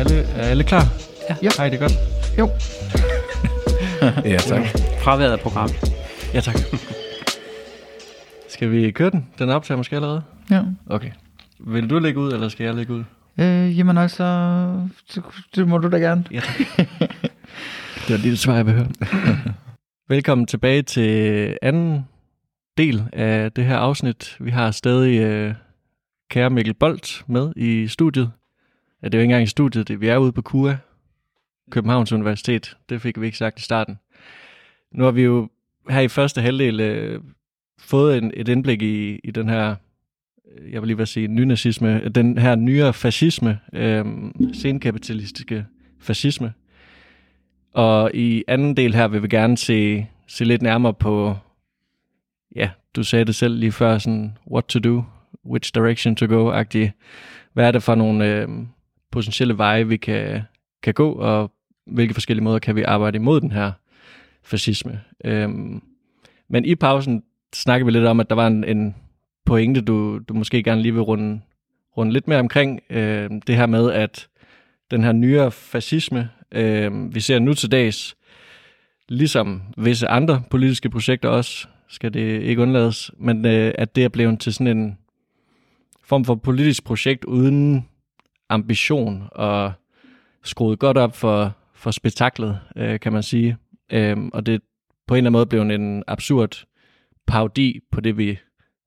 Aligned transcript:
alle, 0.00 0.22
er 0.22 0.42
alle 0.42 0.64
klar? 0.64 0.86
Ja. 1.28 1.36
ja. 1.42 1.50
Hej, 1.56 1.68
det 1.68 1.82
er 1.82 1.88
godt. 1.88 1.92
Jo. 2.38 2.50
Ja, 4.24 4.36
tak. 4.36 4.62
Fraværet 5.02 5.32
af 5.32 5.40
program. 5.40 5.70
Ja, 6.34 6.40
tak. 6.40 6.54
skal 8.48 8.70
vi 8.70 8.90
køre 8.90 9.10
den? 9.10 9.26
Den 9.38 9.50
optager 9.50 9.78
måske 9.78 9.96
allerede? 9.96 10.22
Ja. 10.50 10.62
Okay. 10.86 11.10
Vil 11.58 11.90
du 11.90 11.98
lægge 11.98 12.20
ud, 12.20 12.32
eller 12.32 12.48
skal 12.48 12.64
jeg 12.64 12.74
lægge 12.74 12.92
ud? 12.92 13.04
Øh, 13.38 13.78
jamen 13.78 13.98
altså, 13.98 14.24
det, 15.14 15.24
det 15.54 15.68
må 15.68 15.78
du 15.78 15.90
da 15.90 15.96
gerne. 15.96 16.24
Ja, 16.30 16.40
det 18.06 18.10
var 18.10 18.16
lige 18.16 18.30
det 18.30 18.38
svar, 18.38 18.54
jeg 18.54 18.64
høre. 18.64 18.88
Velkommen 20.08 20.46
tilbage 20.46 20.82
til 20.82 21.58
anden 21.62 22.08
del 22.78 23.04
af 23.12 23.52
det 23.52 23.64
her 23.64 23.76
afsnit. 23.76 24.36
Vi 24.40 24.50
har 24.50 24.70
stadig 24.70 25.20
øh, 25.20 25.54
kære 26.30 26.50
Mikkel 26.50 26.74
Bolt 26.74 27.24
med 27.26 27.52
i 27.56 27.88
studiet. 27.88 28.32
Ja, 29.02 29.08
det 29.08 29.14
er 29.14 29.18
jo 29.18 29.22
ikke 29.22 29.32
engang 29.32 29.42
i 29.42 29.46
studiet, 29.46 29.88
det, 29.88 30.00
vi 30.00 30.08
er 30.08 30.16
ude 30.16 30.32
på 30.32 30.42
KUA, 30.42 30.76
Københavns 31.70 32.12
Universitet. 32.12 32.76
Det 32.88 33.02
fik 33.02 33.20
vi 33.20 33.26
ikke 33.26 33.38
sagt 33.38 33.58
i 33.58 33.62
starten. 33.62 33.98
Nu 34.92 35.04
har 35.04 35.10
vi 35.10 35.22
jo 35.22 35.48
her 35.88 36.00
i 36.00 36.08
første 36.08 36.40
halvdel 36.40 36.80
øh, 36.80 37.20
fået 37.78 38.18
en, 38.18 38.32
et 38.34 38.48
indblik 38.48 38.82
i, 38.82 39.20
i 39.24 39.30
den 39.30 39.48
her, 39.48 39.76
Øh, 40.58 40.72
jeg 40.72 40.82
vil 40.82 40.86
lige 40.86 40.96
vil 40.96 41.06
sige, 41.06 41.28
nynazisme, 41.28 42.08
den 42.08 42.38
her 42.38 42.54
nyere 42.54 42.92
fascisme, 42.92 43.58
øh, 43.72 44.04
senkapitalistiske 44.52 45.66
fascisme. 46.00 46.52
Og 47.72 48.10
i 48.14 48.44
anden 48.48 48.76
del 48.76 48.94
her 48.94 49.08
vil 49.08 49.22
vi 49.22 49.28
gerne 49.28 49.56
se, 49.56 50.06
se 50.26 50.44
lidt 50.44 50.62
nærmere 50.62 50.94
på, 50.94 51.36
ja, 52.56 52.70
du 52.96 53.02
sagde 53.02 53.24
det 53.24 53.34
selv 53.34 53.58
lige 53.58 53.72
før, 53.72 53.98
sådan, 53.98 54.38
what 54.50 54.64
to 54.64 54.78
do, 54.78 55.02
which 55.46 55.74
direction 55.74 56.16
to 56.16 56.26
go-agtigt. 56.26 56.92
Hvad 57.52 57.66
er 57.66 57.72
det 57.72 57.82
for 57.82 57.94
nogle 57.94 58.34
øh, 58.34 58.48
potentielle 59.12 59.58
veje, 59.58 59.88
vi 59.88 59.96
kan, 59.96 60.42
kan 60.82 60.94
gå, 60.94 61.12
og 61.12 61.52
hvilke 61.86 62.14
forskellige 62.14 62.44
måder 62.44 62.58
kan 62.58 62.76
vi 62.76 62.82
arbejde 62.82 63.16
imod 63.16 63.40
den 63.40 63.52
her 63.52 63.72
fascisme. 64.42 65.00
Øh, 65.24 65.48
men 66.48 66.64
i 66.64 66.74
pausen 66.74 67.22
snakker 67.54 67.84
vi 67.84 67.90
lidt 67.90 68.04
om, 68.04 68.20
at 68.20 68.30
der 68.30 68.36
var 68.36 68.46
en, 68.46 68.64
en 68.64 68.94
pointe, 69.46 69.80
du, 69.80 70.18
du 70.18 70.34
måske 70.34 70.62
gerne 70.62 70.82
lige 70.82 70.92
vil 70.92 71.02
runde, 71.02 71.40
runde 71.96 72.12
lidt 72.12 72.28
mere 72.28 72.38
omkring. 72.38 72.80
Øh, 72.90 73.30
det 73.46 73.56
her 73.56 73.66
med, 73.66 73.92
at 73.92 74.28
den 74.90 75.04
her 75.04 75.12
nyere 75.12 75.50
fascisme, 75.50 76.30
øh, 76.52 77.14
vi 77.14 77.20
ser 77.20 77.38
nu 77.38 77.54
til 77.54 77.72
dags, 77.72 78.16
ligesom 79.08 79.62
visse 79.78 80.08
andre 80.08 80.42
politiske 80.50 80.90
projekter 80.90 81.28
også, 81.28 81.68
skal 81.88 82.14
det 82.14 82.42
ikke 82.42 82.62
undlades, 82.62 83.10
men 83.18 83.46
øh, 83.46 83.72
at 83.78 83.96
det 83.96 84.04
er 84.04 84.08
blevet 84.08 84.40
til 84.40 84.54
sådan 84.54 84.76
en 84.78 84.98
form 86.04 86.24
for 86.24 86.34
politisk 86.34 86.84
projekt 86.84 87.24
uden 87.24 87.88
ambition 88.48 89.28
og 89.32 89.72
skruet 90.44 90.78
godt 90.78 90.98
op 90.98 91.16
for, 91.16 91.56
for 91.74 91.90
spektaklet, 91.90 92.60
øh, 92.76 93.00
kan 93.00 93.12
man 93.12 93.22
sige. 93.22 93.56
Øh, 93.92 94.16
og 94.32 94.46
det 94.46 94.54
er 94.54 94.58
på 95.06 95.14
en 95.14 95.16
eller 95.16 95.28
anden 95.28 95.32
måde 95.32 95.46
blevet 95.46 95.72
en 95.74 96.02
absurd 96.06 96.64
parodi 97.26 97.80
på 97.92 98.00
det, 98.00 98.18
vi 98.18 98.38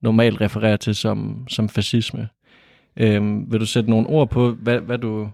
normalt 0.04 0.42
refererer 0.42 0.78
til 0.78 0.96
som, 0.96 1.48
som 1.50 1.70
fascisme. 1.70 2.30
Øhm, 2.98 3.52
vil 3.52 3.60
du 3.60 3.66
sætte 3.66 3.90
nogle 3.90 4.08
ord 4.08 4.30
på, 4.30 4.52
hvad, 4.52 4.80
hvad 4.80 4.98
du 4.98 5.30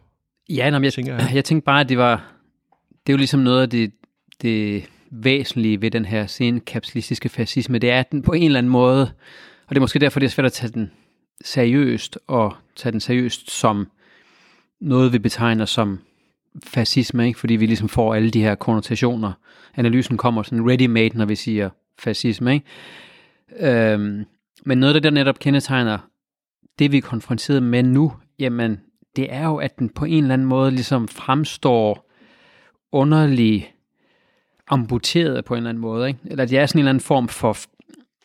Ja, 0.49 0.69
nå, 0.69 0.79
jeg, 0.79 0.93
tænker 0.93 1.15
jeg, 1.15 1.31
jeg 1.33 1.45
tænkte 1.45 1.65
bare, 1.65 1.79
at 1.79 1.89
det 1.89 1.97
var, 1.97 2.33
det 2.91 3.11
er 3.11 3.13
jo 3.13 3.17
ligesom 3.17 3.39
noget 3.39 3.61
af 3.61 3.69
det, 3.69 3.91
det 4.41 4.89
væsentlige 5.11 5.81
ved 5.81 5.91
den 5.91 6.05
her 6.05 6.27
senkapitalistiske 6.27 7.29
fascisme, 7.29 7.77
det 7.77 7.89
er, 7.91 7.99
at 7.99 8.11
den 8.11 8.21
på 8.21 8.33
en 8.33 8.43
eller 8.43 8.57
anden 8.57 8.71
måde, 8.71 9.01
og 9.67 9.69
det 9.69 9.75
er 9.75 9.81
måske 9.81 9.99
derfor, 9.99 10.19
det 10.19 10.27
er 10.27 10.31
svært 10.31 10.45
at 10.45 10.53
tage 10.53 10.71
den 10.71 10.91
seriøst, 11.43 12.19
og 12.27 12.55
tage 12.75 12.91
den 12.91 12.99
seriøst 12.99 13.51
som 13.51 13.87
noget, 14.81 15.13
vi 15.13 15.19
betegner 15.19 15.65
som 15.65 15.99
fascisme, 16.63 17.27
ikke? 17.27 17.39
fordi 17.39 17.55
vi 17.55 17.65
ligesom 17.65 17.89
får 17.89 18.15
alle 18.15 18.29
de 18.29 18.41
her 18.41 18.55
konnotationer. 18.55 19.31
Analysen 19.75 20.17
kommer 20.17 20.43
sådan 20.43 20.71
ready-made, 20.71 21.17
når 21.17 21.25
vi 21.25 21.35
siger 21.35 21.69
fascisme. 21.99 22.53
Ikke? 22.53 22.65
Øhm, 23.93 24.25
men 24.65 24.77
noget 24.77 24.95
af 24.95 25.01
det, 25.01 25.03
der 25.03 25.09
netop 25.09 25.39
kendetegner 25.39 25.97
det, 26.79 26.91
vi 26.91 26.97
er 26.97 27.01
konfronteret 27.01 27.63
med 27.63 27.83
nu, 27.83 28.13
jamen, 28.39 28.79
det 29.15 29.33
er 29.33 29.45
jo, 29.45 29.55
at 29.55 29.79
den 29.79 29.89
på 29.89 30.05
en 30.05 30.23
eller 30.23 30.33
anden 30.33 30.47
måde 30.47 30.71
ligesom 30.71 31.07
fremstår 31.07 32.09
underlig 32.91 33.73
amputeret 34.67 35.45
på 35.45 35.53
en 35.53 35.57
eller 35.57 35.69
anden 35.69 35.81
måde. 35.81 36.07
Ikke? 36.07 36.19
Eller 36.25 36.45
det 36.45 36.57
er 36.57 36.65
sådan 36.65 36.79
en 36.79 36.81
eller 36.81 36.89
anden 36.89 37.03
form 37.03 37.27
for, 37.27 37.57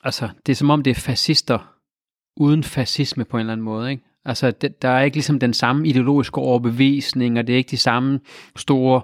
altså 0.04 0.28
det 0.46 0.52
er 0.52 0.56
som 0.56 0.70
om 0.70 0.82
det 0.82 0.90
er 0.90 0.94
fascister 0.94 1.74
uden 2.36 2.64
fascisme 2.64 3.24
på 3.24 3.36
en 3.36 3.40
eller 3.40 3.52
anden 3.52 3.64
måde. 3.64 3.90
Ikke? 3.90 4.04
Altså 4.24 4.50
det, 4.50 4.82
der 4.82 4.88
er 4.88 5.02
ikke 5.02 5.16
ligesom 5.16 5.38
den 5.38 5.54
samme 5.54 5.88
ideologiske 5.88 6.38
overbevisning, 6.38 7.38
og 7.38 7.46
det 7.46 7.52
er 7.52 7.56
ikke 7.56 7.70
de 7.70 7.76
samme 7.76 8.20
store, 8.56 9.02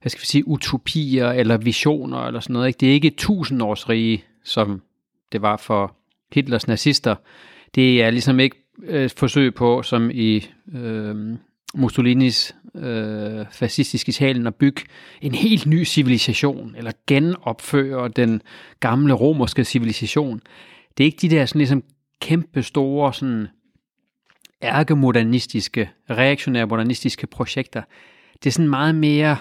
hvad 0.00 0.10
skal 0.10 0.20
vi 0.20 0.26
sige, 0.26 0.48
utopier 0.48 1.30
eller 1.30 1.56
visioner 1.56 2.26
eller 2.26 2.40
sådan 2.40 2.54
noget. 2.54 2.66
Ikke? 2.66 2.78
Det 2.78 2.88
er 2.88 2.92
ikke 2.92 3.10
tusindårsrige, 3.10 4.24
som 4.44 4.82
det 5.32 5.42
var 5.42 5.56
for 5.56 5.96
Hitlers 6.34 6.68
nazister. 6.68 7.14
Det 7.74 8.02
er 8.02 8.10
ligesom 8.10 8.40
ikke 8.40 8.56
øh, 8.82 9.04
et 9.04 9.12
forsøg 9.12 9.54
på, 9.54 9.82
som 9.82 10.10
i 10.14 10.50
øh, 10.74 11.16
Mussolinis 11.74 12.54
øh, 12.74 13.46
fascistiske 13.50 14.08
Italien, 14.08 14.46
at 14.46 14.54
bygge 14.54 14.82
en 15.20 15.34
helt 15.34 15.66
ny 15.66 15.84
civilisation, 15.84 16.74
eller 16.78 16.92
genopføre 17.06 18.08
den 18.08 18.42
gamle 18.80 19.14
romerske 19.14 19.64
civilisation. 19.64 20.40
Det 20.98 21.04
er 21.04 21.06
ikke 21.06 21.18
de 21.20 21.30
der 21.30 21.46
sådan 21.46 21.58
ligesom 21.58 21.82
kæmpe 22.20 22.62
store 22.62 23.14
sådan 23.14 23.48
ærkemodernistiske, 24.62 25.90
reaktionære 26.10 26.66
modernistiske 26.66 27.26
projekter. 27.26 27.82
Det 28.34 28.46
er 28.46 28.52
sådan 28.52 28.70
meget 28.70 28.94
mere 28.94 29.36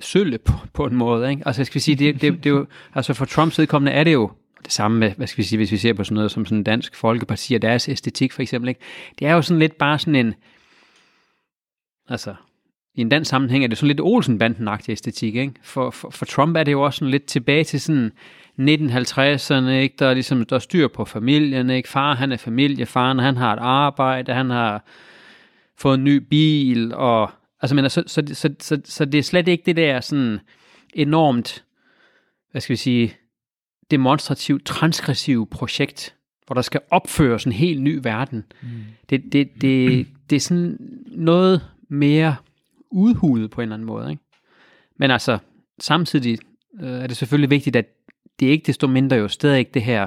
sølle 0.00 0.38
på, 0.38 0.52
på 0.72 0.84
en 0.84 0.96
måde. 0.96 1.30
Ikke? 1.30 1.42
Altså, 1.46 1.64
skal 1.64 1.74
vi 1.74 1.80
sige, 1.80 1.94
det, 1.94 2.20
det, 2.20 2.32
det 2.32 2.46
er 2.46 2.50
jo, 2.50 2.66
altså 2.94 3.14
for 3.14 3.24
Trumps 3.24 3.58
vedkommende 3.58 3.92
er 3.92 4.04
det 4.04 4.12
jo 4.12 4.30
det 4.64 4.72
samme 4.72 4.98
med, 4.98 5.10
hvad 5.10 5.26
skal 5.26 5.38
vi 5.38 5.48
sige, 5.48 5.56
hvis 5.56 5.72
vi 5.72 5.76
ser 5.76 5.92
på 5.92 6.04
sådan 6.04 6.14
noget 6.14 6.30
som 6.30 6.46
sådan 6.46 6.62
dansk 6.62 6.94
folkeparti 6.94 7.54
og 7.54 7.62
deres 7.62 7.88
æstetik 7.88 8.32
for 8.32 8.42
eksempel. 8.42 8.68
Ikke? 8.68 8.80
Det 9.18 9.26
er 9.26 9.32
jo 9.32 9.42
sådan 9.42 9.58
lidt 9.58 9.78
bare 9.78 9.98
sådan 9.98 10.14
en, 10.14 10.34
altså, 12.08 12.34
i 12.94 13.00
en 13.00 13.08
dansk 13.08 13.28
sammenhæng 13.28 13.64
er 13.64 13.68
det 13.68 13.78
sådan 13.78 13.88
lidt 13.88 14.00
Olsen-banden-agtig 14.00 14.92
æstetik, 14.92 15.34
ikke? 15.34 15.52
For, 15.62 15.90
for, 15.90 16.10
for 16.10 16.24
Trump 16.24 16.56
er 16.56 16.62
det 16.64 16.72
jo 16.72 16.82
også 16.82 16.98
sådan 16.98 17.10
lidt 17.10 17.24
tilbage 17.24 17.64
til 17.64 17.80
sådan 17.80 18.12
1950'erne, 18.60 19.68
ikke? 19.68 19.94
Der 19.98 20.06
er 20.06 20.14
ligesom, 20.14 20.44
der 20.44 20.56
er 20.56 20.60
styr 20.60 20.88
på 20.88 21.04
familien, 21.04 21.70
ikke? 21.70 21.88
Far, 21.88 22.14
han 22.14 22.32
er 22.32 22.36
familiefaren, 22.36 23.18
han 23.18 23.36
har 23.36 23.52
et 23.52 23.58
arbejde, 23.58 24.32
han 24.32 24.50
har 24.50 24.84
fået 25.78 25.98
en 25.98 26.04
ny 26.04 26.16
bil, 26.16 26.94
og 26.94 27.30
altså, 27.60 27.74
men, 27.74 27.90
så, 27.90 28.02
så, 28.06 28.22
så, 28.32 28.54
så, 28.60 28.80
så 28.84 29.04
det 29.04 29.18
er 29.18 29.22
slet 29.22 29.48
ikke 29.48 29.62
det 29.66 29.76
der 29.76 30.00
sådan 30.00 30.40
enormt, 30.94 31.64
hvad 32.50 32.60
skal 32.60 32.72
vi 32.72 32.76
sige, 32.76 33.16
demonstrativt, 33.90 34.64
transgressivt 34.64 35.50
projekt, 35.50 36.14
hvor 36.46 36.54
der 36.54 36.62
skal 36.62 36.80
opføres 36.90 37.44
en 37.44 37.52
helt 37.52 37.82
ny 37.82 38.00
verden. 38.02 38.44
Mm. 38.62 38.68
Det, 39.10 39.32
det, 39.32 39.48
det, 39.60 40.06
det 40.30 40.36
er 40.36 40.40
sådan 40.40 40.78
noget 41.06 41.62
mere 41.88 42.36
udhulet 42.90 43.50
på 43.50 43.60
en 43.60 43.62
eller 43.62 43.74
anden 43.74 43.86
måde. 43.86 44.10
Ikke? 44.10 44.22
Men 44.96 45.10
altså, 45.10 45.38
samtidig 45.80 46.38
øh, 46.80 46.90
er 46.90 47.06
det 47.06 47.16
selvfølgelig 47.16 47.50
vigtigt, 47.50 47.76
at 47.76 47.86
det 48.40 48.46
ikke 48.46 48.66
desto 48.66 48.86
mindre 48.86 49.16
jo 49.16 49.28
stadig 49.28 49.74
det 49.74 49.82
her, 49.82 50.06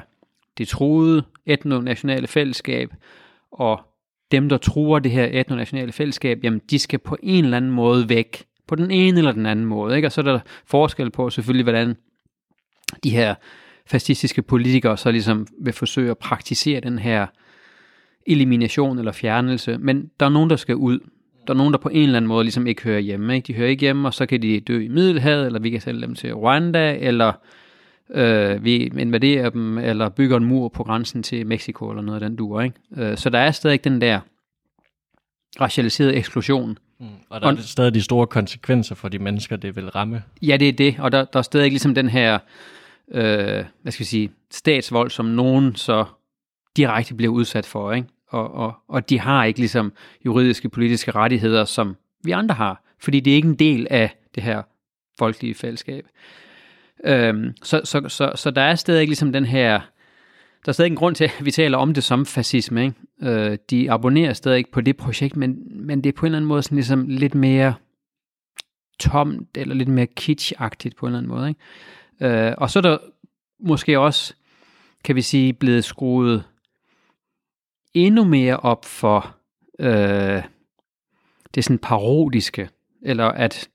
det 0.57 0.67
troede 0.67 1.23
etnonationale 1.45 2.27
fællesskab, 2.27 2.93
og 3.51 3.81
dem, 4.31 4.49
der 4.49 4.57
truer 4.57 4.99
det 4.99 5.11
her 5.11 5.29
etnonationale 5.31 5.91
fællesskab, 5.91 6.43
jamen 6.43 6.61
de 6.69 6.79
skal 6.79 6.99
på 6.99 7.17
en 7.23 7.43
eller 7.43 7.57
anden 7.57 7.71
måde 7.71 8.09
væk, 8.09 8.45
på 8.67 8.75
den 8.75 8.91
ene 8.91 9.17
eller 9.17 9.31
den 9.31 9.45
anden 9.45 9.65
måde. 9.65 9.95
Ikke? 9.95 10.07
Og 10.07 10.11
så 10.11 10.21
er 10.21 10.25
der 10.25 10.39
forskel 10.65 11.09
på 11.09 11.29
selvfølgelig, 11.29 11.63
hvordan 11.63 11.95
de 13.03 13.09
her 13.09 13.35
fascistiske 13.89 14.41
politikere 14.41 14.97
så 14.97 15.11
ligesom 15.11 15.47
vil 15.61 15.73
forsøge 15.73 16.11
at 16.11 16.17
praktisere 16.17 16.79
den 16.79 16.99
her 16.99 17.27
elimination 18.25 18.99
eller 18.99 19.11
fjernelse, 19.11 19.77
men 19.77 20.09
der 20.19 20.25
er 20.25 20.29
nogen, 20.29 20.49
der 20.49 20.55
skal 20.55 20.75
ud. 20.75 20.99
Der 21.47 21.53
er 21.53 21.57
nogen, 21.57 21.73
der 21.73 21.79
på 21.79 21.89
en 21.89 22.03
eller 22.03 22.17
anden 22.17 22.27
måde 22.27 22.43
ligesom 22.43 22.67
ikke 22.67 22.83
hører 22.83 22.99
hjemme. 22.99 23.35
Ikke? 23.35 23.47
De 23.47 23.53
hører 23.53 23.69
ikke 23.69 23.81
hjemme, 23.81 24.07
og 24.07 24.13
så 24.13 24.25
kan 24.25 24.41
de 24.41 24.59
dø 24.59 24.81
i 24.83 24.87
Middelhavet, 24.87 25.45
eller 25.45 25.59
vi 25.59 25.69
kan 25.69 25.81
sælge 25.81 26.01
dem 26.01 26.15
til 26.15 26.33
Rwanda, 26.33 26.97
eller 26.99 27.33
øh, 28.09 28.63
vi 28.63 28.75
invaderer 28.75 29.49
dem, 29.49 29.77
eller 29.77 30.09
bygger 30.09 30.37
en 30.37 30.45
mur 30.45 30.67
på 30.67 30.83
grænsen 30.83 31.23
til 31.23 31.47
Mexico, 31.47 31.89
eller 31.89 32.01
noget 32.01 32.23
af 32.23 32.29
den 32.29 32.37
duer. 32.37 32.61
Ikke? 32.61 32.75
Øh, 32.97 33.17
så 33.17 33.29
der 33.29 33.39
er 33.39 33.51
stadig 33.51 33.83
den 33.83 34.01
der 34.01 34.19
racialiserede 35.61 36.15
eksklusion. 36.15 36.77
Mm. 36.99 37.05
Og 37.29 37.41
der 37.41 37.47
er 37.47 37.55
stadig 37.55 37.93
de 37.93 38.01
store 38.01 38.27
konsekvenser 38.27 38.95
for 38.95 39.09
de 39.09 39.19
mennesker, 39.19 39.55
det 39.55 39.75
vil 39.75 39.89
ramme. 39.89 40.23
Ja, 40.41 40.57
det 40.57 40.67
er 40.67 40.73
det, 40.73 40.95
og 40.99 41.11
der, 41.11 41.25
der 41.25 41.39
er 41.39 41.43
stadig 41.43 41.69
ligesom 41.69 41.95
den 41.95 42.09
her, 42.09 42.39
øh, 43.11 43.65
hvad 43.81 43.91
skal 43.91 43.99
vi 43.99 44.05
sige, 44.05 44.31
statsvold, 44.51 45.09
som 45.09 45.25
nogen 45.25 45.75
så 45.75 46.05
direkte 46.77 47.13
bliver 47.13 47.33
udsat 47.33 47.65
for, 47.65 47.91
ikke? 47.93 48.07
og, 48.27 48.51
og, 48.53 48.73
og 48.87 49.09
de 49.09 49.19
har 49.19 49.43
ikke 49.43 49.59
ligesom 49.59 49.93
juridiske, 50.25 50.69
politiske 50.69 51.11
rettigheder, 51.11 51.65
som 51.65 51.95
vi 52.23 52.31
andre 52.31 52.55
har, 52.55 52.83
fordi 52.99 53.19
det 53.19 53.31
er 53.31 53.35
ikke 53.35 53.47
en 53.47 53.55
del 53.55 53.87
af 53.89 54.17
det 54.35 54.43
her 54.43 54.61
folkelige 55.19 55.55
fællesskab. 55.55 56.07
Øhm, 57.05 57.53
så, 57.63 57.81
så, 57.83 58.09
så, 58.09 58.31
så 58.35 58.51
der 58.51 58.61
er 58.61 58.75
stadig 58.75 59.07
ligesom 59.07 59.33
den 59.33 59.45
her, 59.45 59.79
der 60.65 60.69
er 60.69 60.71
stadig 60.71 60.89
en 60.89 60.95
grund 60.95 61.15
til, 61.15 61.23
at 61.23 61.45
vi 61.45 61.51
taler 61.51 61.77
om 61.77 61.93
det 61.93 62.03
som 62.03 62.25
fascisme. 62.25 62.83
Ikke? 62.83 62.95
Øh, 63.21 63.57
de 63.69 63.91
abonnerer 63.91 64.33
stadig 64.33 64.65
på 64.71 64.81
det 64.81 64.97
projekt, 64.97 65.35
men, 65.35 65.57
men 65.87 66.03
det 66.03 66.09
er 66.09 66.13
på 66.13 66.25
en 66.25 66.27
eller 66.27 66.37
anden 66.37 66.47
måde 66.47 66.63
sådan 66.63 66.75
ligesom 66.75 67.07
lidt 67.07 67.35
mere 67.35 67.73
tomt, 68.99 69.57
eller 69.57 69.75
lidt 69.75 69.89
mere 69.89 70.07
kitschagtigt 70.07 70.95
på 70.95 71.05
en 71.05 71.09
eller 71.09 71.17
anden 71.17 71.31
måde. 71.31 71.49
Ikke? 71.49 71.59
Øh, 72.21 72.53
og 72.57 72.69
så 72.69 72.79
er 72.79 72.81
der 72.81 72.97
måske 73.59 73.99
også, 73.99 74.33
kan 75.03 75.15
vi 75.15 75.21
sige, 75.21 75.53
blevet 75.53 75.83
skruet 75.83 76.43
endnu 77.93 78.23
mere 78.23 78.57
op 78.57 78.85
for 78.85 79.35
øh, 79.79 80.43
det 81.55 81.63
sådan 81.63 81.79
parodiske, 81.79 82.69
eller 83.01 83.25
at 83.25 83.69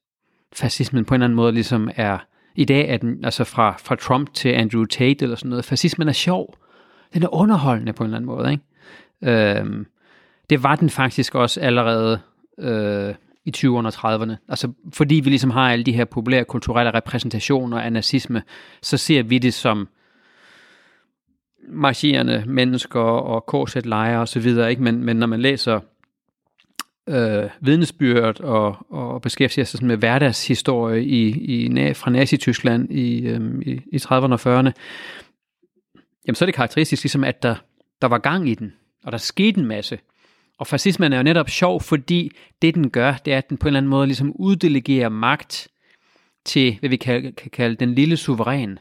fascismen 0.52 1.04
på 1.04 1.14
en 1.14 1.16
eller 1.16 1.24
anden 1.24 1.36
måde 1.36 1.52
ligesom 1.52 1.90
er, 1.96 2.18
i 2.54 2.64
dag 2.64 2.88
er 2.88 2.96
den, 2.96 3.24
altså 3.24 3.44
fra, 3.44 3.76
fra 3.78 3.96
Trump 3.96 4.34
til 4.34 4.48
Andrew 4.48 4.84
Tate 4.84 5.24
eller 5.24 5.36
sådan 5.36 5.48
noget, 5.48 5.64
fascismen 5.64 6.08
er 6.08 6.12
sjov, 6.12 6.54
den 7.14 7.22
er 7.22 7.34
underholdende 7.34 7.92
på 7.92 8.02
en 8.02 8.06
eller 8.06 8.16
anden 8.16 8.26
måde, 8.26 8.52
ikke? 8.52 9.60
Øh, 9.60 9.86
det 10.50 10.62
var 10.62 10.76
den 10.76 10.90
faktisk 10.90 11.34
også 11.34 11.60
allerede 11.60 12.20
øh, 12.58 13.14
i 13.44 13.52
20'erne 13.56 13.86
og 13.86 14.14
30'erne. 14.14 14.34
Altså, 14.48 14.72
fordi 14.92 15.14
vi 15.14 15.30
ligesom 15.30 15.50
har 15.50 15.72
alle 15.72 15.84
de 15.84 15.92
her 15.92 16.04
populære 16.04 16.44
kulturelle 16.44 16.94
repræsentationer 16.94 17.80
af 17.80 17.92
nazisme, 17.92 18.42
så 18.82 18.96
ser 18.96 19.22
vi 19.22 19.38
det 19.38 19.54
som 19.54 19.88
marcherende 21.68 22.44
mennesker 22.46 23.00
og 23.00 23.46
korset-lejre 23.46 24.20
og 24.20 24.28
så 24.28 24.40
videre, 24.40 24.70
ikke? 24.70 24.82
Men, 24.82 25.04
men 25.04 25.16
når 25.16 25.26
man 25.26 25.40
læser 25.40 25.80
øh, 27.08 27.50
vidnesbyrd 27.60 28.40
og, 28.40 28.76
og 28.90 29.22
beskæftiger 29.22 29.64
sig 29.64 29.84
med 29.84 29.96
hverdagshistorie 29.96 31.04
i, 31.04 31.28
i, 31.28 31.94
fra 31.94 32.10
Nazi-Tyskland 32.10 32.92
i, 32.92 33.26
øh, 33.26 33.62
i, 33.62 33.80
i 33.92 33.96
30'erne 33.96 34.10
og 34.10 34.60
40'erne, 34.60 34.72
jamen 36.26 36.34
så 36.34 36.44
er 36.44 36.46
det 36.46 36.54
karakteristisk 36.54 37.02
ligesom, 37.02 37.24
at 37.24 37.42
der, 37.42 37.54
der 38.02 38.08
var 38.08 38.18
gang 38.18 38.48
i 38.48 38.54
den, 38.54 38.72
og 39.04 39.12
der 39.12 39.18
skete 39.18 39.60
en 39.60 39.66
masse. 39.66 39.98
Og 40.58 40.66
fascismen 40.66 41.12
er 41.12 41.16
jo 41.16 41.22
netop 41.22 41.48
sjov, 41.48 41.80
fordi 41.80 42.30
det 42.62 42.74
den 42.74 42.90
gør, 42.90 43.12
det 43.24 43.32
er, 43.32 43.38
at 43.38 43.48
den 43.48 43.56
på 43.56 43.64
en 43.64 43.68
eller 43.68 43.80
anden 43.80 43.90
måde 43.90 44.06
ligesom 44.06 44.32
uddelegerer 44.36 45.08
magt 45.08 45.68
til, 46.44 46.76
hvad 46.80 46.90
vi 46.90 46.96
kan, 46.96 47.32
kan 47.32 47.50
kalde 47.50 47.76
den 47.76 47.94
lille 47.94 48.16
suveræn. 48.16 48.78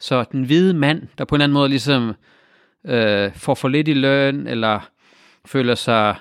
Så 0.00 0.24
den 0.32 0.44
hvide 0.44 0.74
mand, 0.74 1.02
der 1.18 1.24
på 1.24 1.34
en 1.34 1.36
eller 1.36 1.44
anden 1.44 1.54
måde 1.54 1.68
ligesom 1.68 2.14
øh, 2.86 3.34
får 3.34 3.54
for 3.54 3.68
lidt 3.68 3.88
i 3.88 3.92
løn, 3.92 4.46
eller 4.46 4.90
føler 5.46 5.74
sig 5.74 6.16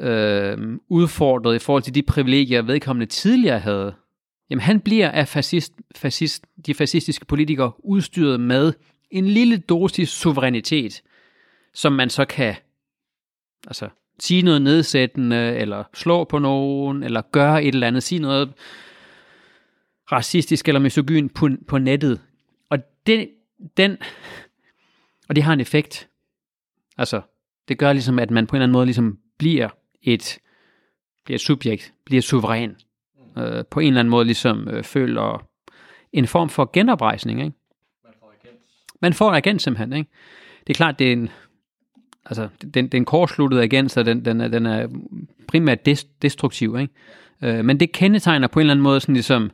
øh, 0.00 0.78
udfordret 0.88 1.54
i 1.56 1.58
forhold 1.58 1.82
til 1.82 1.94
de 1.94 2.02
privilegier, 2.02 2.62
vedkommende 2.62 3.06
tidligere 3.06 3.58
havde, 3.58 3.94
jamen 4.50 4.62
han 4.62 4.80
bliver 4.80 5.10
af 5.10 5.28
fascist, 5.28 5.72
fascist, 5.96 6.46
de 6.66 6.74
fascistiske 6.74 7.24
politikere 7.24 7.72
udstyret 7.84 8.40
med 8.40 8.72
en 9.10 9.26
lille 9.26 9.56
dosis 9.56 10.08
suverænitet, 10.08 11.02
som 11.74 11.92
man 11.92 12.10
så 12.10 12.24
kan 12.24 12.54
altså, 13.66 13.88
sige 14.18 14.42
noget 14.42 14.62
nedsættende, 14.62 15.56
eller 15.56 15.84
slå 15.94 16.24
på 16.24 16.38
nogen, 16.38 17.02
eller 17.02 17.22
gøre 17.32 17.64
et 17.64 17.74
eller 17.74 17.86
andet, 17.86 18.02
sige 18.02 18.18
noget 18.18 18.52
racistisk 20.12 20.68
eller 20.68 20.80
misogyn 20.80 21.28
på, 21.28 21.48
på 21.68 21.78
nettet. 21.78 22.20
Og 22.70 22.78
det, 23.06 23.30
den, 23.76 23.96
og 25.28 25.36
det 25.36 25.44
har 25.44 25.52
en 25.52 25.60
effekt. 25.60 26.08
Altså, 26.98 27.20
det 27.68 27.78
gør 27.78 27.92
ligesom, 27.92 28.18
at 28.18 28.30
man 28.30 28.46
på 28.46 28.56
en 28.56 28.58
eller 28.58 28.64
anden 28.64 28.72
måde 28.72 28.86
ligesom 28.86 29.18
bliver 29.38 29.68
et, 30.02 30.38
bliver 31.24 31.36
et 31.36 31.40
subjekt, 31.40 31.92
bliver 32.04 32.22
suveræn. 32.22 32.76
Øh, 33.38 33.64
på 33.70 33.80
en 33.80 33.86
eller 33.86 34.00
anden 34.00 34.10
måde 34.10 34.24
ligesom 34.24 34.68
øh, 34.68 34.82
føler 34.82 35.46
en 36.12 36.26
form 36.26 36.48
for 36.48 36.70
genoprejsning, 36.72 37.40
ikke? 37.40 37.56
Man 38.04 38.12
får 38.20 38.34
agens. 38.42 38.62
Man 39.00 39.14
får 39.14 39.32
agens 39.32 39.62
simpelthen, 39.62 39.92
ikke? 39.92 40.10
Det 40.66 40.72
er 40.72 40.76
klart, 40.76 40.98
det 40.98 41.08
er 41.08 41.12
en, 41.12 41.30
altså, 42.26 42.48
den, 42.74 42.88
den 42.88 43.04
kortsluttede 43.04 43.62
agens, 43.62 43.92
så 43.92 44.02
den, 44.02 44.24
den, 44.24 44.40
er, 44.40 44.48
den 44.48 44.66
er 44.66 44.88
primært 45.48 45.86
destruktiv, 46.22 46.76
ikke? 46.80 46.94
Øh, 47.42 47.64
men 47.64 47.80
det 47.80 47.92
kendetegner 47.92 48.48
på 48.48 48.58
en 48.58 48.60
eller 48.60 48.74
anden 48.74 48.82
måde 48.82 49.00
sådan 49.00 49.14
ligesom 49.14 49.50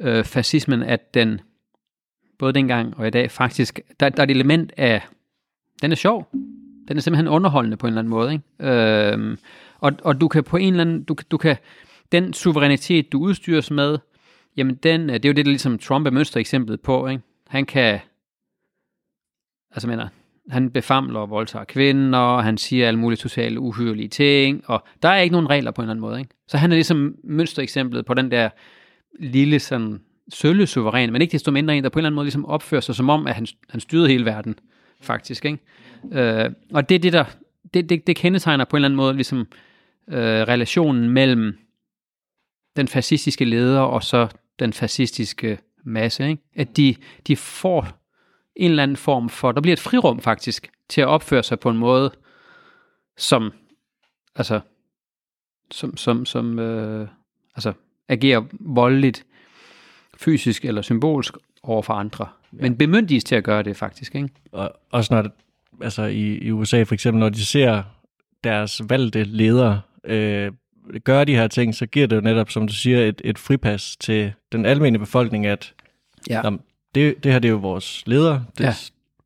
øh, 0.00 0.24
fascismen, 0.24 0.82
at 0.82 1.14
den 1.14 1.40
både 2.38 2.52
dengang 2.52 2.96
og 2.96 3.06
i 3.06 3.10
dag 3.10 3.30
faktisk, 3.30 3.80
der, 4.00 4.08
der 4.08 4.22
er 4.22 4.24
et 4.24 4.30
element 4.30 4.72
af, 4.76 5.02
den 5.82 5.92
er 5.92 5.96
sjov, 5.96 6.28
den 6.88 6.96
er 6.96 7.00
simpelthen 7.00 7.28
underholdende 7.28 7.76
på 7.76 7.86
en 7.86 7.90
eller 7.90 8.00
anden 8.00 8.10
måde, 8.10 8.32
ikke? 8.32 8.72
Øh, 8.72 9.36
og, 9.78 9.92
og 10.04 10.20
du 10.20 10.28
kan 10.28 10.44
på 10.44 10.56
en 10.56 10.72
eller 10.72 10.80
anden, 10.80 11.04
du, 11.04 11.16
du 11.30 11.36
kan, 11.36 11.56
den 12.12 12.32
suverænitet, 12.32 13.12
du 13.12 13.18
udstyres 13.18 13.70
med, 13.70 13.98
jamen 14.56 14.74
den, 14.74 15.10
øh, 15.10 15.14
det 15.14 15.24
er 15.24 15.28
jo 15.28 15.34
det, 15.34 15.46
der 15.46 15.50
ligesom 15.50 15.78
Trump 15.78 16.06
er 16.06 16.10
mønstereksemplet 16.10 16.80
på, 16.80 17.06
ikke? 17.06 17.22
Han 17.48 17.66
kan, 17.66 18.00
altså 19.70 19.88
mener, 19.88 20.08
han 20.50 20.70
befamler 20.70 21.20
og 21.20 21.30
voldtager 21.30 21.64
kvinder, 21.64 22.18
og 22.18 22.44
han 22.44 22.58
siger 22.58 22.88
alle 22.88 23.00
mulige 23.00 23.16
totalt 23.16 23.58
uhyrlige 23.58 24.08
ting, 24.08 24.62
og 24.66 24.84
der 25.02 25.08
er 25.08 25.20
ikke 25.20 25.32
nogen 25.32 25.50
regler 25.50 25.70
på 25.70 25.82
en 25.82 25.84
eller 25.84 25.90
anden 25.90 26.00
måde. 26.00 26.18
Ikke? 26.18 26.34
Så 26.48 26.56
han 26.56 26.72
er 26.72 26.76
ligesom 26.76 27.14
mønstereksemplet 27.24 28.06
på 28.06 28.14
den 28.14 28.30
der 28.30 28.48
lille 29.20 29.58
sådan 29.58 30.00
sølle 30.28 30.66
suveræn, 30.66 31.12
men 31.12 31.22
ikke 31.22 31.32
desto 31.32 31.50
mindre 31.50 31.76
en, 31.76 31.84
der 31.84 31.90
på 31.90 31.98
en 31.98 32.00
eller 32.00 32.08
anden 32.08 32.16
måde 32.16 32.24
ligesom 32.24 32.46
opfører 32.46 32.80
sig 32.80 32.94
som 32.94 33.10
om, 33.10 33.26
at 33.26 33.34
han, 33.34 33.46
han 33.68 33.80
styrede 33.80 34.08
hele 34.08 34.24
verden, 34.24 34.54
faktisk. 35.00 35.44
Ikke? 35.44 35.58
Øh, 36.12 36.50
og 36.72 36.88
det 36.88 36.94
er 36.94 36.98
det, 36.98 37.12
der, 37.12 37.24
det, 37.74 37.88
det, 37.88 38.06
det 38.06 38.16
kendetegner 38.16 38.64
på 38.64 38.76
en 38.76 38.78
eller 38.78 38.88
anden 38.88 38.96
måde 38.96 39.14
ligesom 39.14 39.38
øh, 40.08 40.18
relationen 40.18 41.10
mellem 41.10 41.58
den 42.76 42.88
fascistiske 42.88 43.44
leder 43.44 43.80
og 43.80 44.02
så 44.02 44.28
den 44.58 44.72
fascistiske 44.72 45.58
masse. 45.84 46.28
Ikke? 46.28 46.42
At 46.56 46.76
de, 46.76 46.94
de 47.26 47.36
får 47.36 48.03
en 48.56 48.70
eller 48.70 48.82
anden 48.82 48.96
form 48.96 49.28
for, 49.28 49.52
der 49.52 49.60
bliver 49.60 49.72
et 49.72 49.80
frirum 49.80 50.20
faktisk, 50.20 50.70
til 50.88 51.00
at 51.00 51.08
opføre 51.08 51.42
sig 51.42 51.60
på 51.60 51.70
en 51.70 51.76
måde, 51.76 52.10
som, 53.16 53.52
altså, 54.36 54.60
som, 55.70 55.96
som, 55.96 56.26
som 56.26 56.58
øh, 56.58 57.08
altså, 57.54 57.72
agerer 58.08 58.42
voldeligt, 58.60 59.26
fysisk 60.16 60.64
eller 60.64 60.82
symbolsk 60.82 61.34
over 61.62 61.82
for 61.82 61.92
andre. 61.94 62.28
Ja. 62.52 62.62
Men 62.62 62.78
bemyndiges 62.78 63.24
til 63.24 63.34
at 63.34 63.44
gøre 63.44 63.62
det 63.62 63.76
faktisk, 63.76 64.14
ikke? 64.14 64.28
Og 64.52 64.72
også 64.90 65.14
når, 65.14 65.22
det, 65.22 65.32
altså 65.82 66.02
i, 66.02 66.38
i 66.38 66.50
USA 66.50 66.82
for 66.82 66.94
eksempel, 66.94 67.20
når 67.20 67.28
de 67.28 67.44
ser 67.44 67.82
deres 68.44 68.80
valgte 68.88 69.24
ledere 69.24 69.80
øh, 70.04 70.52
gøre 71.04 71.24
de 71.24 71.34
her 71.34 71.48
ting, 71.48 71.74
så 71.74 71.86
giver 71.86 72.06
det 72.06 72.16
jo 72.16 72.20
netop, 72.20 72.50
som 72.50 72.66
du 72.66 72.72
siger, 72.72 73.04
et, 73.04 73.20
et 73.24 73.38
fripas 73.38 73.96
til 73.96 74.32
den 74.52 74.66
almindelige 74.66 74.98
befolkning, 74.98 75.46
at 75.46 75.74
ja. 76.30 76.40
jamen, 76.44 76.60
det, 76.94 77.24
det 77.24 77.32
her 77.32 77.38
det 77.38 77.48
er 77.48 77.52
jo 77.52 77.58
vores 77.58 78.02
leder, 78.06 78.40
det, 78.58 78.64
ja. 78.64 78.74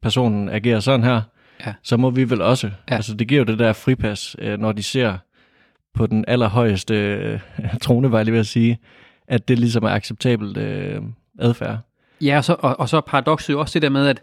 personen 0.02 0.48
agerer 0.48 0.80
sådan 0.80 1.04
her, 1.04 1.22
ja. 1.66 1.74
så 1.82 1.96
må 1.96 2.10
vi 2.10 2.30
vel 2.30 2.42
også. 2.42 2.70
Ja. 2.90 2.94
Altså 2.94 3.14
det 3.14 3.28
giver 3.28 3.38
jo 3.38 3.44
det 3.44 3.58
der 3.58 3.72
fripas, 3.72 4.36
øh, 4.38 4.58
når 4.58 4.72
de 4.72 4.82
ser 4.82 5.18
på 5.94 6.06
den 6.06 6.24
allerhøjeste 6.28 6.94
øh, 6.94 7.40
tronevej, 7.82 8.22
vil 8.24 8.34
jeg 8.34 8.46
sige, 8.46 8.78
at 9.28 9.48
det 9.48 9.58
ligesom 9.58 9.84
er 9.84 9.88
acceptabelt 9.88 10.56
øh, 10.56 11.02
adfærd. 11.38 11.78
Ja, 12.20 12.36
og 12.36 12.44
så, 12.44 12.56
og, 12.58 12.80
og 12.80 12.88
så 12.88 12.96
er 12.96 13.00
paradokset 13.00 13.52
jo 13.52 13.60
også 13.60 13.74
det 13.74 13.82
der 13.82 13.88
med, 13.88 14.06
at, 14.06 14.22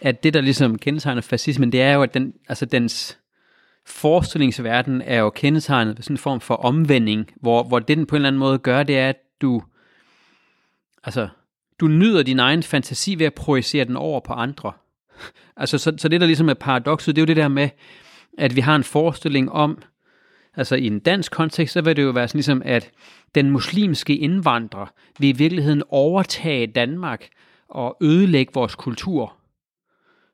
at 0.00 0.22
det, 0.22 0.34
der 0.34 0.40
ligesom 0.40 0.78
kendetegner 0.78 1.22
fascismen, 1.22 1.72
det 1.72 1.82
er 1.82 1.92
jo, 1.92 2.02
at 2.02 2.14
den, 2.14 2.34
altså 2.48 2.66
dens 2.66 3.18
forestillingsverden 3.86 5.02
er 5.02 5.18
jo 5.18 5.30
kendetegnet 5.30 5.96
ved 5.96 6.02
sådan 6.02 6.14
en 6.14 6.18
form 6.18 6.40
for 6.40 6.54
omvending, 6.54 7.30
hvor, 7.40 7.62
hvor 7.62 7.78
det 7.78 7.96
den 7.96 8.06
på 8.06 8.16
en 8.16 8.18
eller 8.18 8.28
anden 8.28 8.40
måde 8.40 8.58
gør, 8.58 8.82
det 8.82 8.98
er, 8.98 9.08
at 9.08 9.16
du, 9.40 9.62
altså, 11.04 11.28
du 11.82 11.88
nyder 11.88 12.22
din 12.22 12.38
egen 12.38 12.62
fantasi 12.62 13.14
ved 13.18 13.26
at 13.26 13.34
projicere 13.34 13.84
den 13.84 13.96
over 13.96 14.20
på 14.20 14.32
andre. 14.32 14.72
Altså, 15.56 15.78
så, 15.78 15.92
så 15.98 16.08
det 16.08 16.20
der 16.20 16.26
ligesom 16.26 16.48
er 16.48 16.54
paradokset, 16.54 17.16
det 17.16 17.22
er 17.22 17.22
jo 17.22 17.26
det 17.26 17.36
der 17.36 17.48
med, 17.48 17.68
at 18.38 18.56
vi 18.56 18.60
har 18.60 18.76
en 18.76 18.84
forestilling 18.84 19.52
om, 19.52 19.82
altså 20.56 20.76
i 20.76 20.86
en 20.86 20.98
dansk 20.98 21.32
kontekst, 21.32 21.72
så 21.72 21.80
vil 21.80 21.96
det 21.96 22.02
jo 22.02 22.10
være 22.10 22.28
sådan 22.28 22.38
ligesom, 22.38 22.62
at 22.64 22.90
den 23.34 23.50
muslimske 23.50 24.16
indvandrer 24.16 24.86
vil 25.18 25.28
i 25.28 25.32
virkeligheden 25.32 25.82
overtage 25.88 26.66
Danmark 26.66 27.28
og 27.68 27.96
ødelægge 28.00 28.52
vores 28.54 28.74
kultur. 28.74 29.36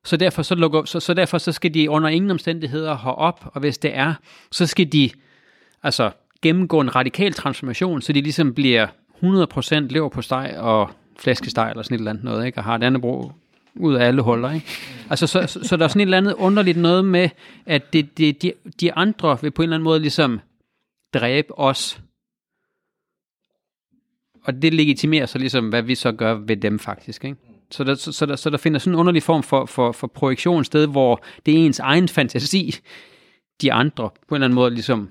Så 0.03 0.17
derfor 0.17 0.41
så, 0.41 0.55
lukker, 0.55 0.85
så, 0.85 0.99
så 0.99 1.13
derfor 1.13 1.37
så 1.37 1.51
skal 1.51 1.73
de 1.73 1.89
under 1.89 2.09
ingen 2.09 2.31
omstændigheder 2.31 3.05
op, 3.05 3.51
og 3.53 3.59
hvis 3.59 3.77
det 3.77 3.95
er, 3.95 4.13
så 4.51 4.65
skal 4.65 4.91
de 4.91 5.09
altså 5.83 6.11
gennemgå 6.41 6.79
en 6.79 6.95
radikal 6.95 7.33
transformation, 7.33 8.01
så 8.01 8.13
de 8.13 8.21
ligesom 8.21 8.53
bliver 8.53 8.87
100% 9.23 9.75
lever 9.75 10.09
på 10.09 10.21
steg 10.21 10.55
og 10.57 10.89
flæskesteg 11.19 11.69
eller 11.69 11.83
sådan 11.83 11.95
et 11.95 11.99
eller 11.99 12.11
andet 12.11 12.23
noget, 12.23 12.45
ikke? 12.45 12.57
og 12.57 12.63
har 12.63 12.77
et 12.77 13.01
brug 13.01 13.31
ud 13.75 13.95
af 13.95 14.05
alle 14.05 14.21
huller. 14.21 14.51
Ikke? 14.51 14.67
Altså, 15.09 15.27
så, 15.27 15.47
så, 15.47 15.59
så 15.63 15.77
der 15.77 15.83
er 15.83 15.87
sådan 15.87 16.01
et 16.01 16.05
eller 16.05 16.17
andet 16.17 16.33
underligt 16.33 16.77
noget 16.77 17.05
med, 17.05 17.29
at 17.65 17.93
det, 17.93 18.17
det, 18.17 18.41
de, 18.41 18.53
de 18.79 18.93
andre 18.93 19.37
vil 19.41 19.51
på 19.51 19.61
en 19.61 19.63
eller 19.63 19.75
anden 19.75 19.83
måde 19.83 19.99
ligesom 19.99 20.39
dræbe 21.13 21.59
os. 21.59 22.01
Og 24.43 24.61
det 24.61 24.73
legitimerer 24.73 25.25
så 25.25 25.37
ligesom, 25.37 25.69
hvad 25.69 25.81
vi 25.81 25.95
så 25.95 26.11
gør 26.11 26.33
ved 26.33 26.57
dem 26.57 26.79
faktisk. 26.79 27.25
Ikke? 27.25 27.37
Så, 27.71 27.83
der, 27.83 27.95
så, 27.95 28.11
så, 28.11 28.25
der, 28.25 28.35
så 28.35 28.49
der 28.49 28.57
finder 28.57 28.79
sådan 28.79 28.93
en 28.93 28.99
underlig 28.99 29.23
form 29.23 29.43
for, 29.43 29.65
for, 29.65 29.91
for 29.91 30.07
projektion 30.07 30.65
sted, 30.65 30.87
hvor 30.87 31.23
det 31.45 31.53
er 31.53 31.65
ens 31.65 31.79
egen 31.79 32.07
fantasi, 32.07 32.75
de 33.61 33.73
andre 33.73 34.09
på 34.09 34.35
en 34.35 34.35
eller 34.35 34.45
anden 34.45 34.55
måde 34.55 34.71
ligesom 34.71 35.09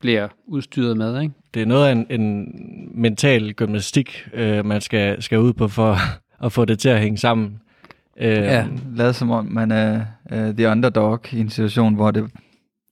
bliver 0.00 0.28
udstyret 0.46 0.96
med, 0.96 1.20
ikke? 1.22 1.34
Det 1.54 1.62
er 1.62 1.66
noget 1.66 1.86
af 1.88 1.92
en, 1.92 2.06
en 2.20 2.48
mental 2.94 3.54
gymnastik, 3.54 4.24
øh, 4.34 4.64
man 4.66 4.80
skal, 4.80 5.22
skal 5.22 5.38
ud 5.38 5.52
på 5.52 5.68
for 5.68 5.96
at 6.44 6.52
få 6.52 6.64
det 6.64 6.78
til 6.78 6.88
at 6.88 7.00
hænge 7.00 7.18
sammen. 7.18 7.60
Øh, 8.20 8.28
Ja, 8.32 8.66
lad 8.96 9.12
som 9.12 9.30
om 9.30 9.44
man 9.44 9.70
er 9.70 10.00
uh, 10.32 10.38
the 10.56 10.68
underdog 10.68 11.20
i 11.32 11.40
en 11.40 11.50
situation, 11.50 11.94
hvor 11.94 12.10
det 12.10 12.30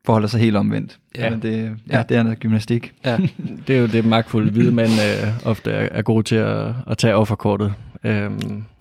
forholder 0.06 0.28
sig 0.28 0.40
helt 0.40 0.56
omvendt. 0.56 0.98
Ja. 1.16 1.30
Men 1.30 1.42
det, 1.42 1.76
ja, 1.90 1.96
Ja. 1.96 2.02
det 2.02 2.16
er 2.16 2.22
noget 2.22 2.38
gymnastik. 2.38 2.92
Ja. 3.04 3.18
Det 3.66 3.76
er 3.76 3.80
jo 3.80 3.86
det 3.86 4.04
magtfulde 4.04 4.50
hvide 4.50 4.72
mænd 4.72 4.90
øh, 4.90 5.46
ofte 5.46 5.70
er, 5.70 5.88
er 5.92 6.02
gode 6.02 6.22
til 6.22 6.36
at, 6.36 6.74
at 6.86 6.98
tage 6.98 7.14
offerkortet 7.14 7.74
øh, 8.04 8.30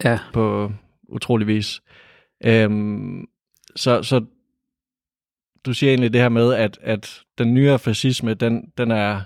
ja. 0.03 0.19
på 0.33 0.71
utrolig 1.09 1.47
vis. 1.47 1.81
Øh, 2.45 2.69
så, 3.75 4.03
så 4.03 4.21
du 5.65 5.73
siger 5.73 5.89
egentlig 5.91 6.13
det 6.13 6.21
her 6.21 6.29
med, 6.29 6.53
at, 6.53 6.79
at 6.81 7.21
den 7.37 7.53
nyere 7.53 7.79
fascisme, 7.79 8.33
den, 8.33 8.71
den 8.77 8.91
er 8.91 9.21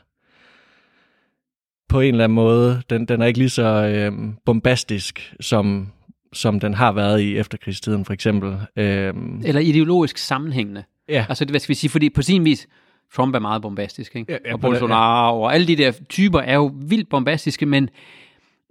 på 1.89 1.99
en 1.99 2.13
eller 2.13 2.23
anden 2.23 2.35
måde, 2.35 2.81
den, 2.89 3.05
den 3.05 3.21
er 3.21 3.25
ikke 3.25 3.39
lige 3.39 3.49
så 3.49 3.63
øh, 3.63 4.33
bombastisk, 4.45 5.33
som, 5.39 5.91
som 6.33 6.59
den 6.59 6.73
har 6.73 6.91
været 6.91 7.21
i 7.21 7.37
efterkrigstiden 7.37 8.05
for 8.05 8.13
eksempel. 8.13 8.57
Øh, 8.75 9.13
Eller 9.43 9.61
ideologisk 9.61 10.17
sammenhængende. 10.17 10.83
ja, 11.09 11.25
Altså, 11.29 11.45
hvad 11.45 11.59
skal 11.59 11.69
vi 11.69 11.75
sige, 11.75 11.89
fordi 11.89 12.09
på 12.09 12.21
sin 12.21 12.45
vis, 12.45 12.67
Trump 13.15 13.35
er 13.35 13.39
meget 13.39 13.61
bombastisk, 13.61 14.15
ikke? 14.15 14.31
Ja, 14.31 14.37
ja, 14.45 14.53
og 14.53 14.59
Bolsonaro, 14.59 15.41
og 15.41 15.53
alle 15.53 15.67
de 15.67 15.75
der 15.75 15.91
typer 16.09 16.39
er 16.39 16.55
jo 16.55 16.71
vildt 16.75 17.09
bombastiske, 17.09 17.65
men, 17.65 17.89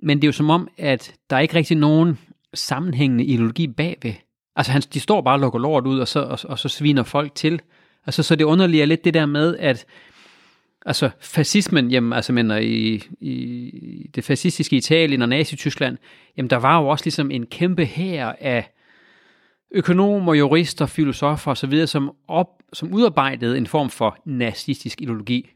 men 0.02 0.18
det 0.18 0.25
er 0.25 0.28
jo 0.28 0.32
som 0.32 0.50
om, 0.50 0.68
at 0.78 1.14
der 1.30 1.37
er 1.37 1.40
ikke 1.40 1.54
rigtig 1.54 1.76
nogen 1.76 2.18
sammenhængende 2.54 3.25
ideologi 3.25 3.66
bagved. 3.66 4.12
Altså, 4.58 4.72
han, 4.72 4.82
de 4.82 5.00
står 5.00 5.20
bare 5.20 5.34
og 5.34 5.40
lukker 5.40 5.58
lort 5.58 5.86
ud, 5.86 5.98
og 5.98 6.08
så, 6.08 6.20
og, 6.20 6.38
og 6.44 6.58
så 6.58 6.68
sviner 6.68 7.02
folk 7.02 7.34
til. 7.34 7.60
Altså, 8.06 8.22
så 8.22 8.36
det 8.36 8.44
underlige 8.44 8.82
er 8.82 8.86
lidt 8.86 9.04
det 9.04 9.14
der 9.14 9.26
med, 9.26 9.56
at 9.56 9.86
altså, 10.86 11.10
fascismen, 11.20 11.90
jamen, 11.90 12.12
altså, 12.12 12.32
mener, 12.32 12.56
i, 12.56 13.02
i 13.20 14.10
det 14.14 14.24
fascistiske 14.24 14.76
Italien 14.76 15.22
og 15.22 15.28
Nazi-Tyskland, 15.28 15.96
jamen, 16.36 16.50
der 16.50 16.56
var 16.56 16.80
jo 16.80 16.88
også 16.88 17.04
ligesom 17.04 17.30
en 17.30 17.46
kæmpe 17.46 17.84
hær 17.84 18.32
af 18.40 18.70
økonomer, 19.70 20.34
jurister, 20.34 20.86
filosofer 20.86 21.50
osv., 21.50 21.86
som, 21.86 22.10
op, 22.28 22.48
som 22.72 22.94
udarbejdede 22.94 23.58
en 23.58 23.66
form 23.66 23.90
for 23.90 24.18
nazistisk 24.24 25.00
ideologi. 25.00 25.50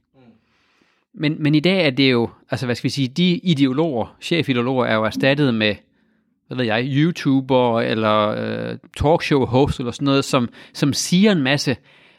Men, 1.15 1.37
men 1.39 1.55
i 1.55 1.61
dag 1.61 1.87
er 1.87 1.91
det 1.91 2.13
jo, 2.13 2.31
altså 2.51 2.67
hvad 2.67 2.75
skal 2.75 2.85
vi 2.85 2.93
sige, 2.93 3.09
de 3.09 3.37
ideologer, 3.37 4.17
chefideologer 4.21 4.87
er 4.87 4.95
jo 4.95 5.05
erstattet 5.05 5.55
med, 5.55 5.75
hvad 6.55 6.65
ved 6.65 6.75
jeg, 6.75 6.85
YouTuber 6.87 7.81
eller 7.81 8.29
øh, 8.29 8.79
talkshow 8.97 9.45
host 9.45 9.79
eller 9.79 9.93
sådan 9.93 10.07
noget, 10.07 10.25
som, 10.25 10.49
som 10.73 10.93
siger 10.93 11.33
en 11.33 11.43
masse, 11.43 11.77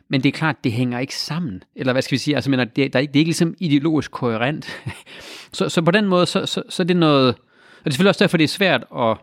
men 0.10 0.24
det 0.24 0.30
er 0.30 0.38
klart, 0.38 0.64
det 0.64 0.72
hænger 0.72 1.00
ikke 1.00 1.16
sammen. 1.16 1.64
Eller 1.76 1.94
hvad 1.94 2.02
skal 2.02 2.16
vi 2.16 2.18
sige, 2.18 2.36
altså 2.36 2.50
mener, 2.50 2.64
det, 2.64 2.94
der 2.94 3.00
er 3.00 3.02
ikke, 3.02 3.12
det 3.12 3.16
er 3.16 3.22
ikke 3.22 3.30
ligesom 3.30 3.56
ideologisk 3.60 4.12
koherent. 4.12 4.84
så, 5.58 5.70
så 5.70 5.82
på 5.82 5.92
den 5.92 6.06
måde, 6.06 6.26
så, 6.26 6.46
så, 6.46 6.64
så 6.70 6.84
er 6.84 6.88
det 6.88 6.98
noget, 6.98 7.28
og 7.28 7.36
det 7.84 7.88
er 7.88 7.92
selvfølgelig 7.92 8.10
også 8.10 8.24
derfor, 8.24 8.38
det 8.38 8.44
er 8.44 8.48
svært 8.48 8.86
at, 8.98 9.18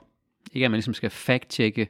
ikke 0.53 0.65
at 0.65 0.71
man 0.71 0.79
ligesom 0.79 0.95
skal 0.95 1.11
fact-checke 1.11 1.87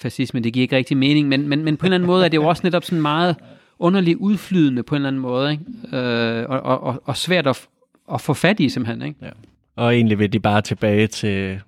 fascisme, 0.00 0.40
det 0.40 0.52
giver 0.52 0.62
ikke 0.62 0.76
rigtig 0.76 0.96
mening, 0.96 1.28
men, 1.28 1.48
men, 1.48 1.64
men 1.64 1.76
på 1.76 1.86
en 1.86 1.86
eller 1.86 1.94
anden 1.94 2.06
måde 2.06 2.24
er 2.24 2.28
det 2.28 2.36
jo 2.36 2.44
også 2.44 2.60
netop 2.64 2.84
sådan 2.84 3.02
meget 3.02 3.36
underligt 3.78 4.18
udflydende 4.18 4.82
på 4.82 4.94
en 4.94 4.96
eller 4.96 5.08
anden 5.08 5.22
måde, 5.22 5.52
ikke? 5.52 5.96
Øh, 5.96 6.44
og, 6.48 6.60
og, 6.60 6.82
og, 6.82 7.02
og 7.04 7.16
svært 7.16 7.46
at, 7.46 7.68
at 8.12 8.20
få 8.20 8.34
fat 8.34 8.60
i 8.60 8.68
simpelthen, 8.68 9.02
ikke? 9.02 9.18
Ja. 9.22 9.30
Og 9.76 9.94
egentlig 9.94 10.18
vil 10.18 10.32
de 10.32 10.40
bare 10.40 10.62
tilbage 10.62 11.06
til 11.06 11.60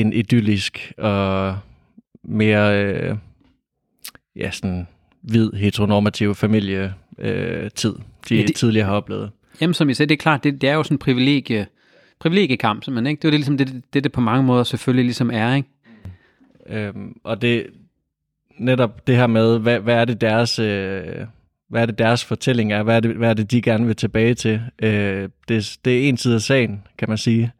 en 0.00 0.12
idyllisk 0.12 0.92
og 0.98 1.58
mere 2.24 2.84
øh, 2.84 3.16
ja, 4.36 4.50
sådan 4.50 4.86
hvid 5.22 5.52
heteronormativ 5.52 6.34
familie 6.34 6.94
øh, 7.18 7.70
tid, 7.70 7.92
de 8.28 8.34
Ja, 8.34 8.40
det- 8.40 8.48
det... 8.48 8.56
tidligere 8.56 8.86
har 8.86 8.94
oplevet. 8.94 9.30
Jamen 9.60 9.74
som 9.74 9.88
I 9.88 9.94
sagde, 9.94 10.08
det 10.08 10.14
er 10.14 10.22
klart, 10.22 10.44
det, 10.44 10.60
det 10.60 10.68
er 10.70 10.74
jo 10.74 10.82
sådan 10.82 10.94
en 10.94 10.98
privilegie, 10.98 11.66
privilegiekamp 12.20 12.84
simpelthen, 12.84 13.06
ikke? 13.10 13.20
Det 13.20 13.24
er 13.24 13.28
jo 13.28 13.32
det, 13.32 13.38
ligesom 13.40 13.58
det, 13.58 13.82
det, 13.94 14.04
det 14.04 14.12
på 14.12 14.20
mange 14.20 14.42
måder 14.44 14.62
selvfølgelig 14.64 15.04
ligesom 15.04 15.30
er, 15.30 15.54
ikke? 15.54 15.68
Øhm, 16.66 17.16
og 17.24 17.42
det 17.42 17.66
netop 18.58 19.06
det 19.06 19.16
her 19.16 19.26
med, 19.26 19.58
hvad, 19.58 19.80
hvad 19.80 19.94
er 19.94 20.04
det 20.04 20.20
deres... 20.20 20.58
Øh, 20.58 21.02
hvad 21.68 21.82
er 21.82 21.86
det 21.86 21.98
deres 21.98 22.24
fortælling 22.24 22.72
er? 22.72 22.82
Hvad 22.82 22.96
er 22.96 23.00
det, 23.00 23.10
hvad 23.16 23.30
er 23.30 23.34
det 23.34 23.50
de 23.50 23.62
gerne 23.62 23.86
vil 23.86 23.96
tilbage 23.96 24.34
til? 24.34 24.60
Øh, 24.82 25.28
det, 25.48 25.76
det 25.84 26.04
er 26.04 26.08
en 26.08 26.16
side 26.16 26.34
af 26.34 26.40
sagen, 26.40 26.82
kan 26.98 27.08
man 27.08 27.18
sige. 27.18 27.52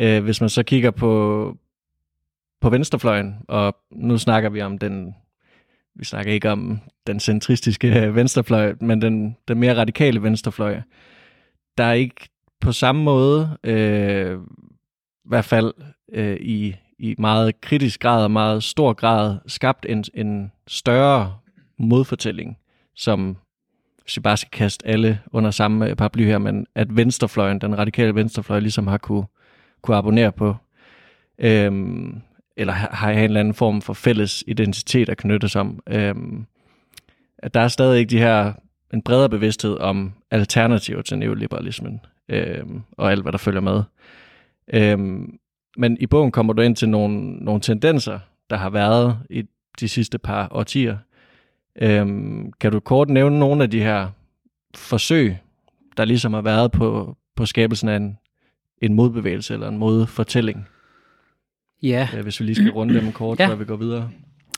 Øh, 0.00 0.22
hvis 0.24 0.40
man 0.40 0.50
så 0.50 0.62
kigger 0.62 0.90
på, 0.90 1.56
på 2.60 2.70
venstrefløjen, 2.70 3.36
og 3.48 3.76
nu 3.90 4.18
snakker 4.18 4.50
vi 4.50 4.62
om 4.62 4.78
den, 4.78 5.14
vi 5.94 6.04
snakker 6.04 6.32
ikke 6.32 6.50
om 6.50 6.80
den 7.06 7.20
centristiske 7.20 7.90
venstrefløj, 8.14 8.74
men 8.80 9.02
den, 9.02 9.36
den 9.48 9.58
mere 9.58 9.76
radikale 9.76 10.22
venstrefløj, 10.22 10.80
der 11.78 11.84
er 11.84 11.92
ikke 11.92 12.28
på 12.60 12.72
samme 12.72 13.02
måde, 13.02 13.58
øh, 13.64 14.38
i 15.24 15.28
hvert 15.28 15.44
fald 15.44 15.74
øh, 16.12 16.36
i, 16.40 16.76
i 16.98 17.14
meget 17.18 17.60
kritisk 17.60 18.00
grad 18.00 18.24
og 18.24 18.30
meget 18.30 18.62
stor 18.62 18.92
grad, 18.92 19.38
skabt 19.46 19.86
en, 19.88 20.04
en 20.14 20.52
større 20.66 21.38
modfortælling, 21.78 22.58
som 22.96 23.36
hvis 24.02 24.16
vi 24.16 24.20
bare 24.20 24.36
skal 24.36 24.50
kaste 24.50 24.86
alle 24.86 25.20
under 25.32 25.50
samme 25.50 25.96
paraply 25.96 26.24
her, 26.24 26.38
men 26.38 26.66
at 26.74 26.96
venstrefløjen, 26.96 27.60
den 27.60 27.78
radikale 27.78 28.14
venstrefløj, 28.14 28.60
ligesom 28.60 28.86
har 28.86 28.98
kunne, 28.98 29.26
kunne 29.82 29.96
abonnere 29.96 30.32
på, 30.32 30.56
øhm, 31.38 32.22
eller 32.58 32.72
har, 32.72 33.10
jeg 33.10 33.18
en 33.18 33.24
eller 33.24 33.40
anden 33.40 33.54
form 33.54 33.82
for 33.82 33.92
fælles 33.92 34.44
identitet 34.46 35.08
at 35.08 35.16
knyttes 35.16 35.56
om. 35.56 35.82
Øhm, 35.86 36.46
at 37.38 37.54
der 37.54 37.60
er 37.60 37.68
stadig 37.68 37.98
ikke 37.98 38.10
de 38.10 38.18
her, 38.18 38.52
en 38.94 39.02
bredere 39.02 39.28
bevidsthed 39.28 39.78
om 39.78 40.12
alternativer 40.30 41.02
til 41.02 41.18
neoliberalismen, 41.18 42.00
øhm, 42.28 42.82
og 42.92 43.10
alt, 43.10 43.22
hvad 43.22 43.32
der 43.32 43.38
følger 43.38 43.60
med. 43.60 43.82
Øhm, 44.72 45.38
men 45.76 45.96
i 46.00 46.06
bogen 46.06 46.30
kommer 46.30 46.52
du 46.52 46.62
ind 46.62 46.76
til 46.76 46.88
nogle, 46.88 47.30
nogle 47.30 47.60
tendenser, 47.60 48.18
der 48.50 48.56
har 48.56 48.70
været 48.70 49.18
i 49.30 49.42
de 49.80 49.88
sidste 49.88 50.18
par 50.18 50.48
årtier. 50.50 50.96
Øhm, 51.82 52.52
kan 52.52 52.72
du 52.72 52.80
kort 52.80 53.08
nævne 53.08 53.38
nogle 53.38 53.62
af 53.62 53.70
de 53.70 53.80
her 53.80 54.08
forsøg, 54.74 55.36
der 55.96 56.04
ligesom 56.04 56.34
har 56.34 56.42
været 56.42 56.72
på, 56.72 57.16
på 57.36 57.46
skabelsen 57.46 57.88
af 57.88 57.96
en, 57.96 58.18
en 58.82 58.94
modbevægelse 58.94 59.54
eller 59.54 59.68
en 59.68 59.78
modfortælling? 59.78 60.68
Ja, 61.82 62.08
Øh, 62.16 62.22
hvis 62.22 62.40
vi 62.40 62.44
lige 62.44 62.56
skal 62.56 62.70
runde 62.70 62.94
dem 63.00 63.12
kort, 63.12 63.40
Ja. 63.40 63.48
før 63.48 63.54
vi 63.54 63.64
går 63.64 63.76
videre. 63.76 64.10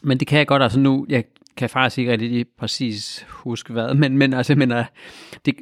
men 0.02 0.18
det 0.20 0.28
kan 0.28 0.38
jeg 0.38 0.46
godt, 0.46 0.62
altså 0.62 0.80
nu, 0.80 1.06
jeg 1.08 1.24
kan 1.56 1.70
faktisk 1.70 1.98
ikke 1.98 2.12
rigtig 2.12 2.30
lige 2.30 2.44
præcis 2.58 3.26
huske 3.28 3.72
hvad, 3.72 3.94
men, 3.94 4.18
men 4.18 4.34
altså, 4.34 4.54
men, 4.54 4.72
uh, 4.72 4.84
det, 5.46 5.54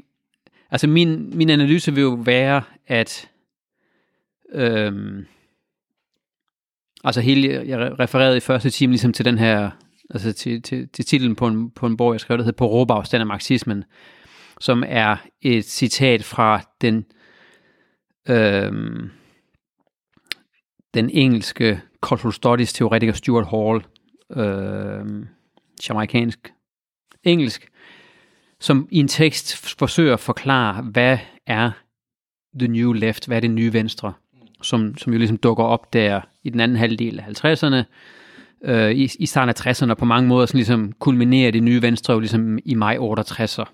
altså 0.70 0.86
min, 0.86 1.36
min 1.36 1.50
analyse 1.50 1.94
vil 1.94 2.02
jo 2.02 2.18
være, 2.24 2.62
at 2.86 3.28
øhm, 4.52 5.26
altså 7.04 7.20
hele, 7.20 7.62
jeg 7.66 7.98
refererede 8.00 8.36
i 8.36 8.40
første 8.40 8.70
time 8.70 8.90
ligesom 8.92 9.12
til 9.12 9.24
den 9.24 9.38
her, 9.38 9.70
altså 10.10 10.32
til, 10.32 10.62
til, 10.62 10.88
til 10.88 11.04
titlen 11.04 11.36
på 11.36 11.46
en, 11.46 11.70
på 11.70 11.86
en 11.86 11.96
bog, 11.96 12.12
jeg 12.12 12.20
skrev, 12.20 12.38
der 12.38 12.44
hedder 12.44 12.56
På 12.56 12.66
råbafstand 12.66 13.20
af 13.20 13.26
marxismen, 13.26 13.84
som 14.60 14.84
er 14.86 15.16
et 15.42 15.64
citat 15.64 16.24
fra 16.24 16.60
den 16.80 17.04
øhm, 18.28 19.10
den 20.98 21.10
engelske 21.10 21.80
cultural 22.00 22.32
studies 22.32 22.72
teoretiker 22.72 23.12
Stuart 23.12 23.46
Hall, 23.46 23.84
øh, 24.36 25.26
jamaikansk 25.88 26.52
engelsk, 27.24 27.68
som 28.60 28.88
i 28.90 28.98
en 28.98 29.08
tekst 29.08 29.76
forsøger 29.78 30.12
at 30.12 30.20
forklare, 30.20 30.82
hvad 30.82 31.18
er 31.46 31.70
the 32.58 32.68
new 32.68 32.92
left, 32.92 33.26
hvad 33.26 33.36
er 33.36 33.40
det 33.40 33.50
nye 33.50 33.72
venstre, 33.72 34.12
som, 34.62 34.98
som 34.98 35.12
jo 35.12 35.18
ligesom 35.18 35.36
dukker 35.36 35.64
op 35.64 35.92
der 35.92 36.20
i 36.42 36.50
den 36.50 36.60
anden 36.60 36.76
halvdel 36.76 37.20
af 37.20 37.44
50'erne, 37.44 37.84
øh, 38.64 38.90
i, 38.90 39.10
i 39.18 39.26
starten 39.26 39.48
af 39.48 39.66
60'erne, 39.66 39.90
og 39.90 39.96
på 39.96 40.04
mange 40.04 40.28
måder 40.28 40.46
sådan 40.46 40.58
ligesom 40.58 40.92
kulminerer 40.92 41.50
det 41.50 41.62
nye 41.62 41.82
venstre 41.82 42.14
jo 42.14 42.20
ligesom 42.20 42.58
i 42.64 42.74
maj 42.74 42.96
68'er, 42.96 43.64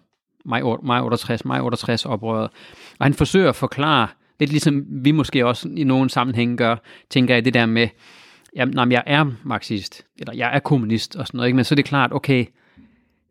maj, 0.44 0.62
maj 0.82 1.00
68, 1.00 1.44
maj 1.44 1.60
68 1.60 2.06
oprøret. 2.06 2.50
Og 2.98 3.06
han 3.06 3.14
forsøger 3.14 3.48
at 3.48 3.56
forklare, 3.56 4.08
lidt 4.40 4.50
ligesom 4.50 4.84
vi 4.88 5.10
måske 5.10 5.46
også 5.46 5.68
i 5.76 5.84
nogle 5.84 6.10
sammenhænge 6.10 6.56
gør, 6.56 6.76
tænker 7.10 7.34
jeg 7.34 7.44
det 7.44 7.54
der 7.54 7.66
med, 7.66 7.88
jamen, 8.56 8.74
nej, 8.74 8.86
jeg 8.90 9.02
er 9.06 9.32
marxist, 9.44 10.06
eller 10.18 10.34
jeg 10.34 10.56
er 10.56 10.58
kommunist 10.58 11.16
og 11.16 11.26
sådan 11.26 11.38
noget, 11.38 11.48
ikke? 11.48 11.56
men 11.56 11.64
så 11.64 11.74
er 11.74 11.76
det 11.76 11.84
klart, 11.84 12.12
okay, 12.12 12.46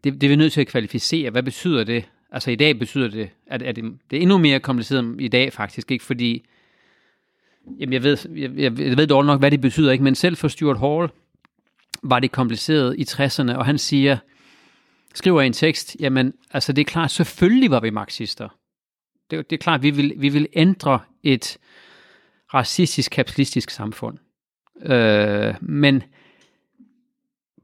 det, 0.03 0.13
det 0.13 0.23
er 0.23 0.29
vi 0.29 0.35
nødt 0.35 0.53
til 0.53 0.61
at 0.61 0.67
kvalificere. 0.67 1.29
Hvad 1.29 1.43
betyder 1.43 1.83
det? 1.83 2.09
Altså 2.31 2.51
i 2.51 2.55
dag 2.55 2.79
betyder 2.79 3.07
det, 3.07 3.29
at, 3.47 3.61
at 3.61 3.75
det, 3.75 3.83
det 4.11 4.17
er 4.17 4.21
endnu 4.21 4.37
mere 4.37 4.59
kompliceret 4.59 5.15
i 5.19 5.27
dag 5.27 5.53
faktisk, 5.53 5.91
ikke? 5.91 6.03
Fordi, 6.03 6.45
jamen 7.79 7.93
jeg 7.93 8.03
ved, 8.03 8.17
jeg, 8.35 8.51
jeg, 8.55 8.79
jeg 8.79 8.97
ved 8.97 9.07
dårligt 9.07 9.27
nok, 9.27 9.39
hvad 9.39 9.51
det 9.51 9.61
betyder, 9.61 9.91
ikke? 9.91 10.03
Men 10.03 10.15
selv 10.15 10.35
for 10.35 10.47
Stuart 10.47 10.79
Hall 10.79 11.09
var 12.03 12.19
det 12.19 12.31
kompliceret 12.31 12.95
i 12.97 13.03
60'erne, 13.03 13.55
og 13.55 13.65
han 13.65 13.77
siger, 13.77 14.17
skriver 15.13 15.41
i 15.41 15.45
en 15.45 15.53
tekst, 15.53 15.95
jamen 15.99 16.33
altså 16.51 16.73
det 16.73 16.81
er 16.81 16.85
klart, 16.85 17.11
selvfølgelig 17.11 17.71
var 17.71 17.79
vi 17.79 17.89
marxister. 17.89 18.49
Det, 19.31 19.49
det 19.49 19.55
er 19.55 19.61
klart, 19.61 19.81
vi 19.81 19.89
vil, 19.89 20.13
vi 20.17 20.29
vil 20.29 20.47
ændre 20.53 20.99
et 21.23 21.57
racistisk, 22.53 23.11
kapitalistisk 23.11 23.69
samfund. 23.69 24.17
Øh, 24.81 25.53
men 25.61 26.03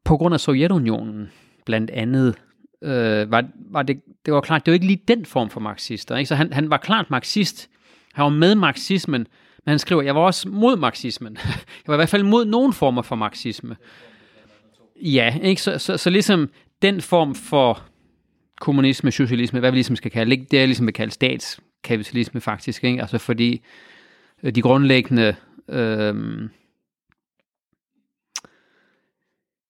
på 0.04 0.18
grund 0.18 0.34
af 0.34 0.40
Sovjetunionen 0.40 1.32
blandt 1.66 1.92
andet, 1.92 2.36
øh, 2.82 3.32
var, 3.32 3.46
var 3.72 3.84
det, 3.84 4.02
det 4.26 4.34
var 4.34 4.42
klart, 4.42 4.66
det 4.66 4.72
var 4.72 4.74
ikke 4.74 4.88
lige 4.88 5.04
den 5.08 5.26
form 5.26 5.50
for 5.50 5.60
marxister. 5.60 6.18
Ikke? 6.18 6.28
Så 6.28 6.36
han, 6.36 6.54
han 6.54 6.70
var 6.70 6.78
klart 6.78 7.10
marxist. 7.10 7.70
Han 8.14 8.24
var 8.24 8.30
med 8.30 8.56
marxismen, 8.56 9.28
men 9.66 9.72
han 9.72 9.80
skriver, 9.80 10.02
jeg 10.02 10.16
var 10.16 10.22
også 10.22 10.50
mod 10.50 10.78
marxismen. 10.78 11.38
jeg 11.46 11.88
var 11.88 11.94
i 11.94 11.98
hvert 11.98 12.10
fald 12.10 12.24
mod 12.24 12.46
nogen 12.46 12.74
former 12.74 13.02
for 13.02 13.16
marxisme. 13.16 13.76
Ja, 14.96 15.38
ikke? 15.42 15.62
Så, 15.62 15.78
så, 15.78 15.98
så 15.98 16.10
ligesom 16.10 16.50
den 16.82 17.02
form 17.02 17.36
for 17.36 17.84
kommunisme, 18.60 19.12
socialisme, 19.12 19.60
hvad 19.60 19.72
vi 19.72 19.78
ligesom 19.78 19.96
skal 19.96 20.12
kalde 20.12 20.36
det, 20.36 20.52
det 20.52 20.62
er 20.62 20.66
ligesom 20.66 20.88
at 20.88 20.94
kalde 20.94 21.12
statskapitalisme 21.12 22.42
faktisk, 22.42 22.84
ikke? 22.84 23.02
Altså 23.02 23.18
fordi 23.18 23.62
øh, 24.44 24.56
de 24.56 24.62
grundlæggende 24.62 25.36
øh, 25.70 26.16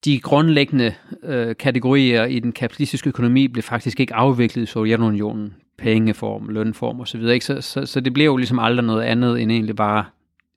de 0.05 0.19
grundlæggende 0.19 0.93
øh, 1.24 1.55
kategorier 1.55 2.25
i 2.25 2.39
den 2.39 2.51
kapitalistiske 2.51 3.08
økonomi 3.08 3.48
blev 3.48 3.63
faktisk 3.63 4.00
ikke 4.00 4.13
afviklet 4.13 4.63
i 4.63 4.65
Sovjetunionen. 4.65 5.55
Pengeform, 5.77 6.50
lønform 6.50 7.00
osv. 7.00 7.22
Ikke? 7.22 7.46
Så, 7.46 7.62
så, 7.62 7.86
så 7.86 8.00
det 8.00 8.13
blev 8.13 8.25
jo 8.25 8.38
ligesom 8.38 8.60
aldrig 8.60 8.86
noget 8.86 9.03
andet 9.03 9.41
end 9.41 9.51
egentlig 9.51 9.75
bare 9.75 10.05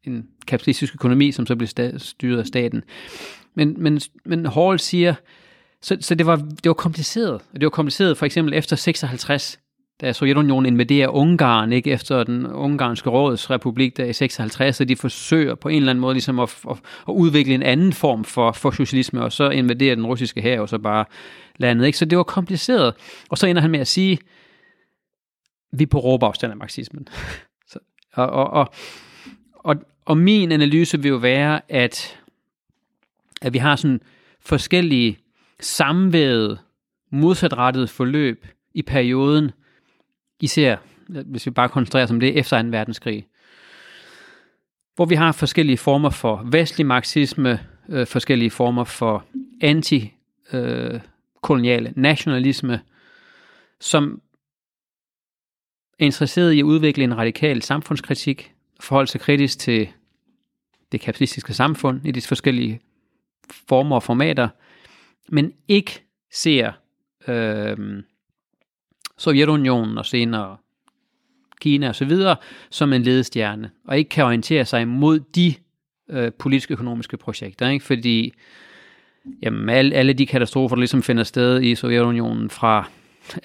en 0.05 0.29
kapitalistisk 0.47 0.95
økonomi, 0.95 1.33
som 1.33 1.47
så 1.47 1.57
blev 1.57 1.69
styret 1.99 2.39
af 2.39 2.47
staten. 2.47 2.83
Men, 3.55 3.75
men, 3.79 4.01
men 4.25 4.47
Hall 4.47 4.79
siger, 4.79 5.15
så, 5.83 5.97
så 6.01 6.15
det, 6.15 6.27
var, 6.27 6.37
det 6.37 6.67
var 6.67 6.73
kompliceret. 6.73 7.33
Og 7.33 7.55
det 7.55 7.62
var 7.62 7.71
kompliceret 7.71 8.19
for 8.19 8.27
eksempel 8.27 8.55
efter 8.55 8.77
56, 8.77 9.59
da 10.01 10.12
Sovjetunionen 10.12 10.73
invaderer 10.73 11.09
Ungarn, 11.09 11.73
ikke 11.73 11.91
efter 11.91 12.25
den 12.25 12.47
ungarske 12.47 13.11
rådsrepublik 13.11 13.97
der 13.97 14.05
i 14.05 14.12
56, 14.12 14.77
så 14.77 14.85
de 14.85 14.97
forsøger 14.97 15.55
på 15.55 15.69
en 15.69 15.77
eller 15.77 15.91
anden 15.91 16.01
måde 16.01 16.15
ligesom 16.15 16.39
at, 16.39 16.59
at, 16.71 16.77
at 17.09 17.12
udvikle 17.12 17.55
en 17.55 17.62
anden 17.62 17.93
form 17.93 18.25
for, 18.25 18.53
for 18.53 18.71
socialisme, 18.71 19.23
og 19.23 19.33
så 19.33 19.51
invaderer 19.51 19.95
den 19.95 20.07
russiske 20.07 20.41
her 20.41 20.61
og 20.61 20.69
så 20.69 20.79
bare 20.79 21.05
landet. 21.57 21.87
Ikke? 21.87 21.99
Så 21.99 22.05
det 22.05 22.19
var 22.19 22.25
kompliceret. 22.25 22.95
Og 23.31 23.39
så 23.39 23.47
ender 23.47 23.62
han 23.62 23.71
med 23.71 23.81
at 23.81 23.89
sige, 23.89 24.19
vi 25.73 25.83
er 25.83 25.87
på 25.87 25.99
råbafstand 25.99 26.51
af 26.51 26.57
marxismen. 26.57 27.09
så, 27.73 27.79
og, 28.12 28.27
og, 28.27 28.51
og, 28.51 28.75
og, 29.55 29.77
og 30.05 30.17
min 30.17 30.53
analyse 30.53 31.03
vil 31.03 31.09
jo 31.09 31.17
være, 31.17 31.61
at, 31.69 32.21
at 33.43 33.53
vi 33.53 33.59
har 33.59 33.77
sådan 33.77 34.01
forskellige 34.41 35.19
samvævede, 35.64 36.59
modsatrettet 37.11 37.90
forløb 37.90 38.47
i 38.75 38.83
perioden, 38.83 39.50
især 40.40 40.76
hvis 41.09 41.47
vi 41.47 41.50
bare 41.50 41.69
koncentrerer 41.69 42.04
os 42.04 42.11
om 42.11 42.21
det 42.21 42.38
efter 42.38 42.62
2. 42.62 42.69
verdenskrig, 42.69 43.26
hvor 44.95 45.04
vi 45.04 45.14
har 45.14 45.33
forskellige 45.33 45.78
former 45.78 46.11
for 46.11 46.47
vestlig 46.50 46.87
marxisme, 46.87 47.61
øh, 47.88 48.07
forskellige 48.07 48.50
former 48.50 48.85
for 48.85 49.25
anti-koloniale 49.61 51.88
øh, 51.88 51.95
nationalisme, 51.97 52.81
som 53.81 54.21
er 55.99 56.04
interesseret 56.04 56.52
i 56.52 56.59
at 56.59 56.64
udvikle 56.64 57.04
en 57.04 57.16
radikal 57.16 57.62
samfundskritik, 57.62 58.54
forholde 58.81 59.11
sig 59.11 59.21
kritisk 59.21 59.59
til 59.59 59.88
det 60.92 61.00
kapitalistiske 61.00 61.54
samfund 61.54 62.07
i 62.07 62.11
de 62.11 62.21
forskellige 62.21 62.81
former 63.69 63.97
og 63.97 64.02
formater, 64.02 64.49
men 65.29 65.52
ikke 65.69 66.05
ser 66.33 66.73
øh, 67.29 68.02
Sovjetunionen 69.19 69.99
og 69.99 70.07
senere 70.07 70.57
Kina 71.61 71.88
og 71.88 71.95
så 71.95 72.05
videre 72.05 72.37
som 72.71 72.93
en 72.93 73.02
ledestjerne, 73.02 73.71
og 73.88 73.99
ikke 73.99 74.09
kan 74.09 74.25
orientere 74.25 74.64
sig 74.64 74.88
mod 74.88 75.21
de 75.21 75.55
øh, 76.11 76.33
politiske 76.38 76.73
økonomiske 76.73 77.17
projekter, 77.17 77.69
ikke? 77.69 77.85
fordi 77.85 78.33
jamen, 79.43 79.69
alle, 79.69 79.95
alle 79.95 80.12
de 80.12 80.26
katastrofer, 80.26 80.76
der 80.76 80.81
ligesom 80.81 81.02
finder 81.02 81.25
sted 81.25 81.62
i 81.62 81.75
Sovjetunionen 81.75 82.50
fra 82.50 82.88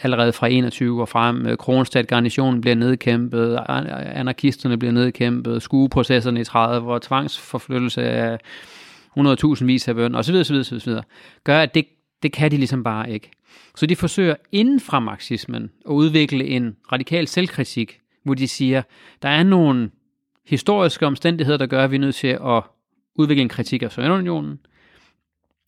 allerede 0.04 0.34
fra 0.34 0.48
21 0.48 1.02
og 1.02 1.10
frem, 1.10 1.46
øh, 1.46 1.58
Kronstadt-garnitionen 1.58 2.62
bliver 2.62 2.76
nedkæmpet, 2.76 3.60
anarkisterne 3.68 4.78
bliver 4.78 4.92
nedkæmpet, 4.92 5.62
skueprocesserne 5.62 6.42
i 6.42 6.44
30 6.44 6.94
og 6.94 7.02
tvangsforflyttelse 7.02 8.04
af 8.04 8.40
100.000 9.18 9.66
vis 9.66 9.88
af 9.88 9.96
bønder 9.96 10.20
osv., 10.20 10.36
osv., 10.36 10.56
osv., 10.56 10.94
gør, 11.44 11.60
at 11.62 11.74
det, 11.74 11.86
det 12.24 12.32
kan 12.32 12.52
de 12.52 12.58
ligesom 12.58 12.84
bare 12.84 13.12
ikke. 13.12 13.32
Så 13.76 13.86
de 13.86 13.96
forsøger 13.96 14.36
inden 14.52 14.80
fra 14.80 15.00
marxismen 15.00 15.72
at 15.90 15.92
udvikle 15.92 16.46
en 16.46 16.76
radikal 16.92 17.28
selvkritik, 17.28 18.00
hvor 18.24 18.34
de 18.34 18.48
siger, 18.48 18.82
der 19.22 19.30
er 19.30 19.44
nogle 19.44 19.92
historiske 20.46 21.06
omstændigheder, 21.06 21.58
der 21.58 21.66
gør, 21.66 21.84
at 21.84 21.92
vi 21.92 21.96
er 21.96 22.00
nødt 22.00 22.16
til 22.16 22.28
at 22.28 22.64
udvikle 23.16 23.42
en 23.42 23.50
kritik 23.50 23.84
af 23.84 23.92
Sovjetunionen, 23.92 24.60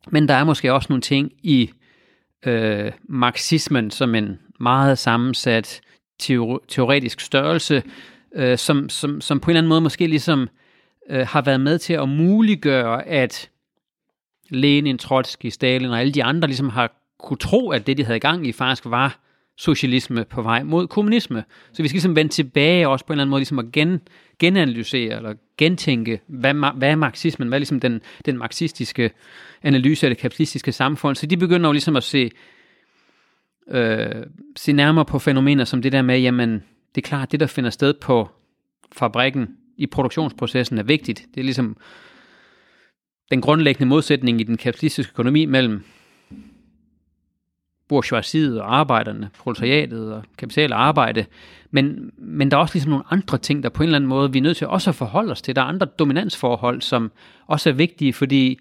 men 0.07 0.27
der 0.27 0.33
er 0.33 0.43
måske 0.43 0.73
også 0.73 0.87
nogle 0.89 1.01
ting 1.01 1.31
i 1.43 1.69
øh, 2.45 2.91
marxismen 3.03 3.91
som 3.91 4.15
en 4.15 4.39
meget 4.59 4.97
sammensat 4.97 5.81
teoretisk 6.67 7.19
størrelse, 7.19 7.83
øh, 8.35 8.57
som, 8.57 8.89
som, 8.89 9.21
som 9.21 9.39
på 9.39 9.45
en 9.45 9.51
eller 9.51 9.59
anden 9.59 9.69
måde 9.69 9.81
måske 9.81 10.07
ligesom 10.07 10.47
øh, 11.09 11.27
har 11.27 11.41
været 11.41 11.61
med 11.61 11.77
til 11.77 11.93
at 11.93 12.09
muliggøre, 12.09 13.07
at 13.07 13.49
Lenin, 14.49 14.97
Trotsky, 14.97 15.45
Stalin 15.45 15.89
og 15.89 15.99
alle 15.99 16.13
de 16.13 16.23
andre 16.23 16.47
ligesom 16.47 16.69
har 16.69 16.91
kunne 17.19 17.37
tro, 17.37 17.71
at 17.71 17.87
det, 17.87 17.97
de 17.97 18.03
havde 18.03 18.17
i 18.17 18.19
gang 18.19 18.47
i, 18.47 18.51
faktisk 18.51 18.85
var 18.85 19.19
socialisme 19.57 20.25
på 20.25 20.41
vej 20.41 20.63
mod 20.63 20.87
kommunisme. 20.87 21.43
Så 21.71 21.81
vi 21.81 21.87
skal 21.87 21.95
ligesom 21.95 22.15
vende 22.15 22.31
tilbage 22.31 22.87
også 22.87 23.05
på 23.05 23.13
en 23.13 23.15
eller 23.15 23.23
anden 23.23 23.29
måde, 23.29 23.39
ligesom 23.39 23.59
at 23.59 23.71
gen, 23.71 24.01
genanalysere 24.39 25.15
eller 25.15 25.33
gentænke, 25.57 26.21
hvad, 26.27 26.53
hvad 26.53 26.89
er 26.89 26.95
marxismen, 26.95 27.47
hvad 27.47 27.57
er 27.57 27.59
ligesom 27.59 27.79
den, 27.79 28.01
den 28.25 28.37
marxistiske 28.37 29.11
analyse 29.63 30.07
af 30.07 30.09
det 30.09 30.17
kapitalistiske 30.17 30.71
samfund. 30.71 31.15
Så 31.15 31.25
de 31.25 31.37
begynder 31.37 31.69
jo 31.69 31.71
ligesom 31.71 31.95
at 31.95 32.03
se, 32.03 32.31
øh, 33.71 34.25
se 34.55 34.71
nærmere 34.71 35.05
på 35.05 35.19
fænomener 35.19 35.63
som 35.63 35.81
det 35.81 35.91
der 35.91 36.01
med, 36.01 36.19
jamen, 36.19 36.63
det 36.95 37.03
er 37.03 37.07
klart, 37.07 37.31
det 37.31 37.39
der 37.39 37.47
finder 37.47 37.69
sted 37.69 37.93
på 37.93 38.29
fabrikken 38.91 39.47
i 39.79 39.85
produktionsprocessen 39.85 40.77
er 40.77 40.83
vigtigt. 40.83 41.25
Det 41.35 41.39
er 41.39 41.43
ligesom 41.43 41.77
den 43.31 43.41
grundlæggende 43.41 43.89
modsætning 43.89 44.41
i 44.41 44.43
den 44.43 44.57
kapitalistiske 44.57 45.11
økonomi 45.11 45.45
mellem 45.45 45.83
bourgeoisiet 47.87 48.61
og 48.61 48.75
arbejderne, 48.75 49.29
proletariatet 49.39 50.13
og 50.13 50.23
kapital 50.37 50.73
og 50.73 50.83
arbejde. 50.83 51.25
Men, 51.71 52.11
men 52.17 52.51
der 52.51 52.57
er 52.57 52.61
også 52.61 52.75
ligesom 52.75 52.89
nogle 52.89 53.05
andre 53.09 53.37
ting, 53.37 53.63
der 53.63 53.69
på 53.69 53.83
en 53.83 53.87
eller 53.87 53.95
anden 53.95 54.09
måde, 54.09 54.31
vi 54.31 54.37
er 54.37 54.43
nødt 54.43 54.57
til 54.57 54.67
også 54.67 54.89
at 54.89 54.95
forholde 54.95 55.31
os 55.31 55.41
til. 55.41 55.55
Der 55.55 55.61
er 55.61 55.65
andre 55.65 55.85
dominansforhold, 55.85 56.81
som 56.81 57.11
også 57.47 57.69
er 57.69 57.73
vigtige, 57.73 58.13
fordi 58.13 58.59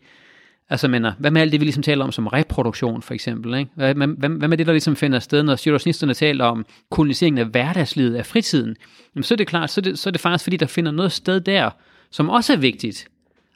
Altså, 0.71 0.89
mener, 0.89 1.13
hvad 1.19 1.31
med 1.31 1.41
alt 1.41 1.53
det, 1.53 1.61
vi 1.61 1.65
ligesom 1.65 1.83
taler 1.83 2.05
om 2.05 2.13
som 2.13 2.27
reproduktion, 2.27 3.03
for 3.03 3.15
eksempel? 3.15 3.55
Ikke? 3.55 3.71
Hvad, 3.75 3.95
hvad, 3.95 4.29
hvad 4.29 4.49
med 4.49 4.59
det, 4.59 4.67
der 4.67 4.73
ligesom 4.73 4.97
finder 4.97 5.19
sted, 5.19 5.43
når 5.43 5.57
situationisterne 5.57 6.15
taler 6.15 6.45
om 6.45 6.67
koloniseringen 6.91 7.39
af 7.39 7.47
hverdagslivet, 7.47 8.17
af 8.17 8.27
fritiden? 8.27 8.77
Jamen, 9.15 9.23
så 9.25 9.35
er 9.35 9.37
det 9.37 9.47
klart, 9.47 9.71
så 9.71 9.81
er 9.81 9.83
det, 9.83 9.99
så 9.99 10.09
er 10.09 10.11
det 10.11 10.21
faktisk, 10.21 10.45
fordi 10.45 10.57
der 10.57 10.67
finder 10.67 10.91
noget 10.93 11.13
sted 11.13 11.41
der, 11.41 11.71
som 12.11 12.29
også 12.29 12.53
er 12.53 12.57
vigtigt, 12.57 13.09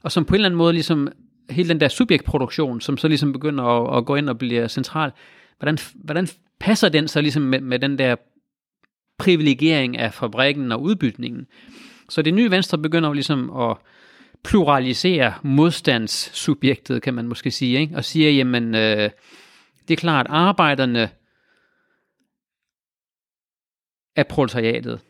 og 0.03 0.12
som 0.12 0.25
på 0.25 0.35
en 0.35 0.35
eller 0.35 0.48
anden 0.48 0.59
måde 0.59 0.72
ligesom, 0.72 1.09
hele 1.51 1.68
den 1.68 1.81
der 1.81 1.88
subjektproduktion, 1.88 2.81
som 2.81 2.96
så 2.96 3.09
ligesom 3.09 3.33
begynder 3.33 3.64
at, 3.64 3.98
at 3.98 4.07
gå 4.07 4.16
ind 4.16 4.29
og 4.29 4.38
blive 4.38 4.68
central, 4.68 5.12
hvordan, 5.59 5.79
hvordan 5.94 6.29
passer 6.61 6.88
den 6.88 7.09
så 7.09 7.20
ligesom 7.20 7.42
med, 7.42 7.61
med 7.61 7.79
den 7.79 7.98
der 7.98 8.16
privilegering 9.18 9.98
af 9.98 10.14
fabrikken 10.14 10.72
og 10.72 10.83
udbytningen? 10.83 11.46
Så 12.09 12.22
det 12.22 12.35
nye 12.35 12.51
venstre 12.51 12.79
begynder 12.79 13.09
jo 13.09 13.12
ligesom 13.12 13.51
at 13.57 13.77
pluralisere 14.44 15.35
modstandssubjektet, 15.42 17.02
kan 17.02 17.14
man 17.14 17.28
måske 17.28 17.50
sige, 17.50 17.81
ikke? 17.81 17.96
og 17.96 18.05
siger, 18.05 18.31
jamen, 18.31 18.74
øh, 18.74 19.11
det 19.88 19.94
er 19.94 20.00
klart, 20.00 20.26
arbejderne 20.28 21.11
er 24.16 24.22
proletariatet, 24.22 25.00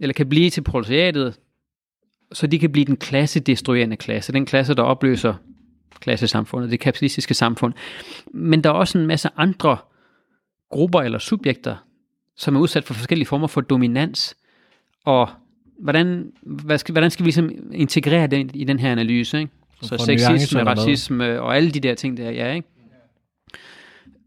eller 0.00 0.12
kan 0.12 0.28
blive 0.28 0.50
til 0.50 0.62
proletariatet, 0.62 1.40
så 2.32 2.46
de 2.46 2.58
kan 2.58 2.72
blive 2.72 2.84
den 2.84 2.96
klassedestruerende 2.96 3.96
klasse, 3.96 4.32
den 4.32 4.46
klasse, 4.46 4.74
der 4.74 4.82
opløser 4.82 5.34
klassesamfundet, 6.00 6.70
det 6.70 6.80
kapitalistiske 6.80 7.34
samfund. 7.34 7.74
Men 8.26 8.64
der 8.64 8.70
er 8.70 8.74
også 8.74 8.98
en 8.98 9.06
masse 9.06 9.28
andre 9.36 9.78
grupper 10.70 11.00
eller 11.00 11.18
subjekter, 11.18 11.76
som 12.36 12.56
er 12.56 12.60
udsat 12.60 12.84
for 12.84 12.94
forskellige 12.94 13.26
former 13.26 13.46
for 13.46 13.60
dominans, 13.60 14.36
og 15.04 15.28
hvordan, 15.78 16.32
hvad 16.42 16.78
skal, 16.78 16.92
hvordan 16.92 17.10
skal 17.10 17.24
vi 17.24 17.26
ligesom 17.26 17.50
integrere 17.72 18.26
den 18.26 18.50
i 18.54 18.64
den 18.64 18.78
her 18.78 18.92
analyse? 18.92 19.38
Ikke? 19.38 19.52
Så 19.82 19.98
sexisme, 19.98 20.62
racisme 20.62 21.40
og 21.40 21.56
alle 21.56 21.70
de 21.70 21.80
der 21.80 21.94
ting 21.94 22.16
der, 22.16 22.30
ja, 22.30 22.52
ikke? 22.52 22.68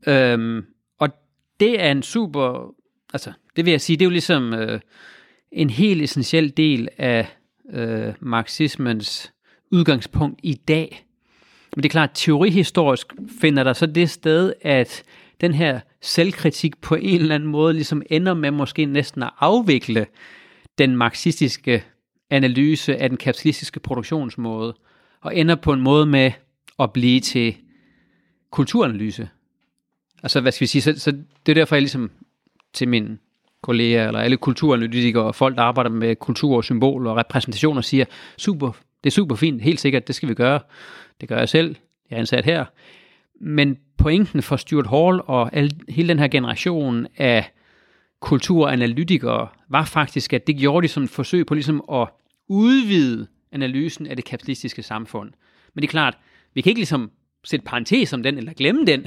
Øhm, 0.07 0.65
og 0.99 1.09
det 1.59 1.83
er 1.83 1.91
en 1.91 2.03
super, 2.03 2.73
altså 3.13 3.31
det 3.55 3.65
vil 3.65 3.71
jeg 3.71 3.81
sige, 3.81 3.97
det 3.97 4.01
er 4.01 4.05
jo 4.05 4.11
ligesom 4.11 4.53
øh, 4.53 4.79
en 5.51 5.69
helt 5.69 6.01
essentiel 6.01 6.57
del 6.57 6.89
af 6.97 7.27
øh, 7.73 8.13
marxismens 8.19 9.31
udgangspunkt 9.71 10.39
i 10.43 10.53
dag. 10.53 11.05
Men 11.75 11.83
det 11.83 11.89
er 11.89 11.91
klart, 11.91 12.11
teorihistorisk 12.13 13.13
finder 13.41 13.63
der 13.63 13.73
så 13.73 13.85
det 13.85 14.09
sted, 14.09 14.53
at 14.61 15.03
den 15.41 15.53
her 15.53 15.79
selvkritik 16.01 16.81
på 16.81 16.95
en 16.95 17.21
eller 17.21 17.35
anden 17.35 17.49
måde 17.49 17.73
ligesom 17.73 18.01
ender 18.09 18.33
med 18.33 18.51
måske 18.51 18.85
næsten 18.85 19.23
at 19.23 19.29
afvikle 19.39 20.05
den 20.77 20.95
marxistiske 20.95 21.83
analyse 22.29 22.97
af 22.97 23.09
den 23.09 23.17
kapitalistiske 23.17 23.79
produktionsmåde, 23.79 24.75
og 25.21 25.35
ender 25.35 25.55
på 25.55 25.73
en 25.73 25.81
måde 25.81 26.05
med 26.05 26.31
at 26.79 26.93
blive 26.93 27.19
til 27.19 27.55
kulturanalyse. 28.51 29.29
Altså, 30.23 30.41
hvad 30.41 30.51
skal 30.51 30.65
vi 30.65 30.67
sige, 30.67 30.81
så, 30.81 30.99
så 30.99 31.11
det 31.45 31.51
er 31.51 31.53
derfor, 31.53 31.75
jeg 31.75 31.81
ligesom 31.81 32.11
til 32.73 32.87
mine 32.87 33.17
kolleger, 33.61 34.07
eller 34.07 34.19
alle 34.19 34.37
kulturanalytikere, 34.37 35.23
og 35.23 35.35
folk, 35.35 35.55
der 35.55 35.63
arbejder 35.63 35.89
med 35.89 36.15
kultur 36.15 36.55
og 36.55 36.63
symbol 36.63 37.07
og 37.07 37.17
repræsentationer, 37.17 37.81
siger, 37.81 38.05
super, 38.37 38.71
det 39.03 39.09
er 39.09 39.11
super 39.11 39.35
fint, 39.35 39.61
helt 39.61 39.79
sikkert, 39.79 40.07
det 40.07 40.15
skal 40.15 40.29
vi 40.29 40.33
gøre. 40.33 40.59
Det 41.21 41.29
gør 41.29 41.37
jeg 41.37 41.49
selv, 41.49 41.75
jeg 42.09 42.15
er 42.15 42.19
ansat 42.19 42.45
her. 42.45 42.65
Men 43.41 43.77
pointen 43.97 44.41
for 44.41 44.55
Stuart 44.55 44.87
Hall 44.87 45.21
og 45.25 45.55
al, 45.55 45.71
hele 45.89 46.09
den 46.09 46.19
her 46.19 46.27
generation 46.27 47.07
af 47.17 47.51
kulturanalytikere 48.19 49.47
var 49.69 49.85
faktisk, 49.85 50.33
at 50.33 50.47
det 50.47 50.57
gjorde 50.57 50.87
de 50.87 50.91
som 50.91 51.03
et 51.03 51.09
forsøg 51.09 51.45
på 51.45 51.53
ligesom 51.53 51.83
at 51.93 52.07
udvide 52.49 53.27
analysen 53.51 54.07
af 54.07 54.15
det 54.15 54.25
kapitalistiske 54.25 54.83
samfund. 54.83 55.31
Men 55.73 55.81
det 55.81 55.87
er 55.87 55.91
klart, 55.91 56.17
vi 56.53 56.61
kan 56.61 56.69
ikke 56.69 56.79
ligesom 56.79 57.11
sætte 57.43 57.65
parentes 57.65 58.13
om 58.13 58.23
den, 58.23 58.37
eller 58.37 58.53
glemme 58.53 58.85
den. 58.85 59.05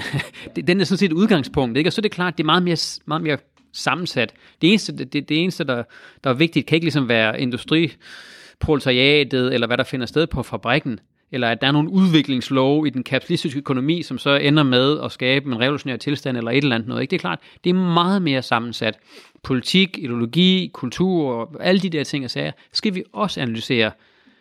den 0.67 0.81
er 0.81 0.85
sådan 0.85 0.99
set 0.99 1.13
udgangspunkt, 1.13 1.79
ikke? 1.79 1.89
Og 1.89 1.93
så 1.93 2.01
er 2.01 2.03
det 2.03 2.11
klart, 2.11 2.39
det 2.39 2.45
er 2.45 2.47
meget 2.47 2.63
mere, 2.63 2.77
meget 3.07 3.23
mere 3.23 3.39
sammensat. 3.73 4.35
Det 4.63 4.69
eneste, 4.69 4.93
det, 4.93 5.29
det 5.29 5.43
eneste 5.43 5.65
der, 5.65 5.83
der 6.25 6.31
er 6.31 6.35
vigtigt, 6.35 6.67
kan 6.67 6.77
ikke 6.77 6.85
ligesom 6.85 7.09
være 7.09 7.41
industriproletariatet, 7.41 9.55
eller 9.55 9.67
hvad 9.67 9.77
der 9.77 9.85
finder 9.85 10.07
sted 10.07 10.27
på 10.27 10.43
fabrikken, 10.43 11.01
eller 11.33 11.49
at 11.49 11.61
der 11.61 11.67
er 11.67 11.73
nogle 11.73 11.91
udviklingslov 11.91 12.87
i 12.87 12.91
den 12.91 13.03
kapitalistiske 13.03 13.59
økonomi, 13.59 14.03
som 14.03 14.19
så 14.19 14.31
ender 14.31 14.63
med 14.63 15.01
at 15.01 15.13
skabe 15.13 15.47
en 15.47 15.61
revolutionær 15.61 15.97
tilstand, 15.97 16.37
eller 16.37 16.51
et 16.51 16.57
eller 16.57 16.75
andet 16.75 16.89
noget. 16.89 17.03
Ikke? 17.03 17.11
Det 17.11 17.17
er 17.17 17.21
klart, 17.21 17.39
det 17.65 17.71
er 17.71 17.75
meget 17.75 18.23
mere 18.23 18.43
sammensat. 18.43 18.99
Politik, 19.43 19.99
ideologi, 19.99 20.71
kultur, 20.73 21.33
og 21.33 21.57
alle 21.61 21.81
de 21.81 21.91
der 21.91 22.05
ting 22.05 22.25
og 22.25 22.31
sager, 22.31 22.53
skal 22.73 22.95
vi 22.95 23.03
også 23.13 23.41
analysere. 23.41 23.91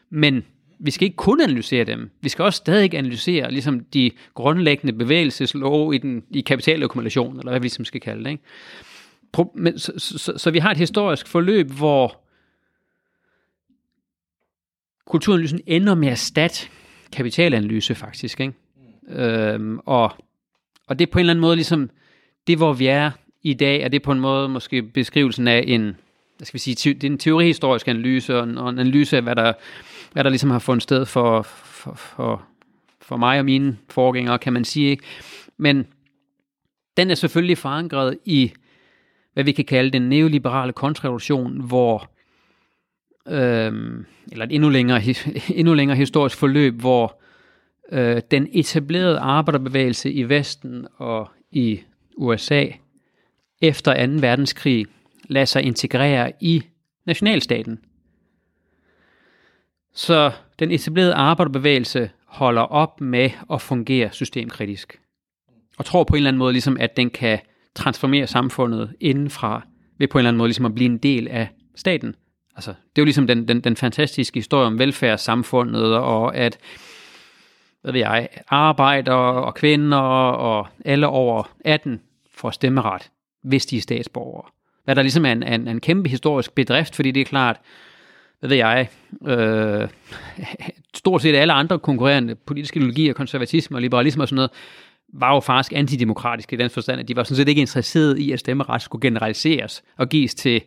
Men 0.10 0.46
vi 0.80 0.92
skal 0.92 1.06
ikke 1.06 1.16
kun 1.16 1.42
analysere 1.42 1.84
dem. 1.84 2.12
Vi 2.22 2.30
skal 2.30 2.46
også 2.46 2.58
stadig 2.58 2.94
analysere 2.94 3.52
ligesom 3.52 3.80
de 3.80 4.12
grundlæggende 4.34 4.94
bevægelseslov 4.94 5.94
i, 5.94 5.98
den, 5.98 6.24
i 6.32 6.42
kapitalakkumulation, 6.42 7.40
eller 7.40 7.52
hvad 7.52 7.60
vi 7.60 7.64
ligesom 7.64 7.86
skal 7.86 8.02
kalde 8.02 8.24
det. 8.24 8.30
Ikke? 8.30 8.44
Men, 9.56 9.80
så, 9.80 9.94
så, 9.98 10.18
så, 10.18 10.38
så 10.38 10.52
vi 10.52 10.60
har 10.60 10.72
et 10.72 10.78
historisk 10.78 11.28
forløb, 11.28 11.70
hvor 11.70 12.22
kulturanalysen 15.06 15.62
ender 15.68 15.96
med 15.96 16.08
at 16.08 16.12
erstatte 16.12 16.68
kapitalanalyse 17.12 17.96
faktisk. 17.96 18.40
Ikke? 18.40 18.54
Øhm, 19.10 19.80
og, 19.86 20.12
og 20.88 21.00
det 21.00 21.08
er 21.08 21.12
på 21.12 21.20
en 21.20 21.22
eller 21.22 21.34
anden 21.34 21.42
måde 21.42 21.56
ligesom 21.56 21.90
det, 22.48 22.58
hvor 22.58 22.74
vi 22.74 22.88
er 22.88 23.12
i 23.44 23.54
dag, 23.54 23.82
er 23.82 23.88
det 23.88 24.02
på 24.02 24.12
en 24.12 24.20
måde 24.20 24.50
måske 24.50 24.84
beskrivelsen 24.84 25.48
af 25.48 25.64
en, 25.68 25.98
hvad 26.38 26.46
skal 26.46 26.54
vi 26.54 26.60
sige, 26.60 26.76
te, 26.76 26.94
det 26.94 27.04
er 27.04 27.12
en 27.12 27.18
teorihistorisk 27.18 27.88
analyse, 27.88 28.38
og 28.38 28.44
en, 28.44 28.58
og 28.58 28.70
en 28.70 28.80
analyse 28.80 29.18
af, 29.18 29.24
hvad 29.24 29.36
der, 29.36 29.54
hvad 30.14 30.24
der 30.24 30.30
ligesom 30.30 30.50
har 30.52 30.60
fundet 30.60 30.84
sted 30.84 31.06
for, 31.06 31.42
for, 31.42 31.94
for, 31.94 32.44
for 33.02 33.18
mig 33.18 33.40
og 33.40 33.46
mine 33.46 33.78
forgængere, 33.90 34.40
kan 34.40 34.54
man 34.54 34.66
sige. 34.66 34.90
Ikke? 34.90 35.04
Men 35.58 35.88
den 36.98 37.12
er 37.12 37.16
selvfølgelig 37.16 37.58
forankret 37.58 38.18
i, 38.26 38.52
hvad 39.34 39.44
vi 39.44 39.52
kan 39.52 39.66
kalde 39.66 39.92
den 39.92 40.10
neoliberale 40.10 40.74
kontrarevolution, 40.74 41.62
hvor 41.62 42.10
øh, 43.28 44.06
eller 44.32 44.46
et 44.46 44.56
endnu 44.56 44.70
længere, 44.70 45.02
endnu 45.60 45.74
længere 45.74 45.98
historisk 45.98 46.38
forløb, 46.38 46.74
hvor 46.74 47.22
øh, 47.92 48.22
den 48.32 48.48
etablerede 48.52 49.20
arbejderbevægelse 49.20 50.12
i 50.12 50.30
Vesten 50.30 50.88
og 50.98 51.30
i 51.52 51.80
USA 52.18 52.66
efter 53.62 54.08
2. 54.08 54.14
verdenskrig 54.20 54.86
lader 55.24 55.46
sig 55.46 55.64
integrere 55.64 56.32
i 56.42 56.64
nationalstaten. 57.06 57.80
Så 59.94 60.32
den 60.60 60.72
etablerede 60.72 61.14
arbejderbevægelse 61.14 62.10
holder 62.26 62.62
op 62.62 63.02
med 63.02 63.30
at 63.54 63.62
fungere 63.62 64.12
systemkritisk. 64.12 65.00
Og 65.78 65.86
tror 65.86 66.04
på 66.04 66.14
en 66.14 66.18
eller 66.18 66.28
anden 66.28 66.40
måde, 66.40 66.54
ligesom, 66.54 66.78
at 66.80 66.98
den 66.98 67.10
kan 67.10 67.40
transformere 67.76 68.28
samfundet 68.28 68.96
indenfra, 69.00 69.62
ved 69.98 70.08
på 70.08 70.18
en 70.18 70.20
eller 70.20 70.30
anden 70.30 70.38
måde 70.38 70.48
ligesom 70.48 70.66
at 70.66 70.76
blive 70.76 70.90
en 70.90 70.98
del 70.98 71.28
af 71.28 71.48
staten. 71.76 72.16
Altså, 72.56 72.72
det 72.72 72.98
er 72.98 73.02
jo 73.02 73.06
ligesom 73.06 73.28
den, 73.28 73.48
den, 73.48 73.62
den 73.62 73.76
fantastiske 73.76 74.38
historie 74.38 74.68
om 74.68 74.80
velfærdssamfundet, 74.80 75.98
og 75.98 76.36
at 76.36 76.58
hvad 77.82 77.92
ved 77.92 78.00
jeg, 78.00 78.30
arbejdere 78.48 79.46
og 79.46 79.56
kvinder 79.56 79.98
og 79.98 80.68
alle 80.86 81.08
over 81.08 81.52
18 81.66 82.02
får 82.32 82.52
stemmeret, 82.52 83.12
hvis 83.42 83.66
de 83.66 83.78
er 83.78 83.82
statsborgere. 83.82 84.50
Hvad 84.84 84.96
der 84.96 85.02
ligesom 85.02 85.26
er 85.26 85.32
en, 85.32 85.44
en, 85.44 85.68
en 85.68 85.80
kæmpe 85.80 86.10
historisk 86.10 86.56
bedrift, 86.56 86.96
fordi 86.96 87.12
det 87.12 87.22
er 87.22 87.26
klart, 87.26 87.58
hvad 88.40 88.50
ved 88.50 88.58
jeg, 88.58 88.90
øh, 89.28 89.88
stort 90.96 91.22
set 91.22 91.36
alle 91.36 91.54
andre 91.54 91.80
konkurrerende 91.80 92.36
politiske 92.36 92.78
ideologier, 92.78 93.14
konservatisme 93.14 93.78
og 93.78 93.82
liberalisme 93.82 94.24
og 94.24 94.28
sådan 94.28 94.36
noget, 94.36 94.52
var 95.14 95.34
jo 95.34 95.40
faktisk 95.40 95.74
antidemokratiske 95.76 96.56
i 96.56 96.60
den 96.60 96.70
forstand, 96.70 97.00
at 97.00 97.08
de 97.08 97.16
var 97.16 97.24
sådan 97.24 97.36
set 97.36 97.48
ikke 97.48 97.62
interesserede 97.62 98.22
i, 98.22 98.32
at 98.32 98.40
stemmeret 98.40 98.82
skulle 98.82 99.02
generaliseres 99.02 99.84
og 99.98 100.10
gives 100.10 100.36
til 100.36 100.62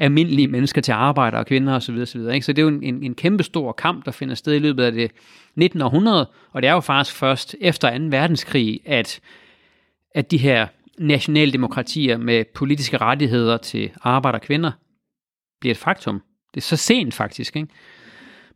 almindelige 0.00 0.48
mennesker, 0.48 0.80
til 0.80 0.92
arbejdere 0.92 1.40
og 1.40 1.46
kvinder 1.46 1.74
osv. 1.74 1.94
osv. 2.02 2.20
Ikke? 2.20 2.46
Så 2.46 2.52
det 2.52 2.58
er 2.58 2.62
jo 2.62 2.68
en, 2.68 2.82
en, 2.82 3.02
en 3.02 3.14
kæmpe 3.14 3.42
stor 3.42 3.72
kamp, 3.72 4.04
der 4.04 4.10
finder 4.10 4.34
sted 4.34 4.54
i 4.54 4.58
løbet 4.58 4.84
af 4.84 4.92
det 4.92 5.10
19. 5.54 5.82
århundrede, 5.82 6.28
og 6.52 6.62
det 6.62 6.68
er 6.68 6.72
jo 6.72 6.80
faktisk 6.80 7.16
først 7.16 7.56
efter 7.60 7.98
2. 7.98 8.04
verdenskrig, 8.04 8.80
at, 8.84 9.20
at 10.14 10.30
de 10.30 10.36
her 10.36 10.66
nationaldemokratier 10.98 12.16
med 12.16 12.44
politiske 12.54 12.96
rettigheder 12.96 13.56
til 13.56 13.92
arbejder 14.02 14.38
og 14.38 14.42
kvinder 14.44 14.72
bliver 15.60 15.74
et 15.74 15.78
faktum. 15.78 16.22
Det 16.54 16.60
er 16.60 16.64
så 16.64 16.76
sent 16.76 17.14
faktisk. 17.14 17.56
Ikke? 17.56 17.68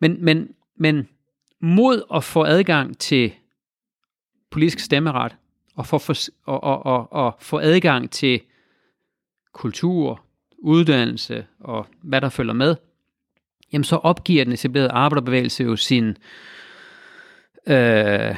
Men, 0.01 0.25
men, 0.25 0.49
men 0.77 1.09
mod 1.61 2.03
at 2.15 2.25
få 2.25 2.45
adgang 2.45 2.99
til 2.99 3.35
politisk 4.51 4.81
stemmeret, 4.81 5.37
og, 5.77 5.87
for, 5.87 5.99
for, 5.99 6.15
og, 6.45 6.65
og, 6.65 6.87
og, 6.87 7.13
og 7.13 7.37
få 7.41 7.59
adgang 7.59 8.11
til 8.11 8.41
kultur, 9.53 10.25
uddannelse 10.59 11.47
og 11.61 11.87
hvad 12.03 12.21
der 12.21 12.29
følger 12.29 12.55
med, 12.55 12.77
jamen 13.73 13.85
så 13.85 13.97
opgiver 13.97 14.45
den 14.45 14.53
etablerede 14.53 14.91
arbejderbevægelse 14.91 15.65
jo 15.65 15.77
sin, 15.77 16.17
øh, 17.67 18.37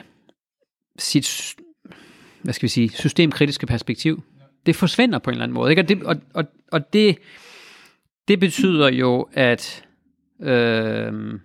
sit, 0.99 1.57
hvad 2.43 2.55
skal 2.55 2.63
vi 2.63 2.69
sige, 2.69 2.89
systemkritiske 2.89 3.67
perspektiv. 3.67 4.23
Det 4.67 4.77
forsvinder 4.77 5.19
på 5.19 5.31
en 5.31 5.35
eller 5.35 5.45
anden 5.45 5.55
måde. 5.55 5.71
Ikke? 5.71 5.83
Og, 5.83 5.89
det, 5.89 6.03
og, 6.03 6.17
og, 6.35 6.45
og 6.73 6.93
det, 6.93 7.19
det 8.29 8.41
betyder 8.41 8.91
jo, 8.91 9.29
at 9.33 9.85
øh, 10.43 11.41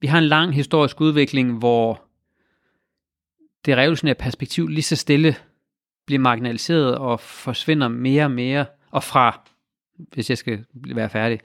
vi 0.00 0.06
har 0.06 0.18
en 0.18 0.24
lang 0.24 0.54
historisk 0.54 1.00
udvikling, 1.00 1.58
hvor 1.58 2.02
det 3.64 3.76
revolutionære 3.76 4.14
perspektiv 4.14 4.68
lige 4.68 4.82
så 4.82 4.96
stille 4.96 5.36
bliver 6.06 6.20
marginaliseret 6.20 6.98
og 6.98 7.20
forsvinder 7.20 7.88
mere 7.88 8.24
og 8.24 8.30
mere, 8.30 8.66
og 8.90 9.04
fra, 9.04 9.40
hvis 10.14 10.30
jeg 10.30 10.38
skal 10.38 10.64
være 10.74 11.10
færdig, 11.10 11.40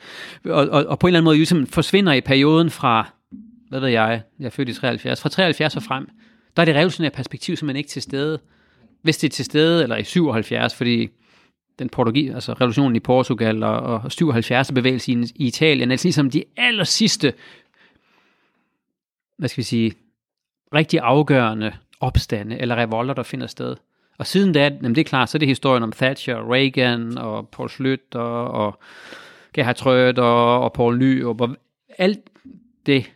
og, 0.46 0.70
og, 0.70 0.86
og 0.86 1.00
på 1.00 1.08
en 1.08 1.10
eller 1.10 1.20
anden 1.20 1.26
måde 1.26 1.38
ligesom 1.38 1.68
forsvinder 1.68 2.14
i 2.14 2.22
perioden 2.22 2.70
fra, 2.70 3.14
hvad 3.70 3.80
ved 3.80 3.90
jeg, 3.90 4.22
jeg 4.40 4.46
er 4.46 4.50
født 4.50 4.70
i 4.70 4.74
73, 4.74 5.22
fra 5.22 5.30
73 5.30 5.76
og 5.76 5.84
frem, 5.84 6.10
der 6.56 6.62
er 6.64 6.66
det 6.66 6.76
revolutionære 6.76 7.12
perspektiv 7.12 7.56
simpelthen 7.56 7.78
ikke 7.78 7.90
til 7.90 8.02
stede. 8.02 8.40
Hvis 9.02 9.18
det 9.18 9.28
er 9.28 9.32
til 9.32 9.46
stede, 9.46 9.84
eller 9.84 9.96
i 9.98 10.04
77, 10.04 10.76
fordi 10.76 11.10
den 11.80 11.90
portugi, 11.90 12.30
altså 12.30 12.54
revolutionen 12.54 12.96
i 12.96 13.00
Portugal 13.00 13.64
og, 13.64 13.80
og 13.80 14.12
77 14.12 14.72
bevægelsen 14.72 15.24
i, 15.24 15.28
i 15.36 15.48
Italien, 15.48 15.92
altså 15.92 16.06
ligesom 16.06 16.30
de 16.30 16.44
aller 16.58 16.84
sidste, 16.84 17.34
hvad 19.38 19.50
skal 19.50 19.58
vi 19.58 19.64
sige, 19.64 19.94
rigtig 20.74 21.00
afgørende 21.00 21.74
opstande 22.00 22.60
eller 22.60 22.76
revolter, 22.76 23.14
der 23.14 23.24
finder 23.24 23.48
sted. 23.48 23.76
Og 24.18 24.28
siden 24.28 24.54
da, 24.54 24.64
jamen 24.64 24.96
det 24.96 25.02
er 25.02 25.10
klart, 25.10 25.30
så 25.30 25.38
er 25.38 25.40
det 25.40 25.48
historien 25.48 25.84
om 25.84 25.92
Thatcher, 25.92 26.54
Reagan 26.54 27.18
og 27.18 27.50
Paul 27.50 27.70
Schlüter 27.70 28.20
og 28.20 28.80
Gerhard 29.54 29.82
Schröder 29.82 30.22
og 30.22 30.74
Paul 30.74 30.98
Ny 30.98 31.26
og 31.26 31.56
alt 31.98 32.20
det 32.86 33.12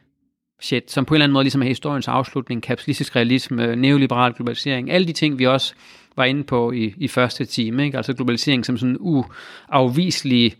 shit, 0.59 0.91
som 0.91 1.05
på 1.05 1.13
en 1.13 1.15
eller 1.15 1.23
anden 1.23 1.33
måde 1.33 1.43
ligesom 1.43 1.61
er 1.61 1.67
historiens 1.67 2.07
afslutning, 2.07 2.63
kapitalistisk 2.63 3.15
realisme, 3.15 3.75
neoliberal 3.75 4.33
globalisering, 4.33 4.91
alle 4.91 5.07
de 5.07 5.13
ting, 5.13 5.39
vi 5.39 5.47
også 5.47 5.73
var 6.15 6.25
inde 6.25 6.43
på 6.43 6.71
i, 6.71 6.93
i 6.97 7.07
første 7.07 7.45
time, 7.45 7.85
ikke? 7.85 7.97
altså 7.97 8.13
globalisering 8.13 8.65
som 8.65 8.77
sådan 8.77 8.95
en 8.95 8.97
uafviselig 8.99 10.57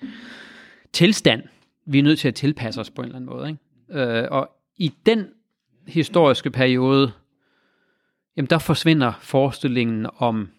tilstand, 0.94 1.44
vi 1.86 2.00
er 2.00 2.04
nødt 2.04 2.20
til 2.20 2.28
at 2.28 2.36
tilpasse 2.36 2.82
os 2.82 2.90
på 2.90 3.02
en 3.02 3.06
eller 3.06 3.16
anden 3.16 3.30
måde. 3.30 3.50
Ikke? 3.50 4.02
Øh, 4.02 4.28
og 4.32 4.50
i 4.78 4.94
den 5.06 5.28
historiske 5.88 6.52
periode, 6.52 7.12
jamen 8.38 8.50
der 8.50 8.58
forsvinder 8.58 9.14
forestillingen 9.22 10.08
om, 10.18 10.50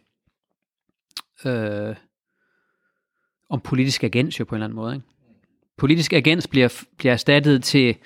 øh, 1.46 1.96
om 3.48 3.60
politisk 3.60 4.04
agens 4.04 4.40
jo 4.40 4.44
på 4.44 4.54
en 4.54 4.56
eller 4.56 4.66
anden 4.66 4.76
måde. 4.76 4.94
Ikke? 4.94 5.06
Politisk 5.76 6.12
agens 6.12 6.46
bliver, 6.46 6.84
bliver 6.98 7.12
erstattet 7.12 7.64
til 7.64 7.96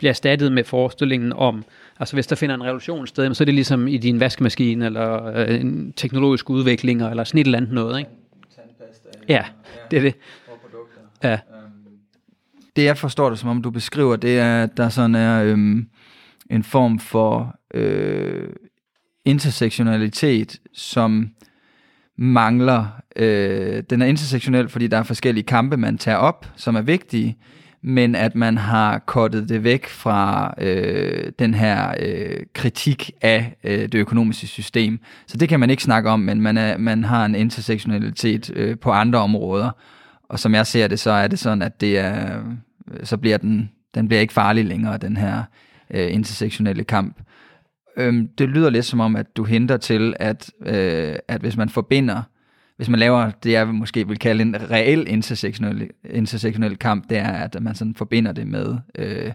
bliver 0.00 0.10
erstattet 0.10 0.52
med 0.52 0.64
forestillingen 0.64 1.32
om, 1.32 1.64
altså 2.00 2.16
hvis 2.16 2.26
der 2.26 2.36
finder 2.36 2.54
en 2.54 2.64
revolution 2.64 3.06
sted, 3.06 3.34
så 3.34 3.42
er 3.42 3.46
det 3.46 3.54
ligesom 3.54 3.88
i 3.88 3.98
din 3.98 4.20
vaskemaskine, 4.20 4.86
eller 4.86 5.24
øh, 5.24 5.60
en 5.60 5.92
teknologisk 5.92 6.50
udvikling, 6.50 7.02
eller 7.02 7.24
sådan 7.24 7.40
et 7.40 7.44
eller 7.44 7.58
andet 7.58 7.72
noget, 7.72 7.98
ikke? 7.98 8.10
Ja, 9.28 9.44
det 9.90 9.96
er 9.96 10.02
det. 10.02 10.14
Ja. 11.22 11.38
Det 12.76 12.84
jeg 12.84 12.98
forstår 12.98 13.28
det, 13.30 13.38
som 13.38 13.48
om 13.48 13.62
du 13.62 13.70
beskriver, 13.70 14.16
det 14.16 14.38
er, 14.38 14.62
at 14.62 14.76
der 14.76 14.88
sådan 14.88 15.14
er 15.14 15.42
øhm, 15.42 15.88
en 16.50 16.62
form 16.62 16.98
for 16.98 17.56
øh, 17.74 18.48
intersektionalitet, 19.24 20.60
som 20.72 21.30
mangler, 22.18 22.86
øh, 23.16 23.82
den 23.90 24.02
er 24.02 24.06
intersektionel, 24.06 24.68
fordi 24.68 24.86
der 24.86 24.98
er 24.98 25.02
forskellige 25.02 25.44
kampe, 25.44 25.76
man 25.76 25.98
tager 25.98 26.18
op, 26.18 26.46
som 26.56 26.76
er 26.76 26.82
vigtige, 26.82 27.36
men 27.82 28.14
at 28.14 28.34
man 28.34 28.58
har 28.58 28.98
kottet 28.98 29.48
det 29.48 29.64
væk 29.64 29.86
fra 29.86 30.54
øh, 30.58 31.32
den 31.38 31.54
her 31.54 31.94
øh, 32.00 32.36
kritik 32.54 33.10
af 33.22 33.56
øh, 33.64 33.82
det 33.82 33.94
økonomiske 33.94 34.46
system. 34.46 35.00
Så 35.26 35.36
det 35.36 35.48
kan 35.48 35.60
man 35.60 35.70
ikke 35.70 35.82
snakke 35.82 36.10
om, 36.10 36.20
men 36.20 36.40
man, 36.40 36.56
er, 36.56 36.78
man 36.78 37.04
har 37.04 37.24
en 37.24 37.34
intersektionalitet 37.34 38.50
øh, 38.56 38.78
på 38.78 38.90
andre 38.90 39.18
områder. 39.18 39.70
Og 40.28 40.38
som 40.38 40.54
jeg 40.54 40.66
ser 40.66 40.88
det, 40.88 40.98
så 41.00 41.10
er 41.10 41.28
det 41.28 41.38
sådan, 41.38 41.62
at 41.62 41.80
det 41.80 41.98
er, 41.98 42.38
øh, 42.90 43.06
så 43.06 43.16
bliver 43.16 43.38
den, 43.38 43.70
den 43.94 44.08
bliver 44.08 44.20
ikke 44.20 44.32
farlig 44.32 44.64
længere, 44.64 44.98
den 44.98 45.16
her 45.16 45.42
øh, 45.90 46.14
intersektionelle 46.14 46.84
kamp. 46.84 47.16
Øhm, 47.96 48.28
det 48.38 48.48
lyder 48.48 48.70
lidt 48.70 48.84
som 48.84 49.00
om, 49.00 49.16
at 49.16 49.36
du 49.36 49.44
henter 49.44 49.76
til, 49.76 50.14
at, 50.20 50.50
øh, 50.66 51.14
at 51.28 51.40
hvis 51.40 51.56
man 51.56 51.68
forbinder, 51.68 52.22
hvis 52.80 52.88
man 52.88 53.00
laver 53.00 53.30
det, 53.30 53.52
jeg 53.52 53.68
måske 53.68 54.08
vil 54.08 54.18
kalde 54.18 54.42
en 54.42 54.70
reel 54.70 55.08
intersektionel, 55.08 55.90
intersektionel 56.10 56.76
kamp, 56.76 57.10
det 57.10 57.18
er, 57.18 57.32
at 57.32 57.56
man 57.62 57.74
sådan 57.74 57.94
forbinder 57.94 58.32
det 58.32 58.46
med 58.46 58.76
øh, 58.98 59.32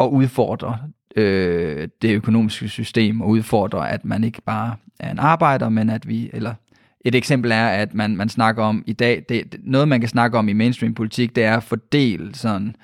at 0.00 0.06
udfordre 0.06 0.78
øh, 1.16 1.88
det 2.02 2.14
økonomiske 2.14 2.68
system, 2.68 3.20
og 3.20 3.28
udfordre, 3.28 3.90
at 3.90 4.04
man 4.04 4.24
ikke 4.24 4.42
bare 4.42 4.76
er 5.00 5.10
en 5.10 5.18
arbejder, 5.18 5.68
men 5.68 5.90
at 5.90 6.08
vi, 6.08 6.30
eller 6.32 6.54
et 7.00 7.14
eksempel 7.14 7.50
er, 7.50 7.66
at 7.66 7.94
man, 7.94 8.16
man 8.16 8.28
snakker 8.28 8.62
om 8.62 8.84
i 8.86 8.92
dag, 8.92 9.24
det, 9.28 9.56
noget 9.62 9.88
man 9.88 10.00
kan 10.00 10.08
snakke 10.08 10.38
om 10.38 10.48
i 10.48 10.52
mainstream 10.52 10.94
politik, 10.94 11.36
det 11.36 11.44
er 11.44 11.56
at 11.56 11.62
fordele 11.62 12.34
sådan 12.34 12.76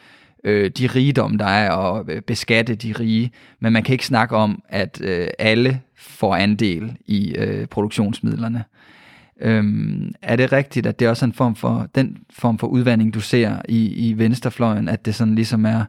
øh, 0.45 0.71
de 0.71 0.87
rigdom, 0.87 1.39
der 1.39 1.47
er, 1.47 1.71
og 1.71 2.05
øh, 2.09 2.23
beskatte 2.23 2.75
de 2.75 2.93
rige, 3.01 3.31
men 3.61 3.73
man 3.73 3.83
kan 3.83 3.93
ikke 3.93 4.07
snakke 4.07 4.37
om, 4.37 4.63
at 4.69 5.01
øh, 5.05 5.29
alle 5.39 5.81
får 5.97 6.37
andel 6.37 6.97
i 7.07 7.35
øh, 7.35 7.67
produktionsmidlerne. 7.67 8.65
Øhm, 9.41 10.13
er 10.23 10.37
det 10.37 10.53
rigtigt, 10.53 10.87
at 10.87 11.01
det 11.01 11.09
også 11.09 11.25
er 11.25 11.27
en 11.27 11.33
form 11.33 11.57
for, 11.57 11.89
den 11.95 12.17
form 12.31 12.59
for 12.59 12.67
udvandring, 12.67 13.15
du 13.15 13.21
ser 13.21 13.63
i, 13.69 14.09
i 14.09 14.19
venstrefløjen, 14.19 14.89
at 14.89 15.05
det 15.07 15.15
sådan 15.15 15.35
ligesom 15.35 15.65
er, 15.65 15.85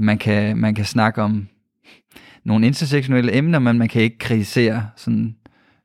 man 0.00 0.18
kan, 0.18 0.56
man 0.56 0.74
kan 0.74 0.84
snakke 0.84 1.22
om 1.22 1.48
nogle 2.44 2.66
intersektionelle 2.66 3.36
emner, 3.36 3.58
men 3.58 3.78
man 3.78 3.88
kan 3.88 4.02
ikke 4.02 4.18
kritisere 4.18 4.88
sådan, 4.96 5.36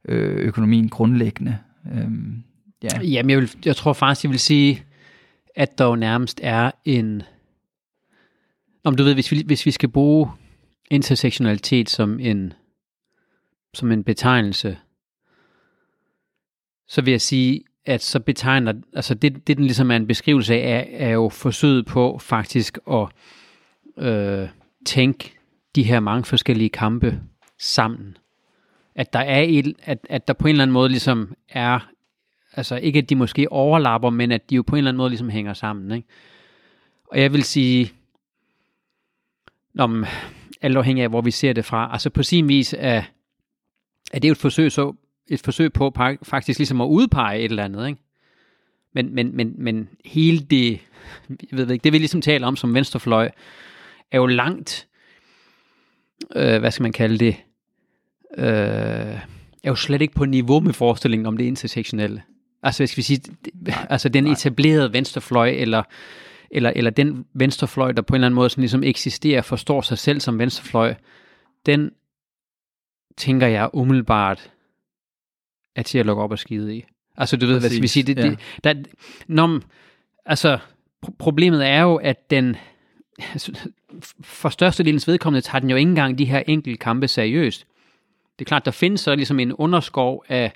øh, 0.07 0.35
økonomien 0.35 0.89
grundlæggende. 0.89 1.57
Øhm, 1.93 2.43
ja. 2.83 3.01
Jamen, 3.01 3.29
jeg, 3.29 3.37
vil, 3.37 3.51
jeg 3.65 3.75
tror 3.75 3.93
faktisk, 3.93 4.23
jeg 4.23 4.31
vil 4.31 4.39
sige, 4.39 4.83
at 5.55 5.77
der 5.77 5.85
jo 5.85 5.95
nærmest 5.95 6.39
er 6.43 6.71
en... 6.85 7.21
Om 8.83 8.95
du 8.95 9.03
ved, 9.03 9.13
hvis 9.13 9.31
vi, 9.31 9.43
hvis 9.45 9.65
vi 9.65 9.71
skal 9.71 9.89
bruge 9.89 10.31
intersektionalitet 10.91 11.89
som 11.89 12.19
en, 12.19 12.53
som 13.73 13.91
en 13.91 14.03
betegnelse, 14.03 14.77
så 16.89 17.01
vil 17.01 17.11
jeg 17.11 17.21
sige, 17.21 17.63
at 17.85 18.03
så 18.03 18.19
betegner, 18.19 18.73
altså 18.93 19.13
det, 19.13 19.47
det 19.47 19.57
den 19.57 19.65
ligesom 19.65 19.91
er 19.91 19.95
en 19.95 20.07
beskrivelse 20.07 20.53
af, 20.53 20.89
er, 20.91 21.07
er 21.07 21.09
jo 21.09 21.29
forsøget 21.29 21.85
på 21.85 22.17
faktisk 22.21 22.77
at 22.91 23.07
øh, 23.97 24.49
tænke 24.85 25.33
de 25.75 25.83
her 25.83 25.99
mange 25.99 26.23
forskellige 26.23 26.69
kampe 26.69 27.19
sammen 27.59 28.17
at 28.99 29.13
der 29.13 29.19
er 29.19 29.45
et, 29.47 29.73
at, 29.83 30.07
at 30.09 30.27
der 30.27 30.33
på 30.33 30.47
en 30.47 30.51
eller 30.51 30.63
anden 30.63 30.73
måde 30.73 30.89
ligesom 30.89 31.35
er, 31.49 31.89
altså 32.53 32.75
ikke 32.75 32.99
at 32.99 33.09
de 33.09 33.15
måske 33.15 33.51
overlapper, 33.51 34.09
men 34.09 34.31
at 34.31 34.49
de 34.49 34.55
jo 34.55 34.61
på 34.61 34.75
en 34.75 34.77
eller 34.77 34.91
anden 34.91 34.97
måde 34.97 35.09
ligesom 35.09 35.29
hænger 35.29 35.53
sammen. 35.53 35.91
Ikke? 35.91 36.07
Og 37.07 37.21
jeg 37.21 37.33
vil 37.33 37.43
sige, 37.43 37.91
om 39.77 40.05
alt 40.61 40.77
afhængig 40.77 41.03
af, 41.03 41.09
hvor 41.09 41.21
vi 41.21 41.31
ser 41.31 41.53
det 41.53 41.65
fra, 41.65 41.89
altså 41.91 42.09
på 42.09 42.23
sin 42.23 42.47
vis 42.47 42.75
er, 42.77 43.03
er 44.13 44.19
det 44.19 44.27
jo 44.27 44.31
et 44.31 44.37
forsøg, 44.37 44.71
så, 44.71 44.95
et 45.29 45.41
forsøg 45.45 45.73
på 45.73 45.93
faktisk 46.23 46.59
ligesom 46.59 46.81
at 46.81 46.85
udpege 46.85 47.39
et 47.39 47.49
eller 47.49 47.63
andet, 47.63 47.87
ikke? 47.87 48.01
Men, 48.93 49.15
men, 49.15 49.35
men, 49.35 49.53
men 49.57 49.89
hele 50.05 50.39
det, 50.39 50.79
jeg 51.29 51.57
ved 51.57 51.71
ikke, 51.71 51.83
det 51.83 51.93
vi 51.93 51.97
ligesom 51.97 52.21
taler 52.21 52.47
om 52.47 52.55
som 52.55 52.73
venstrefløj, 52.73 53.29
er 54.11 54.17
jo 54.17 54.25
langt, 54.25 54.87
øh, 56.35 56.59
hvad 56.59 56.71
skal 56.71 56.83
man 56.83 56.91
kalde 56.91 57.17
det, 57.17 57.35
øh, 58.37 59.19
er 59.63 59.67
jo 59.67 59.75
slet 59.75 60.01
ikke 60.01 60.13
på 60.13 60.25
niveau 60.25 60.59
med 60.59 60.73
forestillingen 60.73 61.25
om 61.25 61.37
det 61.37 61.45
intersektionelle. 61.45 62.23
Altså, 62.63 62.87
skal 62.87 62.97
vi 62.97 63.01
sige, 63.01 63.21
det, 63.45 63.73
altså 63.89 64.09
den 64.09 64.27
etablerede 64.27 64.93
venstrefløj, 64.93 65.49
eller, 65.49 65.83
eller, 66.51 66.71
eller 66.75 66.91
den 66.91 67.25
venstrefløj, 67.33 67.91
der 67.91 68.01
på 68.01 68.13
en 68.13 68.15
eller 68.15 68.27
anden 68.27 68.35
måde 68.35 68.49
sådan 68.49 68.61
ligesom 68.61 68.83
eksisterer, 68.83 69.41
forstår 69.41 69.81
sig 69.81 69.97
selv 69.97 70.19
som 70.19 70.39
venstrefløj, 70.39 70.95
den 71.65 71.91
tænker 73.17 73.47
jeg 73.47 73.69
umiddelbart 73.73 74.51
er 75.79 75.83
til 75.83 75.97
at 75.97 76.05
lukke 76.05 76.23
op 76.23 76.31
og 76.31 76.39
skide 76.39 76.75
i. 76.75 76.85
Altså, 77.17 77.37
du 77.37 77.45
ved, 77.45 77.55
Præcis, 77.55 77.61
hvad 77.61 77.69
skal 77.69 77.81
vi 77.81 77.87
sige, 77.87 78.03
det, 78.03 78.17
ja. 78.17 78.29
det, 78.29 78.39
der, 78.63 78.73
når, 79.27 79.59
altså, 80.25 80.57
problemet 81.17 81.67
er 81.67 81.81
jo, 81.81 81.95
at 81.95 82.29
den, 82.29 82.55
for 84.21 84.49
størstedelens 84.49 85.07
vedkommende 85.07 85.41
tager 85.41 85.59
den 85.59 85.69
jo 85.69 85.75
ikke 85.75 85.89
engang 85.89 86.17
de 86.17 86.25
her 86.25 86.43
enkelte 86.47 86.77
kampe 86.77 87.07
seriøst. 87.07 87.65
Det 88.39 88.45
er 88.45 88.47
klart, 88.47 88.65
der 88.65 88.71
findes 88.71 89.01
så 89.01 89.15
ligesom 89.15 89.39
en 89.39 89.53
underskov 89.53 90.23
af 90.29 90.51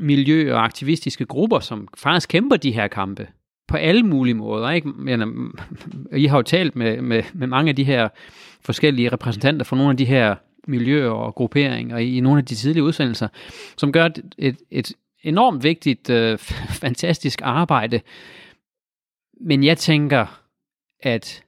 miljø- 0.00 0.54
og 0.54 0.64
aktivistiske 0.64 1.26
grupper, 1.26 1.60
som 1.60 1.88
faktisk 1.96 2.28
kæmper 2.28 2.56
de 2.56 2.72
her 2.72 2.88
kampe 2.88 3.28
på 3.68 3.76
alle 3.76 4.02
mulige 4.02 4.34
måder. 4.34 4.70
Ikke? 4.70 4.88
Men, 4.88 5.52
I 6.12 6.26
har 6.26 6.36
jo 6.36 6.42
talt 6.42 6.76
med, 6.76 7.02
med, 7.02 7.22
med 7.34 7.46
mange 7.46 7.68
af 7.68 7.76
de 7.76 7.84
her 7.84 8.08
forskellige 8.60 9.08
repræsentanter 9.12 9.64
for 9.64 9.76
nogle 9.76 9.90
af 9.90 9.96
de 9.96 10.04
her 10.04 10.34
miljøer 10.66 11.10
og 11.10 11.34
grupperinger 11.34 11.98
i, 11.98 12.16
i 12.16 12.20
nogle 12.20 12.38
af 12.38 12.44
de 12.44 12.54
tidlige 12.54 12.84
udsendelser, 12.84 13.28
som 13.76 13.92
gør 13.92 14.04
et, 14.04 14.34
et, 14.38 14.56
et 14.70 14.92
enormt 15.22 15.62
vigtigt, 15.62 16.10
øh, 16.10 16.38
fantastisk 16.84 17.40
arbejde. 17.42 18.00
Men 19.40 19.64
jeg 19.64 19.78
tænker, 19.78 20.42
at 21.02 21.42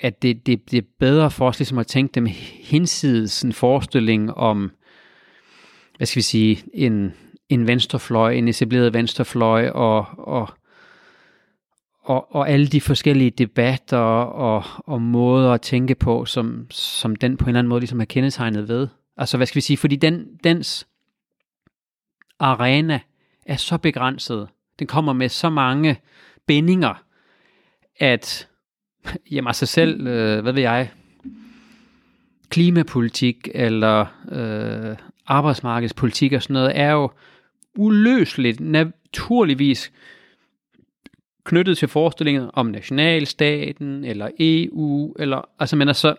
at 0.00 0.22
det, 0.22 0.46
det, 0.46 0.70
det 0.70 0.78
er 0.78 0.88
bedre 0.98 1.30
for 1.30 1.48
os 1.48 1.58
ligesom 1.58 1.78
at 1.78 1.86
tænke 1.86 2.12
dem 2.12 2.26
hinsides 2.60 3.42
en 3.42 3.52
forestilling 3.52 4.34
om, 4.34 4.72
hvad 5.96 6.06
skal 6.06 6.16
vi 6.16 6.22
sige, 6.22 6.64
en, 6.74 7.14
en 7.48 7.66
venstrefløj, 7.66 8.32
en 8.32 8.48
etableret 8.48 8.94
venstrefløj, 8.94 9.68
og, 9.68 10.06
og, 10.18 10.48
og, 12.10 12.34
og 12.34 12.50
alle 12.50 12.66
de 12.66 12.80
forskellige 12.80 13.30
debatter 13.30 13.98
og, 13.98 14.64
og 14.76 15.02
måder 15.02 15.52
at 15.52 15.60
tænke 15.60 15.94
på, 15.94 16.24
som, 16.24 16.66
som 16.70 17.16
den 17.16 17.36
på 17.36 17.44
en 17.44 17.48
eller 17.48 17.58
anden 17.58 17.68
måde 17.68 17.80
ligesom 17.80 18.00
er 18.00 18.04
kendetegnet 18.04 18.68
ved. 18.68 18.88
Altså, 19.16 19.36
hvad 19.36 19.46
skal 19.46 19.56
vi 19.56 19.60
sige, 19.60 19.76
fordi 19.76 19.96
den, 19.96 20.26
dens 20.44 20.86
arena 22.38 23.00
er 23.46 23.56
så 23.56 23.78
begrænset, 23.78 24.48
den 24.78 24.86
kommer 24.86 25.12
med 25.12 25.28
så 25.28 25.50
mange 25.50 26.00
bindinger, 26.46 27.02
at 27.98 28.48
Jamen 29.32 29.48
altså 29.48 29.66
selv, 29.66 30.06
øh, 30.06 30.42
hvad 30.42 30.52
ved 30.52 30.62
jeg, 30.62 30.90
klimapolitik 32.48 33.48
eller 33.54 34.06
øh, 34.32 34.96
arbejdsmarkedspolitik 35.26 36.32
og 36.32 36.42
sådan 36.42 36.54
noget, 36.54 36.78
er 36.78 36.90
jo 36.90 37.10
uløseligt, 37.76 38.60
naturligvis 38.60 39.92
knyttet 41.44 41.78
til 41.78 41.88
forestillinger 41.88 42.48
om 42.48 42.66
nationalstaten 42.66 44.04
eller 44.04 44.28
EU, 44.38 45.14
eller 45.18 45.48
altså 45.58 45.76
men 45.76 45.88
altså, 45.88 46.14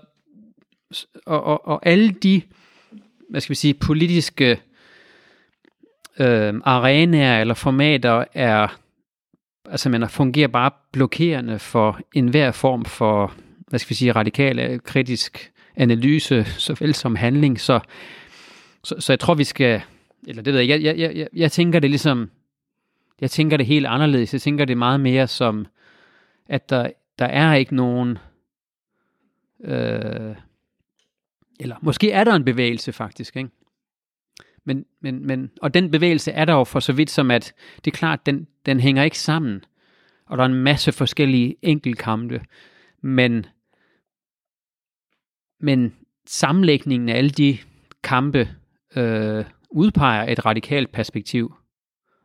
og, 1.25 1.43
og, 1.43 1.67
og 1.67 1.79
alle 1.83 2.11
de, 2.11 2.41
hvad 3.29 3.41
skal 3.41 3.49
vi 3.49 3.55
sige, 3.55 3.73
politiske 3.73 4.59
øh, 6.19 6.53
arenaer 6.63 7.41
eller 7.41 7.53
formater 7.53 8.23
er 8.33 8.81
altså 9.65 9.89
man 9.89 10.09
fungerer 10.09 10.47
bare 10.47 10.71
blokerende 10.91 11.59
for 11.59 11.99
enhver 12.13 12.51
form 12.51 12.85
for, 12.85 13.33
hvad 13.67 13.79
skal 13.79 13.89
vi 13.89 13.95
sige, 13.95 14.11
radikal 14.11 14.79
kritisk 14.83 15.51
analyse, 15.75 16.45
såvel 16.45 16.95
som 16.95 17.15
handling. 17.15 17.59
Så, 17.59 17.79
så, 18.83 18.95
så 18.99 19.13
jeg 19.13 19.19
tror, 19.19 19.33
vi 19.33 19.43
skal, 19.43 19.81
eller 20.27 20.43
det 20.43 20.53
ved 20.53 20.61
jeg, 20.61 20.83
jeg, 20.83 20.97
jeg, 20.97 21.15
jeg, 21.15 21.27
jeg 21.33 21.51
tænker 21.51 21.79
det 21.79 21.89
ligesom, 21.89 22.29
jeg 23.21 23.31
tænker 23.31 23.57
det 23.57 23.65
helt 23.65 23.85
anderledes. 23.85 24.33
Jeg 24.33 24.41
tænker 24.41 24.65
det 24.65 24.77
meget 24.77 24.99
mere 24.99 25.27
som, 25.27 25.67
at 26.45 26.69
der, 26.69 26.91
der 27.19 27.25
er 27.25 27.53
ikke 27.53 27.75
nogen, 27.75 28.17
øh, 29.63 30.35
eller 31.59 31.75
måske 31.81 32.11
er 32.11 32.23
der 32.23 32.35
en 32.35 32.45
bevægelse 32.45 32.93
faktisk, 32.93 33.35
ikke? 33.35 33.49
Men, 34.65 34.85
men, 35.01 35.27
men, 35.27 35.51
og 35.61 35.73
den 35.73 35.91
bevægelse 35.91 36.31
er 36.31 36.45
der 36.45 36.53
jo 36.53 36.63
for 36.63 36.79
så 36.79 36.93
vidt 36.93 37.09
som, 37.09 37.31
at 37.31 37.53
det 37.85 37.91
er 37.93 37.97
klart, 37.97 38.25
den, 38.25 38.47
den 38.65 38.79
hænger 38.79 39.03
ikke 39.03 39.19
sammen. 39.19 39.63
Og 40.25 40.37
der 40.37 40.43
er 40.43 40.47
en 40.47 40.63
masse 40.63 40.91
forskellige 40.91 41.55
enkeltkampe. 41.61 42.41
Men, 43.01 43.45
men 45.59 45.95
sammenlægningen 46.25 47.09
af 47.09 47.17
alle 47.17 47.29
de 47.29 47.57
kampe 48.03 48.49
øh, 48.95 49.45
udpeger 49.69 50.31
et 50.31 50.45
radikalt 50.45 50.91
perspektiv. 50.91 51.55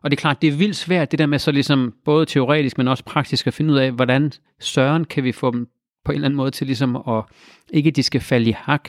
Og 0.07 0.11
det 0.11 0.16
er 0.16 0.21
klart, 0.21 0.42
det 0.42 0.49
er 0.49 0.57
vildt 0.57 0.77
svært, 0.77 1.11
det 1.11 1.19
der 1.19 1.27
med 1.27 1.38
så 1.38 1.53
ligesom 1.53 1.95
både 2.05 2.27
teoretisk, 2.27 2.79
men 2.79 2.88
også 2.88 3.05
praktisk 3.05 3.47
at 3.47 3.55
finde 3.55 3.73
ud 3.73 3.79
af, 3.79 3.92
hvordan 3.92 4.33
søren 4.61 5.05
kan 5.05 5.25
vi 5.25 5.33
få 5.33 5.51
dem 5.51 5.69
på 6.05 6.12
en 6.12 6.14
eller 6.14 6.27
anden 6.27 6.37
måde 6.37 6.51
til 6.51 6.66
ligesom 6.66 6.97
at, 6.97 7.25
ikke 7.71 7.88
at 7.88 7.97
de 7.97 8.03
skal 8.03 8.21
falde 8.21 8.51
i 8.51 8.55
hak, 8.59 8.88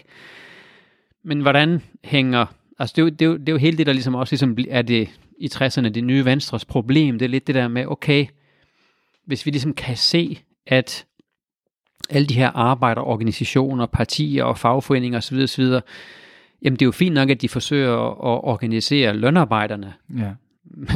men 1.23 1.41
hvordan 1.41 1.81
hænger 2.03 2.45
Altså, 2.79 2.93
det 2.95 3.01
er, 3.01 3.05
jo, 3.05 3.09
det, 3.09 3.21
er 3.21 3.25
jo, 3.25 3.37
det 3.37 3.49
er 3.49 3.53
jo 3.53 3.57
hele 3.57 3.77
det, 3.77 3.85
der 3.85 3.93
ligesom 3.93 4.15
også 4.15 4.31
ligesom 4.31 4.57
er 4.69 4.81
det 4.81 5.09
i 5.37 5.49
60'erne, 5.53 5.89
det 5.89 6.03
nye 6.03 6.25
venstres 6.25 6.65
problem. 6.65 7.19
Det 7.19 7.25
er 7.25 7.29
lidt 7.29 7.47
det 7.47 7.55
der 7.55 7.67
med, 7.67 7.85
okay, 7.87 8.25
hvis 9.25 9.45
vi 9.45 9.51
ligesom 9.51 9.73
kan 9.73 9.97
se, 9.97 10.39
at 10.67 11.05
alle 12.09 12.27
de 12.27 12.33
her 12.33 12.49
arbejderorganisationer, 12.49 13.85
partier 13.85 14.43
og 14.43 14.57
fagforeninger 14.57 15.17
osv., 15.17 15.37
osv., 15.37 15.63
jamen 16.61 16.79
det 16.79 16.81
er 16.81 16.85
jo 16.85 16.91
fint 16.91 17.15
nok, 17.15 17.29
at 17.29 17.41
de 17.41 17.49
forsøger 17.49 17.93
at 17.93 18.43
organisere 18.43 19.13
lønarbejderne. 19.13 19.93
Ja. 20.17 20.31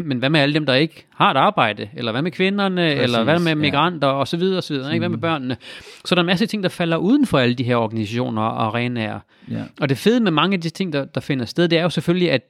Men 0.04 0.18
hvad 0.18 0.30
med 0.30 0.40
alle 0.40 0.54
dem, 0.54 0.66
der 0.66 0.74
ikke 0.74 1.06
har 1.10 1.32
et 1.32 1.38
arbejde? 1.38 1.90
Eller 1.94 2.12
hvad 2.12 2.22
med 2.22 2.32
kvinderne? 2.32 2.82
Præcis, 2.82 3.04
eller 3.04 3.24
hvad 3.24 3.40
med 3.40 3.56
migranter? 3.56 4.08
Ja. 4.08 4.14
Og 4.14 4.28
så 4.28 4.38
videre, 4.38 4.58
og 4.58 4.64
så 4.64 4.74
videre. 4.74 4.94
Ikke? 4.94 5.02
Hvad 5.02 5.10
med 5.10 5.18
børnene? 5.18 5.58
Så 6.06 6.16
der 6.16 6.20
er 6.20 6.24
en 6.24 6.26
masse 6.26 6.46
ting, 6.46 6.64
der 6.64 6.70
falder 6.70 6.98
uden 6.98 7.26
for 7.26 7.40
alle 7.40 7.56
de 7.56 7.64
her 7.64 7.76
organisationer 7.76 8.42
og 8.42 8.66
arenaer. 8.66 9.20
Ja. 9.52 9.64
Og 9.82 9.90
det 9.90 9.98
fede 9.98 10.20
med 10.20 10.32
mange 10.32 10.54
af 10.54 10.62
de 10.62 10.70
ting, 10.70 10.94
der, 10.94 11.06
der 11.06 11.22
finder 11.22 11.46
sted, 11.46 11.68
det 11.68 11.80
er 11.80 11.84
jo 11.84 11.90
selvfølgelig, 11.90 12.32
at 12.32 12.42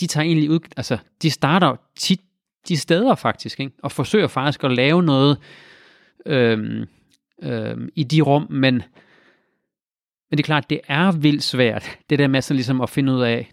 de 0.00 0.06
tager 0.06 0.24
egentlig 0.24 0.50
ud, 0.50 0.60
altså 0.76 0.98
de 1.22 1.30
starter 1.30 1.76
tit 1.96 2.20
de 2.68 2.76
steder 2.76 3.14
faktisk, 3.14 3.60
ikke? 3.60 3.72
og 3.82 3.92
forsøger 3.92 4.26
faktisk 4.26 4.64
at 4.64 4.72
lave 4.72 5.02
noget 5.02 5.38
øhm, 6.26 6.86
øhm, 7.42 7.88
i 7.94 8.04
de 8.04 8.20
rum, 8.20 8.46
men, 8.50 8.74
men 8.74 8.82
det 10.30 10.40
er 10.40 10.42
klart, 10.42 10.70
det 10.70 10.80
er 10.88 11.12
vildt 11.12 11.42
svært, 11.42 11.98
det 12.10 12.18
der 12.18 12.28
med 12.28 12.42
så 12.42 12.54
ligesom 12.54 12.80
at 12.80 12.90
finde 12.90 13.12
ud 13.12 13.22
af, 13.22 13.52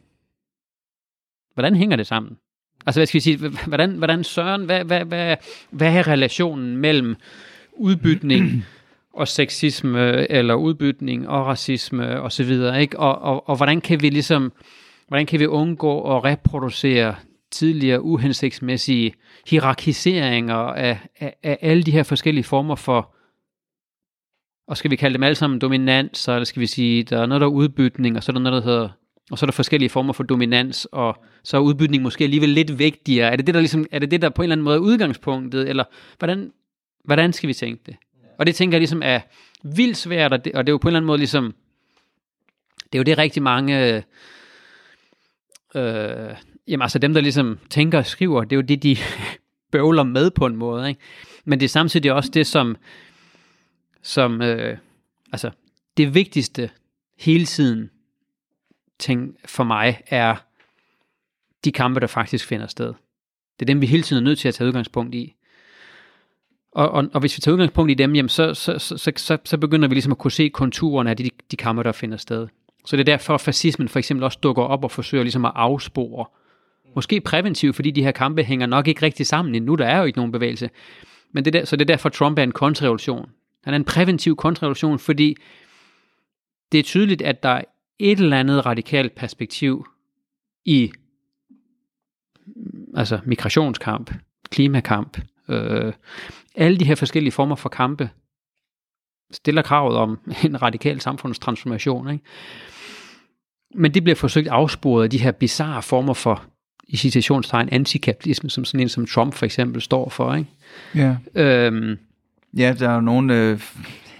hvordan 1.54 1.76
hænger 1.76 1.96
det 1.96 2.08
sammen? 2.08 2.38
Altså, 2.86 3.00
hvad 3.00 3.06
skal 3.06 3.18
vi 3.18 3.24
sige, 3.24 3.38
hvordan, 3.68 3.92
hvordan 3.92 4.24
søren, 4.24 4.66
hvad, 4.66 4.84
hvad, 4.84 5.06
hvad, 5.06 5.36
hvad 5.72 5.94
er 5.94 6.08
relationen 6.08 6.78
mellem 6.78 7.16
udbytning 7.74 8.66
og 9.20 9.28
sexisme, 9.28 10.32
eller 10.32 10.54
udbytning 10.54 11.30
og 11.30 11.46
racisme 11.46 12.22
og 12.22 12.32
så 12.32 12.44
videre, 12.44 12.82
ikke? 12.82 13.00
Og, 13.00 13.22
og, 13.22 13.50
og 13.50 13.56
hvordan 13.56 13.82
kan 13.82 14.02
vi 14.02 14.10
ligesom, 14.10 14.52
hvordan 15.08 15.26
kan 15.26 15.40
vi 15.40 15.46
undgå 15.46 16.18
at 16.18 16.24
reproducere 16.24 17.16
tidligere 17.52 18.02
uhensigtsmæssige 18.02 19.14
hierarkiseringer 19.48 20.56
af, 20.56 21.00
af, 21.20 21.36
af 21.44 21.58
alle 21.62 21.84
de 21.84 21.92
her 21.92 22.04
forskellige 22.04 22.44
former 22.44 22.76
for, 22.76 23.16
og 24.68 24.78
skal 24.78 24.92
vi 24.92 24.96
kalde 24.96 25.14
dem 25.14 25.24
alle 25.24 25.36
sammen 25.36 25.62
dominans, 25.62 26.28
eller 26.28 26.44
skal 26.44 26.60
vi 26.60 26.68
sige, 26.68 27.04
der 27.04 27.22
er 27.22 27.26
noget, 27.26 27.42
der 27.42 27.48
er 27.48 27.52
udbytning, 27.52 28.18
og 28.18 28.24
så 28.24 28.32
er 28.32 28.34
der 28.34 28.40
noget, 28.40 28.64
der 28.64 28.72
hedder 28.72 28.90
og 29.32 29.38
så 29.38 29.46
er 29.46 29.48
der 29.48 29.52
forskellige 29.52 29.90
former 29.90 30.14
for 30.14 30.24
dominans, 30.24 30.88
og 30.92 31.24
så 31.44 31.58
er 31.58 31.62
udbytning 31.62 32.04
måske 32.04 32.24
alligevel 32.24 32.50
lidt 32.50 32.80
vigtigere. 32.80 33.32
Er 33.32 33.36
det 33.36 33.48
det, 33.48 33.56
der, 33.56 33.62
ligesom, 33.62 33.86
er 33.92 34.00
det, 34.00 34.12
det, 34.12 34.22
der 34.22 34.30
på 34.30 34.42
en 34.42 34.44
eller 34.44 34.54
anden 34.54 34.64
måde 34.64 34.76
er 34.76 34.80
udgangspunktet, 34.80 35.70
eller 35.70 35.84
hvordan, 36.18 36.52
hvordan 37.04 37.34
skal 37.34 37.48
vi 37.48 37.54
tænke 37.54 37.84
det? 37.86 37.96
Og 38.38 38.46
det 38.46 38.56
tænker 38.56 38.76
jeg 38.76 38.80
ligesom 38.80 39.02
er 39.06 39.20
vildt 39.64 39.98
svært, 39.98 40.34
og 40.34 40.46
det, 40.46 40.54
og 40.54 40.68
det 40.68 40.72
er 40.72 40.74
jo 40.74 40.78
på 40.78 40.88
en 40.88 40.90
eller 40.90 41.00
anden 41.00 41.08
måde 41.08 41.18
ligesom, 41.18 41.56
det 42.84 42.96
er 42.96 43.00
jo 43.00 43.04
det 43.04 43.18
rigtig 43.18 43.44
mange, 43.44 44.04
øh, 45.76 46.36
jamen 46.68 46.82
altså 46.82 47.00
dem, 47.00 47.14
der 47.14 47.22
ligesom 47.22 47.60
tænker 47.70 47.98
og 47.98 48.06
skriver, 48.06 48.44
det 48.44 48.52
er 48.52 48.56
jo 48.56 48.62
det, 48.62 48.84
de 48.84 48.98
bøvler 49.72 50.04
med 50.04 50.32
på 50.32 50.46
en 50.46 50.56
måde, 50.56 50.90
ikke? 50.90 51.02
Men 51.46 51.60
det 51.60 51.66
er 51.66 51.70
samtidig 51.70 52.14
også 52.14 52.32
det, 52.34 52.48
som, 52.48 52.78
som 54.02 54.42
øh, 54.42 54.78
altså 55.32 55.52
det 55.98 56.14
vigtigste 56.14 56.70
hele 57.20 57.46
tiden, 57.46 57.90
ting 59.00 59.36
for 59.46 59.64
mig 59.64 60.02
er 60.08 60.36
de 61.64 61.72
kampe, 61.72 62.00
der 62.00 62.08
faktisk 62.08 62.48
finder 62.48 62.68
sted. 62.68 62.94
Det 63.60 63.62
er 63.62 63.66
dem, 63.66 63.82
vi 63.82 63.86
hele 63.86 64.04
tiden 64.04 64.24
er 64.24 64.26
nødt 64.26 64.40
til 64.40 64.48
at 64.48 64.54
tage 64.54 64.68
udgangspunkt 64.68 65.16
i. 65.16 65.36
Og, 66.72 66.90
og, 66.90 67.10
og 67.14 67.20
hvis 67.20 67.38
vi 67.38 67.42
tager 67.42 67.54
udgangspunkt 67.54 67.92
i 67.92 67.94
dem, 67.94 68.16
jamen 68.16 68.30
så, 68.30 68.54
så, 68.54 68.80
så, 68.80 69.12
så, 69.16 69.38
så 69.46 69.58
begynder 69.58 69.88
vi 69.88 69.96
ligesom 69.96 70.12
at 70.12 70.18
kunne 70.18 70.32
se 70.32 70.50
konturerne 70.50 71.10
af 71.10 71.18
de, 71.18 71.30
de 71.52 71.58
kampe, 71.58 71.84
der 71.84 71.92
finder 71.92 72.18
sted. 72.18 72.48
Så 72.86 72.96
det 72.96 73.00
er 73.00 73.18
derfor, 73.18 73.34
at 73.34 73.42
fascismen 73.42 73.90
for 73.90 74.00
eksempel 74.00 74.24
også 74.24 74.40
dukker 74.44 74.64
op 74.64 74.84
og 74.84 74.92
forsøger 74.92 75.24
ligesom 75.24 75.46
at 75.46 75.52
afspore. 75.56 76.26
Måske 76.96 77.22
præventivt, 77.22 77.76
fordi 77.76 77.92
de 77.92 78.04
her 78.04 78.12
kampe 78.12 78.44
hænger 78.44 78.66
nok 78.66 78.88
ikke 78.88 79.06
rigtig 79.06 79.26
sammen 79.26 79.56
endnu. 79.56 79.76
Der 79.76 79.86
er 79.86 79.98
jo 79.98 80.04
ikke 80.04 80.20
nogen 80.20 80.32
bevægelse. 80.32 80.70
Men 81.32 81.46
det 81.46 81.54
der, 81.54 81.66
så 81.66 81.76
det 81.76 81.82
er 81.82 81.94
derfor, 81.94 82.10
Trump 82.10 82.40
er 82.40 82.44
en 82.44 82.52
kontrarevolution. 82.52 83.30
Han 83.64 83.74
er 83.74 83.78
en 83.78 83.84
præventiv 83.84 84.36
kontrarevolution, 84.36 85.00
fordi 85.00 85.36
det 86.72 86.80
er 86.80 86.84
tydeligt, 86.84 87.22
at 87.22 87.44
der 87.44 87.62
et 88.00 88.20
eller 88.20 88.40
andet 88.40 88.66
radikalt 88.66 89.16
perspektiv 89.16 89.88
i 90.66 90.92
altså 92.96 93.20
migrationskamp, 93.26 94.14
klimakamp, 94.50 95.18
øh, 95.48 95.94
alle 96.56 96.80
de 96.80 96.86
her 96.86 96.96
forskellige 96.96 97.32
former 97.32 97.56
for 97.56 97.70
kampe, 97.70 98.10
stiller 99.32 99.62
kravet 99.62 99.98
om 99.98 100.20
en 100.46 100.62
radikal 100.62 101.02
samfundstransformation. 101.02 102.10
Ikke? 102.12 102.24
Men 103.76 103.94
det 103.94 104.04
bliver 104.04 104.16
forsøgt 104.16 104.48
afsporet 104.48 105.04
af 105.04 105.10
de 105.10 105.18
her 105.18 105.32
bizarre 105.32 105.82
former 105.82 106.14
for, 106.14 106.44
i 106.88 106.98
citationstegn, 106.98 107.70
antikapitalisme, 107.72 108.50
som 108.50 108.66
sådan 108.66 108.80
en 108.80 108.90
som 108.90 109.06
Trump 109.06 109.34
for 109.34 109.46
eksempel 109.46 109.82
står 109.82 110.10
for. 110.10 110.36
Ikke? 110.36 110.50
Ja. 110.96 111.18
Øhm, 111.36 111.98
ja, 112.58 112.76
der 112.80 112.90
er 112.90 112.94
jo 112.94 113.02
nogle, 113.02 113.36
øh, 113.36 113.62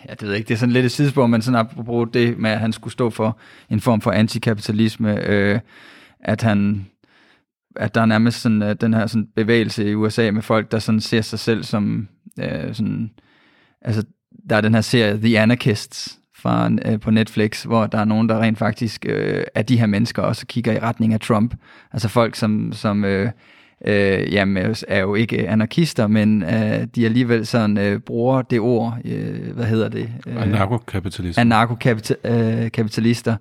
ja, 0.08 0.14
det 0.14 0.22
ved 0.22 0.30
jeg 0.30 0.38
ikke, 0.38 0.48
det 0.48 0.54
er 0.54 0.60
sådan 0.60 0.74
lidt 0.74 0.86
et 0.86 0.92
sidespor, 0.92 1.28
men 1.28 1.42
sådan 1.42 1.60
apropos 1.60 2.10
det 2.14 2.38
med, 2.38 2.50
at 2.50 2.60
han 2.60 2.74
skulle 2.74 2.94
stå 2.94 3.10
for 3.10 3.40
en 3.70 3.80
form 3.80 4.02
for 4.02 4.12
antikapitalisme, 4.12 5.28
øh, 5.28 5.60
at 6.20 6.42
han 6.42 6.86
at 7.76 7.96
der 7.96 8.02
er 8.02 8.06
nærmest 8.06 8.42
sådan, 8.42 8.62
uh, 8.62 8.72
den 8.82 8.94
her 8.94 9.08
sådan 9.08 9.28
bevægelse 9.36 9.90
i 9.90 9.96
USA 9.96 10.32
med 10.32 10.42
folk, 10.42 10.72
der 10.72 10.80
sådan 10.80 11.02
ser 11.02 11.22
sig 11.22 11.40
selv 11.40 11.64
som 11.64 12.08
uh, 12.38 12.74
sådan, 12.74 13.12
altså 13.82 14.04
der 14.50 14.56
er 14.56 14.62
den 14.62 14.74
her 14.74 14.82
serie 14.82 15.18
The 15.18 15.40
Anarchists 15.40 16.20
fra, 16.36 16.70
uh, 16.90 17.00
på 17.00 17.12
Netflix, 17.12 17.64
hvor 17.64 17.88
der 17.88 17.98
er 17.98 18.06
nogen, 18.06 18.30
der 18.30 18.40
rent 18.40 18.58
faktisk 18.58 19.06
uh, 19.10 19.42
er 19.56 19.62
de 19.62 19.80
her 19.80 19.86
mennesker 19.86 20.22
også 20.22 20.48
kigger 20.48 20.72
i 20.72 20.80
retning 20.80 21.14
af 21.14 21.20
Trump. 21.20 21.56
Altså 21.94 22.08
folk, 22.08 22.36
som, 22.36 22.74
som 22.74 23.04
uh, 23.04 23.28
øh, 23.86 24.34
jamen, 24.34 24.76
er 24.88 25.00
jo 25.00 25.16
ikke 25.16 25.50
anarkister, 25.50 26.08
men 26.08 26.44
øh, 26.44 26.88
de 26.96 27.06
alligevel 27.06 27.46
sådan 27.46 27.78
øh, 27.78 28.00
bruger 28.00 28.42
det 28.42 28.60
ord, 28.60 28.98
øh, 29.06 29.54
hvad 29.54 29.66
hedder 29.66 29.90
det? 29.90 30.10
Øh, 30.28 30.42
Anarkokapitalister. 30.42 31.42
Anarkokapitalister, 31.42 33.36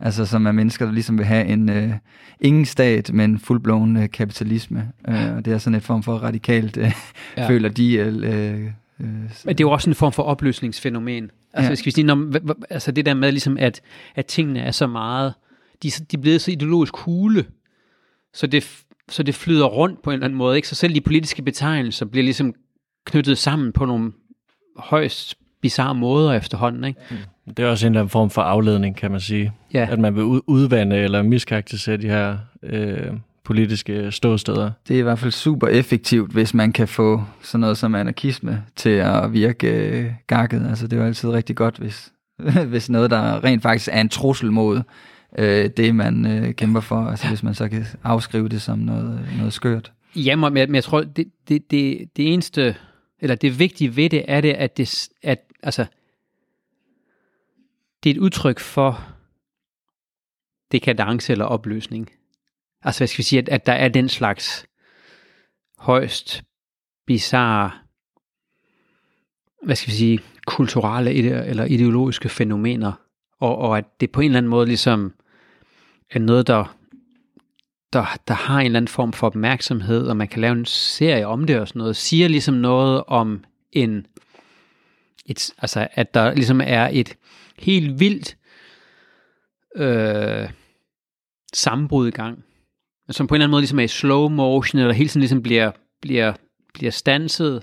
altså 0.00 0.26
som 0.26 0.46
er 0.46 0.52
mennesker, 0.52 0.84
der 0.84 0.92
ligesom 0.92 1.18
vil 1.18 1.26
have 1.26 1.46
en 1.46 1.68
øh, 1.68 1.92
ingen 2.40 2.64
stat, 2.64 3.12
men 3.12 3.38
fuldblåen 3.38 3.96
øh, 3.96 4.10
kapitalisme. 4.10 4.88
Øh, 5.08 5.36
og 5.36 5.44
det 5.44 5.52
er 5.52 5.58
sådan 5.58 5.76
et 5.76 5.82
form 5.82 6.02
for 6.02 6.14
radikalt, 6.14 6.76
øh, 6.76 6.92
ja. 7.36 7.48
føler 7.48 7.68
de... 7.68 7.94
Øh, 7.94 8.06
øh, 8.06 8.70
men 9.00 9.28
det 9.44 9.48
er 9.48 9.54
jo 9.60 9.70
også 9.70 9.90
en 9.90 9.94
form 9.94 10.12
for 10.12 10.22
opløsningsfænomen. 10.22 11.30
Altså, 11.52 11.70
ja. 11.70 11.74
skal 11.74 11.86
vi 11.86 11.90
sige, 11.90 12.04
når, 12.04 12.54
altså 12.70 12.92
det 12.92 13.06
der 13.06 13.14
med, 13.14 13.32
ligesom 13.32 13.56
at, 13.60 13.80
at 14.14 14.26
tingene 14.26 14.60
er 14.60 14.70
så 14.70 14.86
meget, 14.86 15.34
de, 15.82 15.90
de 15.90 16.16
er 16.16 16.20
blevet 16.20 16.40
så 16.40 16.50
ideologisk 16.50 16.96
hule, 16.96 17.44
så 18.32 18.46
det, 18.46 18.82
så 19.10 19.22
det 19.22 19.34
flyder 19.34 19.66
rundt 19.66 20.02
på 20.02 20.10
en 20.10 20.14
eller 20.14 20.24
anden 20.24 20.38
måde. 20.38 20.56
Ikke? 20.56 20.68
Så 20.68 20.74
selv 20.74 20.94
de 20.94 21.00
politiske 21.00 21.42
betegnelser 21.42 22.06
bliver 22.06 22.24
ligesom 22.24 22.54
knyttet 23.04 23.38
sammen 23.38 23.72
på 23.72 23.84
nogle 23.84 24.12
højst 24.76 25.34
bizarre 25.62 25.94
måder 25.94 26.32
efterhånden. 26.32 26.84
Ikke? 26.84 27.00
Det 27.56 27.58
er 27.58 27.66
også 27.66 27.86
en 27.86 27.92
eller 27.92 28.00
anden 28.00 28.10
form 28.10 28.30
for 28.30 28.42
afledning, 28.42 28.96
kan 28.96 29.10
man 29.10 29.20
sige. 29.20 29.52
Ja. 29.74 29.88
At 29.90 29.98
man 29.98 30.14
vil 30.14 30.22
udvande 30.46 30.96
eller 30.96 31.22
miskarakterisere 31.22 31.96
de 31.96 32.08
her 32.08 32.38
øh, 32.62 33.12
politiske 33.44 34.12
ståsteder. 34.12 34.70
Det 34.88 34.94
er 34.94 34.98
i 34.98 35.02
hvert 35.02 35.18
fald 35.18 35.32
super 35.32 35.68
effektivt, 35.68 36.32
hvis 36.32 36.54
man 36.54 36.72
kan 36.72 36.88
få 36.88 37.24
sådan 37.42 37.60
noget 37.60 37.78
som 37.78 37.94
anarkisme 37.94 38.64
til 38.76 38.90
at 38.90 39.32
virke 39.32 39.68
øh, 39.68 40.12
gakket. 40.26 40.66
Altså, 40.68 40.86
det 40.86 40.96
er 40.96 41.00
jo 41.00 41.06
altid 41.06 41.28
rigtig 41.28 41.56
godt, 41.56 41.78
hvis, 41.78 42.12
hvis 42.70 42.90
noget, 42.90 43.10
der 43.10 43.44
rent 43.44 43.62
faktisk 43.62 43.88
er 43.92 44.00
en 44.00 44.08
trussel 44.08 44.52
mod 44.52 44.82
øh, 45.38 45.70
det, 45.76 45.94
man 45.94 46.26
øh, 46.26 46.54
kæmper 46.54 46.80
for, 46.80 46.96
altså 46.96 47.28
hvis 47.28 47.42
man 47.42 47.54
så 47.54 47.68
kan 47.68 47.84
afskrive 48.02 48.48
det 48.48 48.62
som 48.62 48.78
noget, 48.78 49.28
noget 49.38 49.52
skørt. 49.52 49.92
Ja, 50.16 50.36
men 50.36 50.56
jeg, 50.56 50.68
men 50.68 50.74
jeg 50.74 50.84
tror, 50.84 51.00
det, 51.00 51.32
det, 51.48 51.70
det, 51.70 52.16
det 52.16 52.32
eneste, 52.32 52.76
eller 53.20 53.34
det 53.36 53.58
vigtige 53.58 53.96
ved 53.96 54.10
det, 54.10 54.24
er 54.28 54.40
det, 54.40 54.52
at 54.52 54.76
det, 54.76 55.08
at, 55.22 55.38
altså, 55.62 55.86
det 58.02 58.10
er 58.10 58.14
et 58.14 58.18
udtryk 58.18 58.58
for 58.58 59.04
dekadence 60.72 61.32
eller 61.32 61.44
opløsning. 61.44 62.10
Altså, 62.82 63.00
hvad 63.00 63.08
skal 63.08 63.18
vi 63.18 63.22
sige, 63.22 63.38
at, 63.38 63.48
at 63.48 63.66
der 63.66 63.72
er 63.72 63.88
den 63.88 64.08
slags 64.08 64.66
højst 65.78 66.42
bizarre, 67.06 67.70
hvad 69.62 69.76
skal 69.76 69.90
vi 69.92 69.96
sige, 69.96 70.20
kulturelle 70.46 71.12
eller 71.46 71.64
ideologiske 71.64 72.28
fænomener, 72.28 72.92
og, 73.38 73.58
og 73.58 73.78
at 73.78 74.00
det 74.00 74.10
på 74.10 74.20
en 74.20 74.26
eller 74.26 74.38
anden 74.38 74.50
måde 74.50 74.66
ligesom 74.66 75.14
noget, 76.18 76.46
der, 76.46 76.76
der, 77.92 78.18
der 78.28 78.34
har 78.34 78.60
en 78.60 78.66
eller 78.66 78.78
anden 78.78 78.88
form 78.88 79.12
for 79.12 79.26
opmærksomhed, 79.26 80.06
og 80.06 80.16
man 80.16 80.28
kan 80.28 80.40
lave 80.40 80.52
en 80.52 80.64
serie 80.64 81.26
om 81.26 81.44
det 81.46 81.60
og 81.60 81.68
sådan 81.68 81.78
noget, 81.78 81.96
siger 81.96 82.28
ligesom 82.28 82.54
noget 82.54 83.04
om 83.06 83.44
en, 83.72 84.06
et, 85.26 85.50
altså 85.58 85.88
at 85.92 86.14
der 86.14 86.34
ligesom 86.34 86.60
er 86.64 86.88
et 86.92 87.16
helt 87.58 88.00
vildt 88.00 88.36
øh, 89.76 90.48
sammenbrud 91.52 92.08
i 92.08 92.10
gang, 92.10 92.44
som 93.10 93.26
på 93.26 93.34
en 93.34 93.36
eller 93.36 93.44
anden 93.44 93.50
måde 93.50 93.62
ligesom 93.62 93.78
er 93.78 93.84
i 93.84 93.88
slow 93.88 94.28
motion, 94.28 94.80
eller 94.80 94.94
hele 94.94 95.08
tiden 95.08 95.20
ligesom 95.20 95.42
bliver, 95.42 95.70
bliver, 96.00 96.32
bliver 96.74 96.90
stanset 96.90 97.62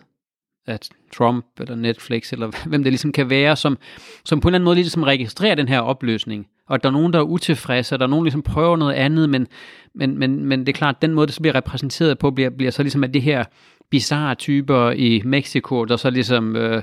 af 0.67 0.79
Trump 1.13 1.45
eller 1.59 1.75
Netflix, 1.75 2.33
eller 2.33 2.51
hvem 2.69 2.83
det 2.83 2.91
ligesom 2.91 3.11
kan 3.11 3.29
være, 3.29 3.55
som, 3.55 3.77
som 4.25 4.39
på 4.39 4.47
en 4.47 4.49
eller 4.49 4.57
anden 4.57 4.65
måde 4.65 4.75
ligesom 4.75 5.03
registrerer 5.03 5.55
den 5.55 5.67
her 5.67 5.79
opløsning, 5.79 6.47
og 6.68 6.84
der 6.84 6.89
er 6.89 6.93
nogen, 6.93 7.13
der 7.13 7.20
er 7.20 7.24
utilfredse, 7.24 7.95
og 7.95 7.99
der 7.99 8.05
er 8.05 8.09
nogen, 8.09 8.24
der 8.24 8.26
ligesom 8.26 8.41
prøver 8.41 8.78
noget 8.78 8.93
andet, 8.93 9.30
men, 9.30 9.47
men, 9.95 10.18
men, 10.18 10.45
men 10.45 10.59
det 10.59 10.70
er 10.70 10.78
klart, 10.78 10.95
at 10.95 11.01
den 11.01 11.13
måde, 11.13 11.28
det 11.28 11.36
så 11.36 11.41
bliver 11.41 11.55
repræsenteret 11.55 12.18
på, 12.18 12.32
bliver, 12.32 12.49
bliver 12.49 12.72
så 12.72 12.84
ligesom 12.84 13.03
at 13.03 13.13
det 13.13 13.22
her 13.22 13.43
bizarre 13.89 14.36
typer 14.36 14.91
i 14.91 15.22
Mexico, 15.26 15.86
der 15.86 15.97
så 15.97 16.09
ligesom 16.09 16.55
øh, 16.55 16.82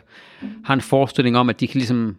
har 0.64 0.74
en 0.74 0.80
forestilling 0.80 1.36
om, 1.36 1.48
at 1.48 1.60
de 1.60 1.66
kan 1.66 1.78
ligesom 1.78 2.16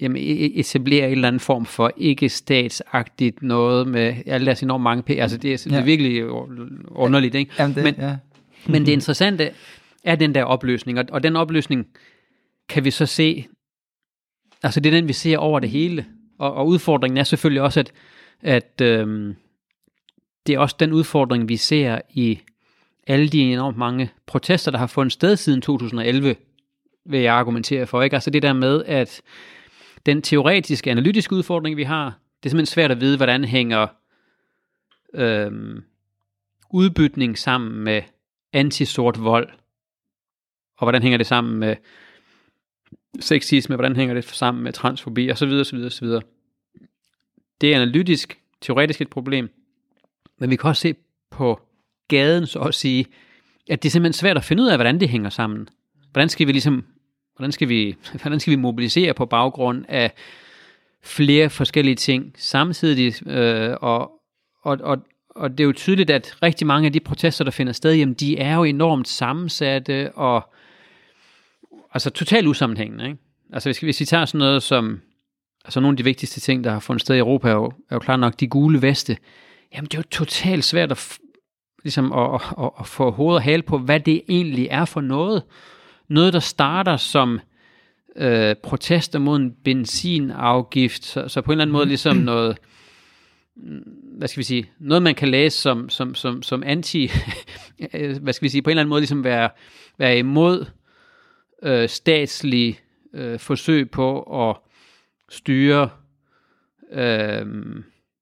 jamen, 0.00 0.22
e- 0.22 0.26
e- 0.26 0.60
etablere 0.60 1.06
en 1.06 1.12
eller 1.12 1.28
anden 1.28 1.40
form 1.40 1.66
for 1.66 1.92
ikke-statsagtigt 1.96 3.42
noget 3.42 3.88
med 3.88 4.14
alle 4.26 4.46
deres 4.46 4.62
enormt 4.62 4.82
mange 4.82 5.02
penge. 5.02 5.22
Altså, 5.22 5.36
det 5.36 5.52
er, 5.52 5.66
ja. 5.66 5.76
det 5.76 5.80
er 5.80 5.84
virkelig 5.84 6.30
underligt, 6.88 7.34
ikke? 7.34 7.52
Jamen 7.58 7.74
det, 7.74 7.84
men, 7.84 7.94
ja. 7.98 8.16
men 8.66 8.86
det 8.86 8.92
interessante 8.92 9.50
er 10.04 10.16
den 10.16 10.34
der 10.34 10.44
opløsning, 10.44 10.98
og, 10.98 11.04
og 11.12 11.22
den 11.22 11.36
opløsning 11.36 11.86
kan 12.68 12.84
vi 12.84 12.90
så 12.90 13.06
se, 13.06 13.46
altså 14.62 14.80
det 14.80 14.94
er 14.94 14.96
den, 14.96 15.08
vi 15.08 15.12
ser 15.12 15.38
over 15.38 15.60
det 15.60 15.70
hele. 15.70 16.06
Og, 16.40 16.54
og 16.54 16.66
udfordringen 16.66 17.18
er 17.18 17.24
selvfølgelig 17.24 17.62
også, 17.62 17.80
at, 17.80 17.92
at 18.40 18.80
øhm, 18.82 19.36
det 20.46 20.54
er 20.54 20.58
også 20.58 20.76
den 20.80 20.92
udfordring, 20.92 21.48
vi 21.48 21.56
ser 21.56 22.00
i 22.10 22.40
alle 23.06 23.28
de 23.28 23.40
enormt 23.40 23.76
mange 23.76 24.10
protester, 24.26 24.70
der 24.70 24.78
har 24.78 24.86
fundet 24.86 25.12
sted 25.12 25.36
siden 25.36 25.60
2011, 25.60 26.36
vil 27.04 27.20
jeg 27.20 27.34
argumentere 27.34 27.86
for. 27.86 28.02
Ikke? 28.02 28.16
Altså 28.16 28.30
det 28.30 28.42
der 28.42 28.52
med, 28.52 28.84
at 28.84 29.22
den 30.06 30.22
teoretiske, 30.22 30.90
analytiske 30.90 31.34
udfordring, 31.34 31.76
vi 31.76 31.82
har, 31.82 32.04
det 32.42 32.48
er 32.48 32.50
simpelthen 32.50 32.66
svært 32.74 32.90
at 32.90 33.00
vide, 33.00 33.16
hvordan 33.16 33.44
hænger 33.44 33.86
øhm, 35.14 35.82
udbytning 36.70 37.38
sammen 37.38 37.84
med 37.84 38.02
antisort 38.52 39.24
vold, 39.24 39.48
og 40.76 40.84
hvordan 40.84 41.02
hænger 41.02 41.18
det 41.18 41.26
sammen 41.26 41.58
med 41.58 41.76
sexisme, 43.20 43.76
hvordan 43.76 43.96
hænger 43.96 44.14
det 44.14 44.24
sammen 44.24 44.64
med 44.64 44.72
transfobi, 44.72 45.28
og 45.28 45.38
så 45.38 45.46
videre, 45.46 45.64
så 45.64 45.76
videre, 45.76 45.90
så 45.90 46.04
videre. 46.04 46.22
Det 47.60 47.72
er 47.72 47.76
analytisk, 47.76 48.38
teoretisk 48.60 49.00
et 49.00 49.10
problem, 49.10 49.50
men 50.38 50.50
vi 50.50 50.56
kan 50.56 50.68
også 50.68 50.80
se 50.80 50.94
på 51.30 51.60
gaden, 52.08 52.46
så 52.46 52.58
at 52.58 52.74
sige, 52.74 53.06
at 53.70 53.82
det 53.82 53.88
er 53.88 53.90
simpelthen 53.90 54.12
svært 54.20 54.36
at 54.36 54.44
finde 54.44 54.62
ud 54.62 54.68
af, 54.68 54.76
hvordan 54.76 55.00
det 55.00 55.08
hænger 55.08 55.30
sammen. 55.30 55.68
Hvordan 56.12 56.28
skal 56.28 56.46
vi 56.46 56.52
ligesom, 56.52 56.84
hvordan 57.36 57.52
skal 57.52 57.68
vi, 57.68 57.96
hvordan 58.22 58.40
skal 58.40 58.50
vi 58.50 58.56
mobilisere 58.56 59.14
på 59.14 59.26
baggrund 59.26 59.84
af 59.88 60.12
flere 61.02 61.50
forskellige 61.50 61.94
ting 61.94 62.34
samtidig, 62.38 63.28
øh, 63.28 63.76
og, 63.80 64.10
og, 64.62 64.78
og, 64.82 64.98
og 65.30 65.50
det 65.50 65.60
er 65.60 65.64
jo 65.64 65.72
tydeligt, 65.72 66.10
at 66.10 66.36
rigtig 66.42 66.66
mange 66.66 66.86
af 66.86 66.92
de 66.92 67.00
protester, 67.00 67.44
der 67.44 67.50
finder 67.50 67.72
sted, 67.72 67.94
jamen, 67.94 68.14
de 68.14 68.38
er 68.38 68.56
jo 68.56 68.64
enormt 68.64 69.08
sammensatte, 69.08 70.12
og 70.12 70.52
altså 71.92 72.10
totalt 72.10 72.46
usammenhængende. 72.46 73.04
Ikke? 73.04 73.18
Altså 73.52 73.68
hvis, 73.68 73.78
hvis 73.78 74.00
vi 74.00 74.04
tager 74.04 74.24
sådan 74.24 74.38
noget 74.38 74.62
som, 74.62 75.00
altså 75.64 75.80
nogle 75.80 75.92
af 75.92 75.96
de 75.96 76.04
vigtigste 76.04 76.40
ting, 76.40 76.64
der 76.64 76.70
har 76.70 76.80
fundet 76.80 77.00
sted 77.00 77.14
i 77.14 77.18
Europa, 77.18 77.48
er 77.48 77.52
jo, 77.52 77.72
er 77.90 77.94
jo 77.94 77.98
klart 77.98 78.20
nok 78.20 78.40
de 78.40 78.48
gule 78.48 78.82
veste. 78.82 79.16
Jamen 79.74 79.88
det 79.88 79.94
er 79.94 79.98
jo 79.98 80.08
totalt 80.10 80.64
svært 80.64 80.90
at, 80.90 81.18
ligesom 81.82 82.12
at, 82.12 82.40
at, 82.58 82.70
at 82.80 82.86
få 82.86 83.10
hoved 83.10 83.34
og 83.34 83.42
hale 83.42 83.62
på, 83.62 83.78
hvad 83.78 84.00
det 84.00 84.22
egentlig 84.28 84.68
er 84.70 84.84
for 84.84 85.00
noget. 85.00 85.42
Noget, 86.08 86.32
der 86.32 86.40
starter 86.40 86.96
som 86.96 87.40
øh, 88.16 88.54
protester 88.62 89.18
mod 89.18 89.36
en 89.36 89.54
benzinafgift, 89.64 91.04
så, 91.04 91.28
så 91.28 91.40
på 91.40 91.50
en 91.50 91.52
eller 91.52 91.64
anden 91.64 91.72
måde 91.72 91.86
ligesom 91.86 92.16
noget, 92.16 92.58
hvad 94.18 94.28
skal 94.28 94.38
vi 94.38 94.44
sige, 94.44 94.70
noget 94.78 95.02
man 95.02 95.14
kan 95.14 95.28
læse 95.28 95.58
som, 95.58 95.88
som, 95.88 96.14
som, 96.14 96.42
som 96.42 96.62
anti, 96.66 97.10
hvad 98.22 98.32
skal 98.32 98.44
vi 98.44 98.48
sige, 98.48 98.62
på 98.62 98.70
en 98.70 98.72
eller 98.72 98.80
anden 98.80 98.90
måde 98.90 99.00
ligesom 99.00 99.24
være, 99.24 99.50
være 99.98 100.18
imod 100.18 100.66
øh, 101.62 101.88
statslige 101.88 102.78
øh, 103.14 103.38
forsøg 103.38 103.90
på 103.90 104.22
at 104.22 104.56
styre, 105.28 105.90
øh, 106.92 107.46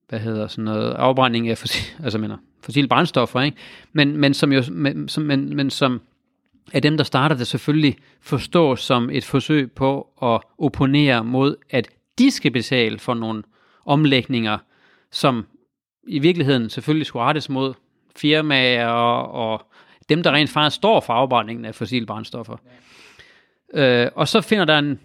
hvad 0.09 0.18
hedder 0.18 0.47
sådan 0.47 0.64
noget, 0.64 0.93
afbrænding 0.93 1.49
af 1.49 1.59
fossil, 1.59 1.95
altså 2.05 2.18
mener, 2.18 2.36
fossile 2.62 2.89
brændstoffer, 2.89 3.41
ikke? 3.41 3.57
Men, 3.93 4.16
men, 4.16 4.34
som 4.34 4.53
jo, 4.53 4.62
men, 4.70 5.09
som, 5.09 5.22
men, 5.22 5.57
men 5.57 5.70
som 5.70 6.01
af 6.72 6.82
dem, 6.82 6.97
der 6.97 7.05
starter 7.05 7.36
det, 7.36 7.47
selvfølgelig 7.47 7.97
forstås 8.20 8.80
som 8.80 9.11
et 9.11 9.24
forsøg 9.24 9.72
på 9.72 10.09
at 10.22 10.41
opponere 10.59 11.24
mod, 11.24 11.57
at 11.70 11.89
de 12.18 12.30
skal 12.30 12.51
betale 12.51 12.99
for 12.99 13.14
nogle 13.14 13.43
omlægninger, 13.86 14.59
som 15.11 15.47
i 16.07 16.18
virkeligheden 16.18 16.70
selvfølgelig 16.70 17.07
skulle 17.07 17.24
rettes 17.24 17.49
mod 17.49 17.74
firmaer 18.16 18.86
og, 18.86 19.30
og 19.53 19.66
dem, 20.09 20.22
der 20.22 20.32
rent 20.32 20.51
faktisk 20.51 20.76
står 20.76 21.01
for 21.01 21.12
afbrændingen 21.12 21.64
af 21.64 21.74
fossile 21.74 22.07
brændstoffer. 22.07 22.57
Ja. 22.64 22.70
Øh, 23.75 24.07
og 24.14 24.29
så 24.29 24.41
finder 24.41 24.64
der 24.64 24.79
en 24.79 25.01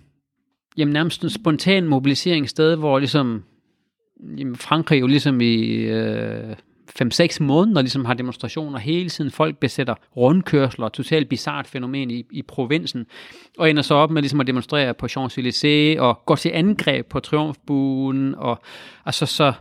jamen, 0.77 0.93
nærmest 0.93 1.23
en 1.23 1.29
spontan 1.29 1.87
mobilisering 1.87 2.49
sted, 2.49 2.75
hvor 2.75 2.99
ligesom 2.99 3.43
jamen, 4.37 4.55
Frankrig 4.55 5.01
jo 5.01 5.07
ligesom 5.07 5.41
i 5.41 5.65
øh, 5.71 6.55
5-6 7.01 7.43
måneder 7.43 7.81
ligesom 7.81 8.05
har 8.05 8.13
demonstrationer 8.13 8.79
hele 8.79 9.09
tiden. 9.09 9.31
Folk 9.31 9.57
besætter 9.57 9.95
rundkørsler, 10.17 10.89
totalt 10.89 11.29
bizart 11.29 11.67
fænomen 11.67 12.11
i, 12.11 12.25
i 12.31 12.41
provinsen, 12.41 13.05
og 13.57 13.69
ender 13.69 13.81
så 13.81 13.95
op 13.95 14.11
med 14.11 14.21
ligesom 14.21 14.39
at 14.39 14.47
demonstrere 14.47 14.93
på 14.93 15.05
Champs-Élysées 15.05 15.99
og 15.99 16.25
går 16.25 16.35
til 16.35 16.49
angreb 16.53 17.07
på 17.07 17.19
triumfbuen, 17.19 18.35
og 18.35 18.61
altså 19.05 19.25
så 19.25 19.53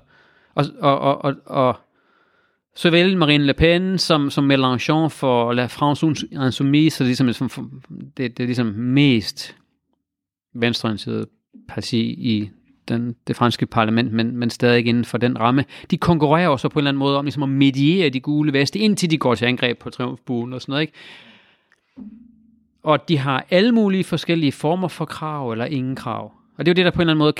og, 0.55 0.64
og, 0.80 0.98
og, 0.98 1.24
og, 1.24 1.34
og 1.46 1.76
såvel 2.74 3.16
Marine 3.16 3.44
Le 3.44 3.54
Pen 3.54 3.98
som, 3.98 4.30
som 4.30 4.50
Mélenchon 4.50 5.08
for 5.08 5.52
La 5.52 5.66
France 5.66 6.06
Insoumise, 6.32 6.96
så 6.96 7.04
ligesom, 7.04 7.50
det, 8.16 8.36
det 8.36 8.40
er 8.40 8.46
ligesom 8.46 8.66
mest 8.66 9.56
venstreorienteret 10.54 11.26
parti 11.68 12.00
i 12.00 12.50
den, 12.88 13.16
det 13.26 13.36
franske 13.36 13.66
parlament, 13.66 14.12
men, 14.12 14.36
men 14.36 14.50
stadig 14.50 14.86
inden 14.86 15.04
for 15.04 15.18
den 15.18 15.40
ramme. 15.40 15.64
De 15.90 15.96
konkurrerer 15.98 16.48
også 16.48 16.68
på 16.68 16.78
en 16.78 16.80
eller 16.80 16.90
anden 16.90 16.98
måde 16.98 17.18
om 17.18 17.24
ligesom 17.24 17.42
at 17.42 17.48
mediere 17.48 18.08
de 18.08 18.20
gule 18.20 18.52
veste, 18.52 18.78
indtil 18.78 19.10
de 19.10 19.18
går 19.18 19.34
til 19.34 19.46
angreb 19.46 19.78
på 19.78 19.90
triumfbuen 19.90 20.52
og 20.52 20.60
sådan 20.60 20.72
noget. 20.72 20.82
Ikke? 20.82 20.92
Og 22.82 23.08
de 23.08 23.18
har 23.18 23.46
alle 23.50 23.72
mulige 23.72 24.04
forskellige 24.04 24.52
former 24.52 24.88
for 24.88 25.04
krav 25.04 25.52
eller 25.52 25.64
ingen 25.64 25.96
krav. 25.96 26.32
Og 26.56 26.66
det 26.66 26.70
er 26.70 26.72
jo 26.72 26.76
det, 26.76 26.84
der 26.84 26.90
på 26.90 26.96
en 26.96 27.00
eller 27.00 27.12
anden 27.12 27.18
måde 27.18 27.32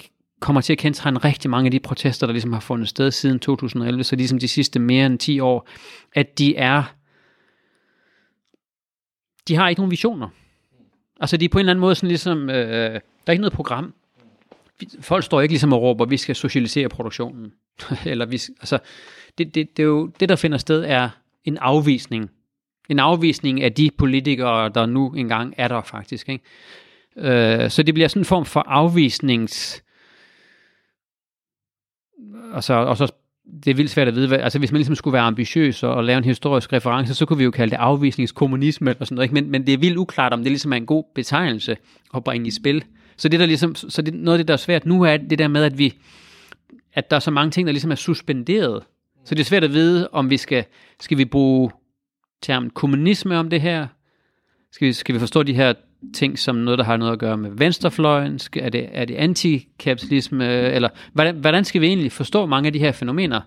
kommer 0.43 0.61
til 0.61 0.73
at 0.73 0.79
kendetegne 0.79 1.19
rigtig 1.19 1.51
mange 1.51 1.67
af 1.67 1.71
de 1.71 1.81
protester, 1.81 2.27
der 2.27 2.33
ligesom 2.33 2.53
har 2.53 2.61
fundet 2.61 2.89
sted 2.89 3.11
siden 3.11 3.39
2011, 3.39 4.05
så 4.05 4.17
ligesom 4.17 4.39
de 4.39 4.49
sidste 4.49 4.79
mere 4.79 5.07
end 5.07 5.19
10 5.19 5.41
år, 5.41 5.69
at 6.15 6.39
de 6.39 6.57
er, 6.57 6.95
de 9.49 9.55
har 9.55 9.69
ikke 9.69 9.81
nogen 9.81 9.91
visioner. 9.91 10.29
Altså 11.21 11.37
de 11.37 11.45
er 11.45 11.49
på 11.49 11.59
en 11.59 11.61
eller 11.61 11.71
anden 11.71 11.81
måde 11.81 11.95
sådan 11.95 12.09
ligesom, 12.09 12.51
øh, 12.51 12.93
der 12.93 13.01
er 13.27 13.33
ikke 13.33 13.41
noget 13.41 13.53
program. 13.53 13.95
Folk 15.01 15.25
står 15.25 15.41
ikke 15.41 15.53
ligesom 15.53 15.73
og 15.73 15.83
råber, 15.83 16.05
vi 16.05 16.17
skal 16.17 16.37
socialisere 16.37 16.89
produktionen. 16.89 17.53
Eller 18.07 18.27
vi, 18.27 18.35
altså, 18.61 18.79
det, 19.39 19.55
det, 19.55 19.77
det, 19.77 19.83
er 19.83 19.87
jo, 19.87 20.07
det, 20.21 20.29
der 20.29 20.37
finder 20.37 20.59
sted, 20.59 20.85
er 20.85 21.09
en 21.45 21.59
afvisning. 21.59 22.31
En 22.89 22.99
afvisning 22.99 23.63
af 23.63 23.73
de 23.73 23.91
politikere, 23.99 24.69
der 24.69 24.87
nu 24.87 25.13
engang 25.13 25.55
er 25.57 25.69
der 25.69 25.83
faktisk. 25.83 26.29
Ikke? 26.29 26.45
Øh, 27.17 27.71
så 27.71 27.83
det 27.83 27.95
bliver 27.95 28.09
sådan 28.09 28.21
en 28.21 28.25
form 28.25 28.45
for 28.45 28.61
afvisnings 28.61 29.83
og 32.53 32.65
så, 32.65 32.75
og 32.75 32.97
så 32.97 33.13
det 33.65 33.71
er 33.71 33.75
vildt 33.75 33.91
svært 33.91 34.09
at 34.09 34.15
vide, 34.15 34.29
hvad, 34.29 34.39
altså 34.39 34.59
hvis 34.59 34.73
man 34.73 34.79
ligesom 34.79 34.95
skulle 34.95 35.13
være 35.13 35.23
ambitiøs 35.23 35.83
og, 35.83 35.95
og 35.95 36.05
lave 36.05 36.19
en 36.19 36.25
historisk 36.25 36.73
reference, 36.73 37.15
så 37.15 37.27
kunne 37.27 37.39
vi 37.39 37.45
jo 37.45 37.51
kalde 37.51 37.71
det 37.71 37.77
afvisningskommunisme 37.77 38.91
eller 38.91 39.05
sådan 39.05 39.15
noget, 39.15 39.25
ikke? 39.25 39.35
Men, 39.35 39.51
men 39.51 39.67
det 39.67 39.75
er 39.75 39.79
vildt 39.79 39.97
uklart, 39.97 40.33
om 40.33 40.43
det 40.43 40.53
ligesom 40.53 40.73
er 40.73 40.77
en 40.77 40.87
god 40.87 41.05
betegnelse 41.15 41.77
at 42.15 42.25
bringe 42.25 42.49
i 42.49 42.51
spil. 42.51 42.85
Så 43.17 43.29
det 43.29 43.41
der 43.41 43.47
ligesom, 43.47 43.75
så 43.75 44.03
det, 44.03 44.15
noget 44.15 44.39
af 44.39 44.39
det, 44.39 44.49
der 44.49 44.55
er 44.55 44.59
svært 44.59 44.87
nu, 44.87 45.03
er 45.03 45.17
det 45.17 45.39
der 45.39 45.49
med, 45.49 45.65
at 45.65 45.79
vi, 45.79 45.95
at 46.95 47.11
der 47.11 47.17
er 47.17 47.21
så 47.21 47.31
mange 47.31 47.51
ting, 47.51 47.67
der 47.67 47.73
ligesom 47.73 47.91
er 47.91 47.95
suspenderet. 47.95 48.83
Så 49.25 49.35
det 49.35 49.41
er 49.41 49.45
svært 49.45 49.65
at 49.65 49.73
vide, 49.73 50.09
om 50.13 50.31
vi 50.31 50.37
skal, 50.37 50.65
skal 51.01 51.19
vi 51.19 51.25
bruge 51.25 51.71
termen 52.43 52.71
kommunisme 52.71 53.39
om 53.39 53.51
det 53.51 53.61
her? 53.61 53.87
Skal 54.73 54.87
vi, 54.87 54.93
skal 54.93 55.15
vi 55.15 55.21
forstå 55.21 55.43
de 55.43 55.55
her 55.55 55.73
ting 56.15 56.39
som 56.39 56.57
noget, 56.57 56.79
der 56.79 56.85
har 56.85 56.97
noget 56.97 57.13
at 57.13 57.19
gøre 57.19 57.37
med 57.37 57.51
venstrefløjen? 57.51 58.41
Er 58.57 58.69
det, 58.69 58.89
er 58.93 59.05
det 59.05 59.15
antikapitalisme? 59.15 60.47
Eller 60.47 60.89
hvordan, 61.13 61.37
hvordan 61.37 61.65
skal 61.65 61.81
vi 61.81 61.87
egentlig 61.87 62.13
forstå 62.13 62.47
mange 62.47 62.67
af 62.67 62.73
de 62.73 62.79
her 62.79 62.93
fænomener? 62.93 63.41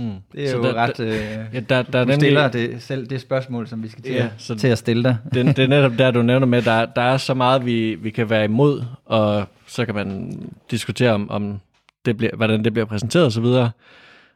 Mm. 0.00 0.10
Det 0.32 0.44
er 0.44 0.50
så 0.50 0.56
jo 0.56 0.62
der, 0.62 0.74
ret... 0.74 1.00
Øh, 1.00 1.12
ja, 1.54 1.60
der, 1.60 1.82
der 1.82 2.04
du 2.04 2.12
stiller 2.12 2.48
det, 2.48 2.82
selv 2.82 3.06
det 3.06 3.20
spørgsmål, 3.20 3.68
som 3.68 3.82
vi 3.82 3.88
skal 3.88 4.02
til, 4.02 4.12
ja, 4.12 4.28
så 4.38 4.54
til 4.54 4.68
at 4.68 4.78
stille 4.78 5.02
dig. 5.02 5.16
det, 5.34 5.46
det 5.46 5.58
er 5.58 5.68
netop 5.76 5.92
der, 5.98 6.10
du 6.10 6.22
nævner 6.22 6.46
med, 6.46 6.62
der, 6.62 6.86
der 6.86 7.02
er 7.02 7.16
så 7.16 7.34
meget, 7.34 7.66
vi, 7.66 7.94
vi 7.94 8.10
kan 8.10 8.30
være 8.30 8.44
imod, 8.44 8.82
og 9.04 9.44
så 9.66 9.86
kan 9.86 9.94
man 9.94 10.38
diskutere, 10.70 11.12
om, 11.12 11.30
om 11.30 11.60
det 12.04 12.16
bliver, 12.16 12.36
hvordan 12.36 12.64
det 12.64 12.72
bliver 12.72 12.86
præsenteret 12.86 13.26
osv., 13.26 13.44
og, 13.44 13.70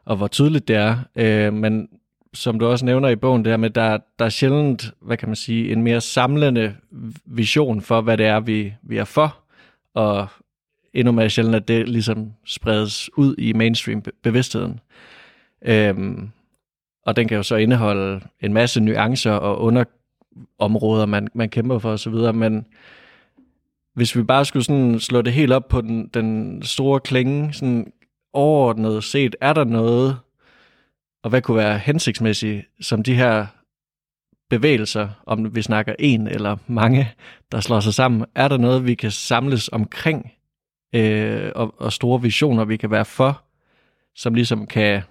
og 0.05 0.17
hvor 0.17 0.27
tydeligt 0.27 0.67
det 0.67 0.75
er. 0.75 0.97
Øh, 1.15 1.53
men 1.53 1.87
som 2.33 2.59
du 2.59 2.67
også 2.67 2.85
nævner 2.85 3.09
i 3.09 3.15
bogen, 3.15 3.45
det 3.45 3.51
her 3.51 3.57
med, 3.57 3.69
der, 3.69 3.97
der 4.19 4.25
er 4.25 4.29
sjældent, 4.29 4.93
hvad 5.01 5.17
kan 5.17 5.29
man 5.29 5.35
sige, 5.35 5.71
en 5.71 5.83
mere 5.83 6.01
samlende 6.01 6.75
vision 7.25 7.81
for, 7.81 8.01
hvad 8.01 8.17
det 8.17 8.25
er, 8.25 8.39
vi, 8.39 8.73
vi 8.81 8.97
er 8.97 9.03
for, 9.03 9.37
og 9.93 10.27
endnu 10.93 11.11
mere 11.11 11.29
sjældent, 11.29 11.55
at 11.55 11.67
det 11.67 11.89
ligesom 11.89 12.31
spredes 12.45 13.17
ud 13.17 13.35
i 13.37 13.53
mainstream-bevidstheden. 13.53 14.79
Øhm, 15.61 16.29
og 17.05 17.15
den 17.15 17.27
kan 17.27 17.37
jo 17.37 17.43
så 17.43 17.55
indeholde 17.55 18.21
en 18.41 18.53
masse 18.53 18.81
nuancer 18.81 19.31
og 19.31 19.61
underområder, 19.61 21.05
man, 21.05 21.27
man 21.33 21.49
kæmper 21.49 21.79
for 21.79 21.91
osv., 21.91 22.33
men 22.33 22.65
hvis 23.93 24.15
vi 24.15 24.23
bare 24.23 24.45
skulle 24.45 24.65
sådan 24.65 24.99
slå 24.99 25.21
det 25.21 25.33
helt 25.33 25.51
op 25.51 25.67
på 25.67 25.81
den, 25.81 26.07
den 26.07 26.61
store 26.63 26.99
klinge, 26.99 27.53
sådan 27.53 27.93
overordnet 28.33 29.03
set, 29.03 29.35
er 29.41 29.53
der 29.53 29.63
noget, 29.63 30.17
og 31.23 31.29
hvad 31.29 31.41
kunne 31.41 31.57
være 31.57 31.77
hensigtsmæssigt, 31.77 32.65
som 32.81 33.03
de 33.03 33.15
her 33.15 33.45
bevægelser, 34.49 35.09
om 35.25 35.55
vi 35.55 35.61
snakker 35.61 35.95
en 35.99 36.27
eller 36.27 36.57
mange, 36.67 37.11
der 37.51 37.59
slår 37.59 37.79
sig 37.79 37.93
sammen, 37.93 38.25
er 38.35 38.47
der 38.47 38.57
noget, 38.57 38.85
vi 38.85 38.95
kan 38.95 39.11
samles 39.11 39.69
omkring, 39.69 40.31
øh, 40.95 41.51
og, 41.55 41.73
og 41.77 41.93
store 41.93 42.21
visioner, 42.21 42.65
vi 42.65 42.77
kan 42.77 42.91
være 42.91 43.05
for, 43.05 43.43
som 44.15 44.33
ligesom 44.33 44.67
kan 44.67 45.01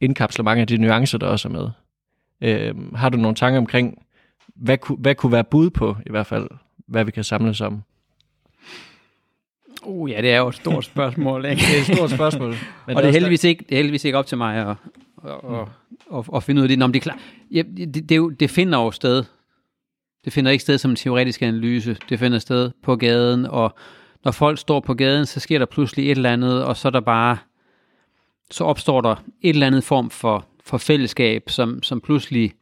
indkapsle 0.00 0.44
mange 0.44 0.60
af 0.60 0.66
de 0.66 0.78
nuancer, 0.78 1.18
der 1.18 1.26
også 1.26 1.48
er 1.48 1.52
med. 1.52 1.70
Øh, 2.40 2.92
har 2.94 3.08
du 3.08 3.16
nogle 3.18 3.34
tanker 3.34 3.58
omkring, 3.58 4.02
hvad, 4.54 4.78
ku, 4.78 4.96
hvad 4.96 5.14
kunne 5.14 5.32
være 5.32 5.44
bud 5.44 5.70
på, 5.70 5.96
i 6.06 6.10
hvert 6.10 6.26
fald, 6.26 6.48
hvad 6.88 7.04
vi 7.04 7.10
kan 7.10 7.24
samles 7.24 7.60
om? 7.60 7.82
Uh, 9.84 10.10
ja, 10.10 10.22
det 10.22 10.30
er 10.30 10.38
jo 10.38 10.48
et 10.48 10.54
stort 10.54 10.84
spørgsmål, 10.92 11.44
ikke? 11.44 11.62
Det 11.62 11.76
er 11.76 11.80
et 11.80 11.96
stort 11.96 12.10
spørgsmål. 12.10 12.54
Men 12.86 12.96
og 12.96 13.02
det 13.02 13.08
er, 13.08 13.12
heldigvis 13.12 13.44
ikke, 13.44 13.64
det 13.68 13.72
er 13.72 13.76
heldigvis 13.76 14.04
ikke 14.04 14.18
op 14.18 14.26
til 14.26 14.38
mig 14.38 14.56
at, 14.56 14.76
at, 15.24 15.30
at, 15.30 15.68
at, 16.18 16.24
at 16.34 16.42
finde 16.42 16.58
ud 16.58 16.64
af 16.64 16.68
det. 16.68 16.78
Nå, 16.78 16.86
men 16.86 16.94
det 16.94 17.00
er 17.00 17.02
klart. 17.02 17.18
Ja, 17.50 17.62
det, 17.76 18.08
det, 18.08 18.40
det 18.40 18.50
finder 18.50 18.78
jo 18.78 18.90
sted. 18.90 19.24
Det 20.24 20.32
finder 20.32 20.50
ikke 20.50 20.62
sted 20.62 20.78
som 20.78 20.90
en 20.90 20.96
teoretisk 20.96 21.42
analyse. 21.42 21.96
Det 22.08 22.18
finder 22.18 22.38
sted 22.38 22.70
på 22.82 22.96
gaden, 22.96 23.46
og 23.46 23.74
når 24.24 24.32
folk 24.32 24.58
står 24.58 24.80
på 24.80 24.94
gaden, 24.94 25.26
så 25.26 25.40
sker 25.40 25.58
der 25.58 25.66
pludselig 25.66 26.04
et 26.04 26.16
eller 26.16 26.32
andet, 26.32 26.64
og 26.64 26.76
så 26.76 26.88
er 26.88 26.92
der 26.92 27.00
bare, 27.00 27.38
så 28.50 28.64
opstår 28.64 29.00
der 29.00 29.14
et 29.42 29.48
eller 29.48 29.66
andet 29.66 29.84
form 29.84 30.10
for, 30.10 30.46
for 30.64 30.78
fællesskab, 30.78 31.42
som, 31.50 31.82
som 31.82 32.00
pludselig 32.00 32.52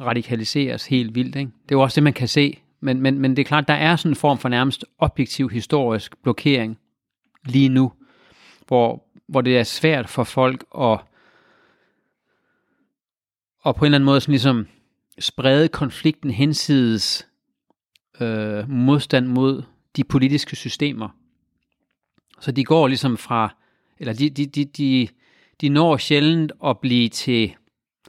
radikaliseres 0.00 0.86
helt 0.86 1.14
vildt. 1.14 1.36
Ikke? 1.36 1.50
Det 1.62 1.74
er 1.74 1.78
jo 1.78 1.82
også 1.82 1.94
det, 1.94 2.02
man 2.02 2.12
kan 2.12 2.28
se. 2.28 2.58
Men, 2.80 3.00
men, 3.00 3.18
men 3.18 3.36
det 3.36 3.42
er 3.42 3.46
klart, 3.46 3.68
der 3.68 3.74
er 3.74 3.96
sådan 3.96 4.12
en 4.12 4.16
form 4.16 4.38
for 4.38 4.48
nærmest 4.48 4.84
objektiv 4.98 5.50
historisk 5.50 6.22
blokering 6.22 6.78
lige 7.44 7.68
nu, 7.68 7.92
hvor, 8.66 9.04
hvor 9.28 9.40
det 9.40 9.58
er 9.58 9.62
svært 9.62 10.08
for 10.08 10.24
folk 10.24 10.64
at, 10.78 11.00
at 13.66 13.76
på 13.76 13.84
en 13.84 13.86
eller 13.86 13.98
anden 13.98 14.04
måde 14.04 14.20
sådan 14.20 14.32
ligesom 14.32 14.66
sprede 15.18 15.68
konflikten 15.68 16.30
hensides 16.30 17.28
øh, 18.20 18.70
modstand 18.70 19.26
mod 19.26 19.62
de 19.96 20.04
politiske 20.04 20.56
systemer. 20.56 21.08
Så 22.40 22.52
de 22.52 22.64
går 22.64 22.86
ligesom 22.86 23.16
fra, 23.16 23.54
eller 23.98 24.12
de, 24.12 24.30
de, 24.30 24.46
de, 24.46 24.64
de, 24.64 25.08
de 25.60 25.68
når 25.68 25.96
sjældent 25.96 26.52
at 26.64 26.78
blive 26.78 27.08
til 27.08 27.54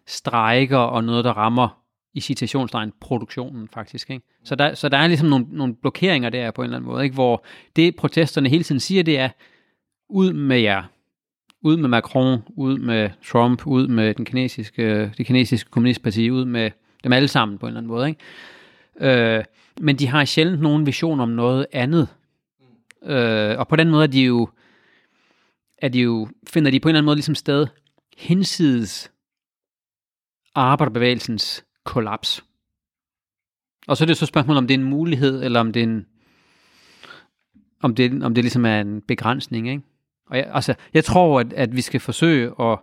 strejker 0.05 0.78
og 0.78 1.03
noget, 1.03 1.26
der 1.26 1.34
rammer 1.34 1.81
i 2.14 2.22
citationstegn 2.22 2.91
produktionen 3.01 3.68
faktisk. 3.74 4.09
Ikke? 4.09 4.26
Så, 4.43 4.55
der, 4.55 4.74
så 4.74 4.89
der 4.89 4.97
er 4.97 5.07
ligesom 5.07 5.28
nogle, 5.28 5.45
nogle 5.49 5.76
blokeringer 5.76 6.30
der 6.30 6.51
på 6.51 6.62
en 6.62 6.66
eller 6.66 6.78
anden 6.78 6.91
måde, 6.91 7.03
ikke? 7.03 7.14
hvor 7.14 7.45
det 7.76 7.95
protesterne 7.95 8.49
hele 8.49 8.64
tiden 8.64 8.80
siger, 8.80 9.03
det 9.03 9.20
er, 9.20 9.30
ud 10.09 10.34
med 10.34 10.59
jer, 10.59 10.84
ud 11.62 11.78
med 11.78 11.89
Macron, 11.89 12.39
ud 12.55 12.78
med 12.78 13.09
Trump, 13.26 13.68
ud 13.68 13.88
med 13.88 14.14
den 14.14 14.26
kinesiske, 14.26 15.12
det 15.18 15.26
kinesiske 15.26 15.70
kommunistparti, 15.70 16.30
ud 16.30 16.45
med 16.45 16.72
dem 17.03 17.14
alle 17.14 17.28
sammen 17.28 17.57
på 17.57 17.66
en 17.66 17.68
eller 17.68 17.80
anden 17.80 17.91
måde. 17.91 18.09
Ikke? 18.09 19.38
Øh, 19.38 19.43
men 19.82 19.95
de 19.95 20.07
har 20.07 20.26
sjældent 20.26 20.62
nogen 20.62 20.86
vision 20.86 21.20
om 21.20 21.30
noget 21.30 21.66
andet. 21.72 22.07
Øh, 23.03 23.59
og 23.59 23.68
på 23.68 23.76
den 23.76 23.89
måde 23.89 24.03
er 24.03 24.07
de 24.07 24.22
jo, 24.22 24.49
er 25.78 25.88
de 25.88 25.99
jo, 25.99 26.28
finder 26.47 26.72
de 26.72 26.80
på 26.80 26.89
en 26.89 26.89
eller 26.89 26.99
anden 26.99 27.05
måde 27.05 27.16
ligesom 27.16 27.36
sted 27.36 27.68
hinsides 28.18 29.12
arbejderbevægelsens 30.55 31.66
kollaps. 31.84 32.44
Og 33.88 33.98
så 33.98 34.04
er 34.04 34.06
det 34.06 34.18
så 34.18 34.26
spørgsmålet, 34.26 34.58
om 34.58 34.68
det 34.68 34.74
er 34.74 34.80
en 34.80 34.90
mulighed, 34.90 35.44
eller 35.44 35.60
om 35.60 35.74
det 35.74 35.80
er 35.80 35.84
en, 35.84 36.06
om 37.82 37.96
det, 37.96 38.24
om 38.24 38.34
det 38.34 38.44
ligesom 38.44 38.66
er 38.66 38.82
en 38.82 39.02
begrænsning. 39.02 39.70
Ikke? 39.70 39.82
Og 40.30 40.38
jeg, 40.38 40.50
altså, 40.54 40.74
jeg 40.94 41.06
tror, 41.06 41.40
at, 41.40 41.54
at 41.54 41.76
vi 41.76 41.82
skal 41.82 42.00
forsøge 42.00 42.48
at, 42.60 42.80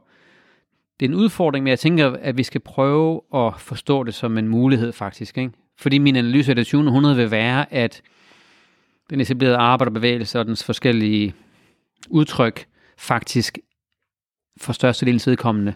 det 1.00 1.06
er 1.06 1.10
en 1.10 1.14
udfordring, 1.14 1.62
men 1.62 1.70
jeg 1.70 1.78
tænker, 1.78 2.16
at 2.20 2.36
vi 2.36 2.42
skal 2.42 2.60
prøve 2.60 3.20
at 3.34 3.60
forstå 3.60 4.02
det 4.02 4.14
som 4.14 4.38
en 4.38 4.48
mulighed 4.48 4.92
faktisk. 4.92 5.38
Ikke? 5.38 5.52
Fordi 5.76 5.98
min 5.98 6.16
analyse 6.16 6.52
af 6.52 6.56
det 6.56 6.66
20. 6.66 6.86
århundrede 6.86 7.16
vil 7.16 7.30
være, 7.30 7.72
at 7.72 8.02
den 9.10 9.20
etablerede 9.20 9.56
arbejderbevægelse 9.56 10.40
og 10.40 10.46
dens 10.46 10.64
forskellige 10.64 11.34
udtryk 12.08 12.66
faktisk 12.98 13.58
for 14.60 14.72
størstedelens 14.72 15.26
vedkommende 15.26 15.74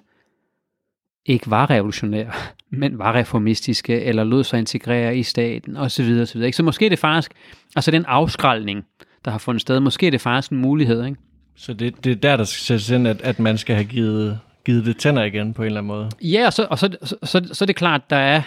ikke 1.27 1.51
var 1.51 1.71
revolutionære, 1.71 2.33
men 2.71 2.99
var 2.99 3.15
reformistiske, 3.15 4.01
eller 4.01 4.25
lod 4.25 4.45
sig 4.45 4.59
integrere 4.59 5.17
i 5.17 5.23
staten, 5.23 5.77
osv. 5.77 6.19
osv. 6.23 6.43
Ikke? 6.43 6.57
Så 6.57 6.63
måske 6.63 6.87
er 6.87 6.91
det 6.91 6.99
faktisk, 6.99 7.33
altså 7.77 7.91
den 7.91 8.05
afskraldning, 8.05 8.87
der 9.25 9.31
har 9.31 9.39
fundet 9.39 9.61
sted, 9.61 9.81
måske 9.81 10.07
er 10.07 10.11
det 10.11 10.21
faktisk 10.21 10.53
en 10.53 10.59
mulighed. 10.59 11.05
Ikke? 11.05 11.17
Så 11.55 11.75
det, 11.75 12.05
det 12.05 12.13
er 12.13 12.17
der, 12.17 12.37
der 12.37 12.45
skal 12.45 12.61
sættes 12.61 12.91
ind, 12.91 13.09
at, 13.09 13.21
at 13.21 13.39
man 13.39 13.59
skal 13.59 13.75
have 13.75 13.87
givet, 13.87 14.41
givet 14.65 14.87
det 14.87 14.99
tænder 14.99 15.23
igen 15.23 15.55
på 15.55 15.63
en 15.63 15.67
eller 15.67 15.81
anden 15.81 15.89
måde? 15.89 16.11
Ja, 16.21 16.47
og 16.47 16.53
så, 16.53 16.67
og 16.71 16.79
så, 16.79 16.97
så, 17.03 17.17
så, 17.23 17.49
så 17.53 17.65
er 17.65 17.67
det 17.67 17.77
klart, 17.77 18.11
der 18.11 18.17
er, 18.17 18.43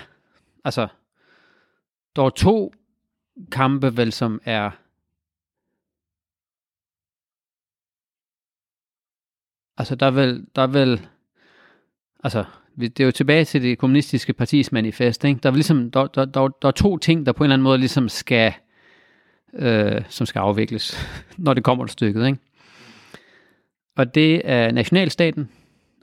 altså, 0.63 0.87
der 2.15 2.23
er 2.23 2.29
to 2.29 2.73
kampe, 3.51 3.97
vel, 3.97 4.11
som 4.11 4.41
er 4.45 4.71
Altså, 9.77 9.95
der 9.95 10.05
er 10.05 10.11
vel, 10.11 10.47
der 10.55 10.61
er 10.61 10.67
vel, 10.67 11.07
altså, 12.23 12.45
det 12.79 12.99
er 12.99 13.05
jo 13.05 13.11
tilbage 13.11 13.45
til 13.45 13.61
det 13.61 13.77
kommunistiske 13.77 14.33
partis 14.33 14.71
manifest, 14.71 15.23
ikke? 15.23 15.39
Der 15.43 15.49
er, 15.49 15.53
ligesom, 15.53 15.91
der, 15.91 16.07
der, 16.07 16.25
der, 16.25 16.47
der 16.47 16.67
er 16.67 16.71
to 16.71 16.97
ting, 16.97 17.25
der 17.25 17.31
på 17.31 17.43
en 17.43 17.45
eller 17.45 17.53
anden 17.53 17.63
måde 17.63 17.77
ligesom 17.77 18.09
skal, 18.09 18.53
øh, 19.53 20.01
som 20.09 20.25
skal 20.25 20.39
afvikles, 20.39 21.07
når 21.37 21.53
det 21.53 21.63
kommer 21.63 21.85
til 21.85 21.93
stykket, 21.93 22.27
ikke? 22.27 22.39
Og 23.97 24.15
det 24.15 24.41
er 24.43 24.71
nationalstaten 24.71 25.49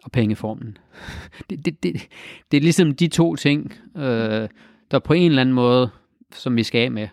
og 0.03 0.13
pengeformen. 0.13 0.79
Det, 1.51 1.65
det, 1.65 1.83
det, 1.83 2.09
det 2.51 2.57
er 2.57 2.61
ligesom 2.61 2.95
de 2.95 3.09
to 3.09 3.37
ting, 3.37 3.75
øh, 3.97 4.49
der 4.91 4.99
på 4.99 5.13
en 5.13 5.31
eller 5.31 5.41
anden 5.41 5.55
måde, 5.55 5.91
som 6.33 6.57
vi 6.57 6.63
skal 6.63 6.79
af 6.79 6.91
med. 6.91 7.09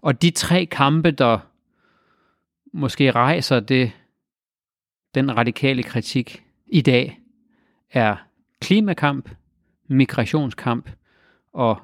Og 0.00 0.22
de 0.22 0.30
tre 0.30 0.66
kampe, 0.66 1.10
der 1.10 1.38
måske 2.72 3.10
rejser 3.10 3.60
det, 3.60 3.92
den 5.14 5.36
radikale 5.36 5.82
kritik 5.82 6.42
i 6.66 6.80
dag, 6.80 7.20
er 7.90 8.16
klimakamp, 8.60 9.30
migrationskamp 9.88 10.90
og 11.52 11.80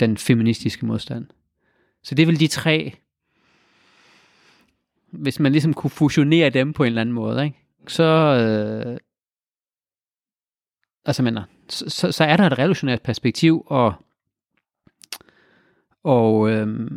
den 0.00 0.16
feministiske 0.16 0.86
modstand. 0.86 1.26
Så 2.02 2.14
det 2.14 2.22
er 2.22 2.26
vel 2.26 2.40
de 2.40 2.46
tre, 2.46 2.94
hvis 5.10 5.40
man 5.40 5.52
ligesom 5.52 5.74
kunne 5.74 5.90
fusionere 5.90 6.50
dem 6.50 6.72
på 6.72 6.82
en 6.82 6.86
eller 6.86 7.00
anden 7.00 7.14
måde, 7.14 7.44
ikke? 7.44 7.56
så, 7.88 8.04
øh, 8.04 8.98
altså 11.04 11.22
mener, 11.22 11.42
så, 11.68 11.90
så, 11.90 12.12
så 12.12 12.24
er 12.24 12.36
der 12.36 12.44
et 12.46 12.58
revolutionært 12.58 13.02
perspektiv, 13.02 13.66
og, 13.66 13.94
og, 16.02 16.50
øh, 16.50 16.90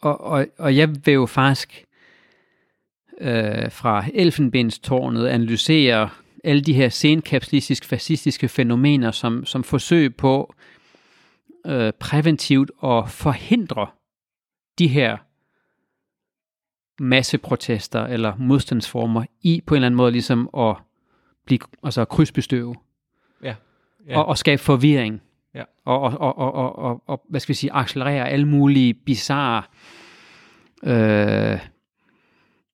og, 0.00 0.20
og, 0.20 0.46
og 0.58 0.76
jeg 0.76 1.06
vil 1.06 1.14
jo 1.14 1.26
faktisk 1.26 1.84
øh, 3.20 3.70
fra 3.70 4.04
Elfenbenstårnet 4.14 5.26
analysere 5.26 6.10
alle 6.44 6.62
de 6.62 6.74
her 6.74 6.88
senkapitalistiske, 6.88 7.86
fascistiske 7.86 8.48
fænomener 8.48 9.10
som, 9.10 9.44
som 9.44 9.64
forsøg 9.64 10.16
på 10.16 10.54
øh, 11.66 11.92
præventivt 12.00 12.70
at 12.84 13.10
forhindre 13.10 13.86
de 14.78 14.88
her 14.88 15.16
masseprotester 17.02 18.06
eller 18.06 18.36
modstandsformer 18.36 19.24
i 19.42 19.62
på 19.66 19.74
en 19.74 19.76
eller 19.76 19.86
anden 19.86 19.96
måde 19.96 20.12
ligesom 20.12 20.50
at 20.58 20.76
blive, 21.46 21.58
altså 21.82 22.04
krydsbestøve. 22.04 22.74
Ja. 23.42 23.54
ja. 24.08 24.18
Og, 24.18 24.26
og 24.26 24.38
skabe 24.38 24.62
forvirring. 24.62 25.22
Ja. 25.54 25.64
Og, 25.84 26.00
og, 26.00 26.18
og, 26.20 26.38
og, 26.38 26.54
og, 26.54 26.78
og, 26.78 27.02
og, 27.06 27.22
hvad 27.28 27.40
skal 27.40 27.48
vi 27.48 27.56
sige, 27.56 27.72
accelerere 27.72 28.28
alle 28.28 28.48
mulige 28.48 28.94
bizarre, 28.94 29.62
øh, 30.84 31.60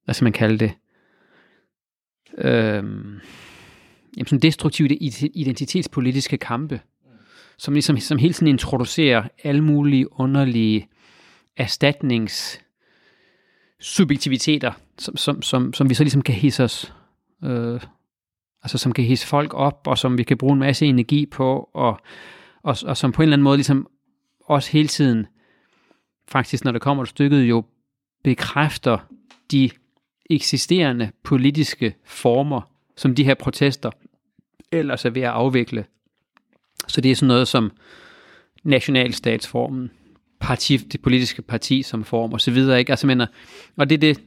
hvad 0.04 0.14
skal 0.14 0.24
man 0.24 0.32
kalde 0.32 0.58
det, 0.58 0.72
øh, 2.38 2.84
jamen 4.16 4.26
sådan 4.26 4.40
destruktive 4.40 4.96
identitetspolitiske 5.34 6.36
kampe, 6.38 6.80
som 7.58 7.74
ligesom 7.74 7.98
som 7.98 8.18
hele 8.18 8.34
tiden 8.34 8.48
introducerer 8.48 9.28
alle 9.44 9.64
mulige 9.64 10.20
underlige 10.20 10.88
erstatnings 11.56 12.60
subjektiviteter, 13.80 14.72
som, 14.98 15.16
som, 15.16 15.42
som, 15.42 15.72
som 15.72 15.88
vi 15.88 15.94
så 15.94 16.04
ligesom 16.04 16.22
kan 16.22 16.34
hisse 16.34 16.64
os, 16.64 16.94
øh, 17.44 17.80
altså 18.62 18.78
som 18.78 18.92
kan 18.92 19.04
hisse 19.04 19.26
folk 19.26 19.54
op, 19.54 19.86
og 19.86 19.98
som 19.98 20.18
vi 20.18 20.22
kan 20.22 20.38
bruge 20.38 20.52
en 20.52 20.58
masse 20.58 20.86
energi 20.86 21.26
på, 21.26 21.70
og, 21.74 22.00
og, 22.62 22.76
og 22.86 22.96
som 22.96 23.12
på 23.12 23.22
en 23.22 23.24
eller 23.24 23.36
anden 23.36 23.44
måde 23.44 23.56
ligesom 23.56 23.86
også 24.44 24.72
hele 24.72 24.88
tiden, 24.88 25.26
faktisk 26.28 26.64
når 26.64 26.72
det 26.72 26.80
kommer 26.80 27.04
til 27.04 27.10
stykket, 27.10 27.42
jo 27.42 27.64
bekræfter 28.24 28.98
de 29.50 29.70
eksisterende 30.30 31.10
politiske 31.24 31.94
former, 32.04 32.77
som 32.98 33.14
de 33.14 33.24
her 33.24 33.34
protester 33.34 33.90
ellers 34.72 35.04
er 35.04 35.10
ved 35.10 35.22
at 35.22 35.28
afvikle. 35.28 35.84
Så 36.88 37.00
det 37.00 37.10
er 37.10 37.14
sådan 37.16 37.28
noget 37.28 37.48
som 37.48 37.72
nationalstatsformen, 38.62 39.90
parti, 40.40 40.76
det 40.76 41.00
politiske 41.02 41.42
parti 41.42 41.82
som 41.82 42.04
form 42.04 42.32
og 42.32 42.40
så 42.40 42.50
videre, 42.50 42.78
ikke? 42.78 42.92
Altså, 42.92 43.06
mener, 43.06 43.26
og 43.76 43.90
det 43.90 43.96
er 43.96 44.00
det, 44.00 44.20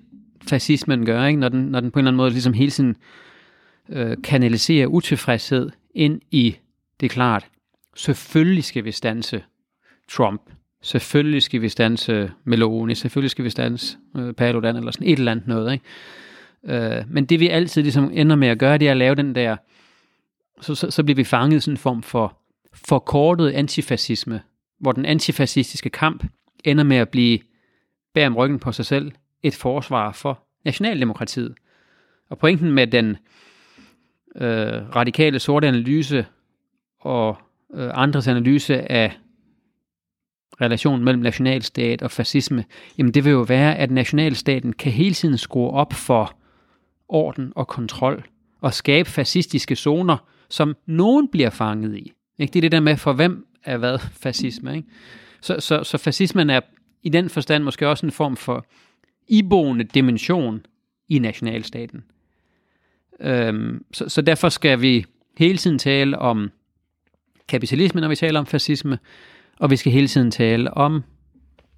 fascismen 0.48 1.06
gør, 1.06 1.26
ikke? 1.26 1.40
Når, 1.40 1.50
den, 1.50 1.60
når 1.60 1.80
den 1.80 1.92
på 1.92 2.00
en 2.00 2.02
eller 2.02 2.12
anden 2.12 2.18
måde 2.18 2.30
ligesom 2.30 2.54
hele 2.54 2.72
tiden 2.72 2.96
øh, 3.90 4.18
kanaliserer 4.24 4.88
utilfredshed 4.88 5.70
ind 5.96 6.22
i, 6.32 6.56
det 7.00 7.06
er 7.06 7.10
klart, 7.10 7.48
selvfølgelig 7.96 8.64
skal 8.64 8.86
vi 8.86 8.92
stanse 8.92 9.44
Trump, 10.12 10.42
selvfølgelig 10.82 11.42
skal 11.42 11.62
vi 11.62 11.70
stanse 11.70 12.32
Meloni, 12.44 12.96
selvfølgelig 12.96 13.32
skal 13.32 13.46
vi 13.46 13.50
stanse 13.50 13.98
øh, 14.18 14.34
Paludan, 14.34 14.76
eller 14.76 14.92
sådan 14.92 15.08
et 15.08 15.20
eller 15.20 15.32
andet 15.32 15.48
noget, 15.48 15.74
ikke? 15.74 15.86
Øh, 16.66 17.04
men 17.08 17.26
det 17.26 17.40
vi 17.40 17.48
altid 17.48 17.82
ligesom 17.82 18.12
ender 18.14 18.36
med 18.36 18.48
at 18.48 18.60
gøre, 18.60 18.78
det 18.78 18.88
er 18.88 18.92
at 18.92 18.98
lave 18.98 19.16
den 19.16 19.36
der, 19.36 19.58
så, 20.62 20.76
så, 20.76 20.92
så 20.92 21.04
bliver 21.04 21.16
vi 21.16 21.24
fanget 21.24 21.58
i 21.58 21.60
sådan 21.60 21.74
en 21.74 21.78
form 21.78 22.04
for 22.04 22.38
forkortet 22.74 23.52
antifascisme, 23.52 24.42
hvor 24.80 24.92
den 24.92 25.06
antifascistiske 25.06 25.90
kamp 25.90 26.24
ender 26.64 26.84
med 26.84 26.98
at 26.98 27.10
blive 27.10 27.40
bag 28.14 28.28
om 28.28 28.38
ryggen 28.38 28.60
på 28.60 28.72
sig 28.72 28.86
selv 28.86 29.12
et 29.44 29.56
forsvar 29.56 30.12
for 30.12 30.44
nationaldemokratiet. 30.66 31.54
Og 32.30 32.38
pointen 32.38 32.72
med 32.72 32.88
den 32.88 33.18
øh, 34.36 34.96
radikale 34.96 35.40
sorte 35.40 35.68
analyse 35.68 36.26
og 37.00 37.38
øh, 37.74 37.90
andres 37.94 38.28
analyse 38.28 38.92
af 38.92 39.18
relationen 40.62 41.06
mellem 41.06 41.24
nationalstat 41.24 42.02
og 42.02 42.12
fascisme, 42.12 42.66
jamen 42.98 43.14
det 43.14 43.26
vil 43.26 43.32
jo 43.32 43.42
være, 43.42 43.78
at 43.78 43.92
nationalstaten 43.92 44.74
kan 44.74 44.92
hele 44.92 45.14
tiden 45.14 45.38
skrue 45.38 45.72
op 45.72 45.94
for 45.94 46.41
orden 47.12 47.54
og 47.56 47.68
kontrol 47.68 48.24
og 48.62 48.74
skabe 48.74 49.10
fascistiske 49.10 49.76
zoner, 49.76 50.18
som 50.50 50.76
nogen 50.86 51.28
bliver 51.28 51.50
fanget 51.50 51.98
i. 51.98 52.14
Ikke? 52.40 52.52
Det 52.52 52.60
er 52.60 52.62
det 52.62 52.72
der 52.72 52.80
med, 52.80 52.98
for 52.98 53.14
hvem 53.14 53.46
er 53.64 53.78
hvad 53.78 54.00
fascisme. 54.00 54.76
Ikke? 54.76 54.88
Så, 55.42 55.60
så, 55.60 55.84
så 55.84 55.98
fascismen 55.98 56.50
er 56.50 56.60
i 57.04 57.10
den 57.10 57.30
forstand 57.30 57.64
måske 57.64 57.88
også 57.88 58.06
en 58.06 58.12
form 58.12 58.36
for 58.36 58.66
iboende 59.28 59.84
dimension 59.84 60.66
i 61.10 61.20
nationalstaten. 61.20 62.04
Øhm, 63.20 63.86
så, 63.94 64.10
så 64.10 64.22
derfor 64.22 64.50
skal 64.50 64.82
vi 64.82 65.06
hele 65.38 65.58
tiden 65.58 65.80
tale 65.80 66.20
om 66.20 66.52
kapitalisme, 67.48 68.02
når 68.02 68.08
vi 68.08 68.16
taler 68.16 68.40
om 68.40 68.46
fascisme, 68.46 69.00
og 69.60 69.70
vi 69.70 69.76
skal 69.76 69.92
hele 69.92 70.08
tiden 70.08 70.32
tale 70.32 70.74
om 70.74 71.04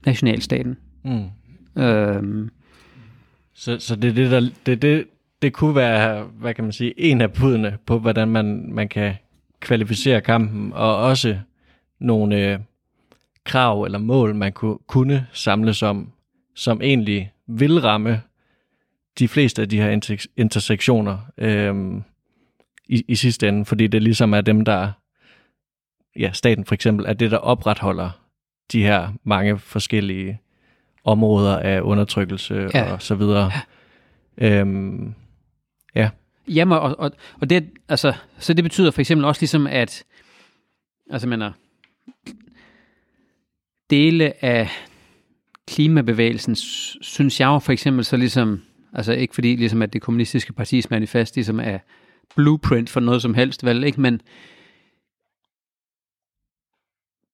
nationalstaten. 0.06 0.78
Mm. 1.04 1.30
Øhm, 1.84 2.50
så, 3.54 3.80
så 3.80 3.96
det 3.96 4.10
er 4.10 4.14
det, 4.14 4.32
der, 4.32 4.50
det, 4.66 4.82
det, 4.82 5.06
det 5.44 5.54
kunne 5.54 5.76
være, 5.76 6.24
hvad 6.24 6.54
kan 6.54 6.64
man 6.64 6.74
sige, 6.74 7.00
en 7.00 7.22
af 7.22 7.34
budene 7.34 7.78
på, 7.86 8.00
hvordan 8.00 8.28
man, 8.28 8.74
man 8.74 8.90
kan 8.90 9.16
kvalificere 9.60 10.22
kampen, 10.22 10.74
og 10.74 10.98
også 10.98 11.40
nogle 12.00 12.52
øh, 12.52 12.60
krav 13.44 13.84
eller 13.84 14.00
mål, 14.00 14.36
man 14.36 14.52
kunne, 14.54 14.78
kunne 14.88 15.28
samles 15.34 15.84
om, 15.84 16.12
som 16.56 16.82
egentlig 16.82 17.32
vil 17.48 17.82
ramme 17.82 18.22
de 19.20 19.28
fleste 19.28 19.62
af 19.62 19.70
de 19.70 19.82
her 19.82 19.98
inter- 19.98 20.34
intersektioner 20.38 21.18
øh, 21.38 22.02
i, 22.90 23.06
i 23.08 23.16
sidste 23.16 23.48
ende, 23.48 23.66
fordi 23.66 23.88
det 23.88 24.04
ligesom 24.04 24.34
er 24.34 24.42
dem, 24.42 24.66
der, 24.66 24.92
ja, 26.20 26.32
staten 26.34 26.66
for 26.66 26.74
eksempel, 26.74 27.06
er 27.06 27.14
det, 27.14 27.32
der 27.32 27.38
opretholder 27.38 28.10
de 28.72 28.84
her 28.84 29.10
mange 29.24 29.60
forskellige 29.60 30.40
områder 31.04 31.60
af 31.60 31.82
undertrykkelse 31.82 32.70
ja. 32.74 32.94
og 32.94 33.02
så 33.02 33.16
videre. 33.16 33.52
Ja. 34.38 34.60
Øhm, 34.60 35.16
ja. 35.96 36.10
Jamen, 36.48 36.78
og, 36.78 37.00
og, 37.00 37.12
og 37.42 37.50
det, 37.50 37.70
altså, 37.90 38.14
så 38.40 38.54
det 38.54 38.64
betyder 38.64 38.92
for 38.92 39.02
eksempel 39.02 39.26
også 39.26 39.42
ligesom, 39.42 39.68
at 39.68 40.04
altså, 41.10 41.28
mener, 41.28 41.52
dele 43.90 44.46
af 44.46 44.70
klimabevægelsen, 45.68 46.56
synes 47.02 47.40
jeg 47.40 47.62
for 47.62 47.72
eksempel 47.72 48.06
så 48.06 48.18
ligesom, 48.18 48.62
altså 48.94 49.14
ikke 49.14 49.34
fordi 49.34 49.56
ligesom 49.56 49.82
at 49.82 49.94
det 49.94 50.02
kommunistiske 50.02 50.54
partis 50.54 50.90
manifest 50.90 51.36
ligesom 51.36 51.60
er 51.60 51.80
blueprint 52.36 52.90
for 52.90 53.00
noget 53.00 53.22
som 53.22 53.34
helst, 53.34 53.66
vel 53.66 53.84
ikke, 53.84 54.02
men 54.02 54.22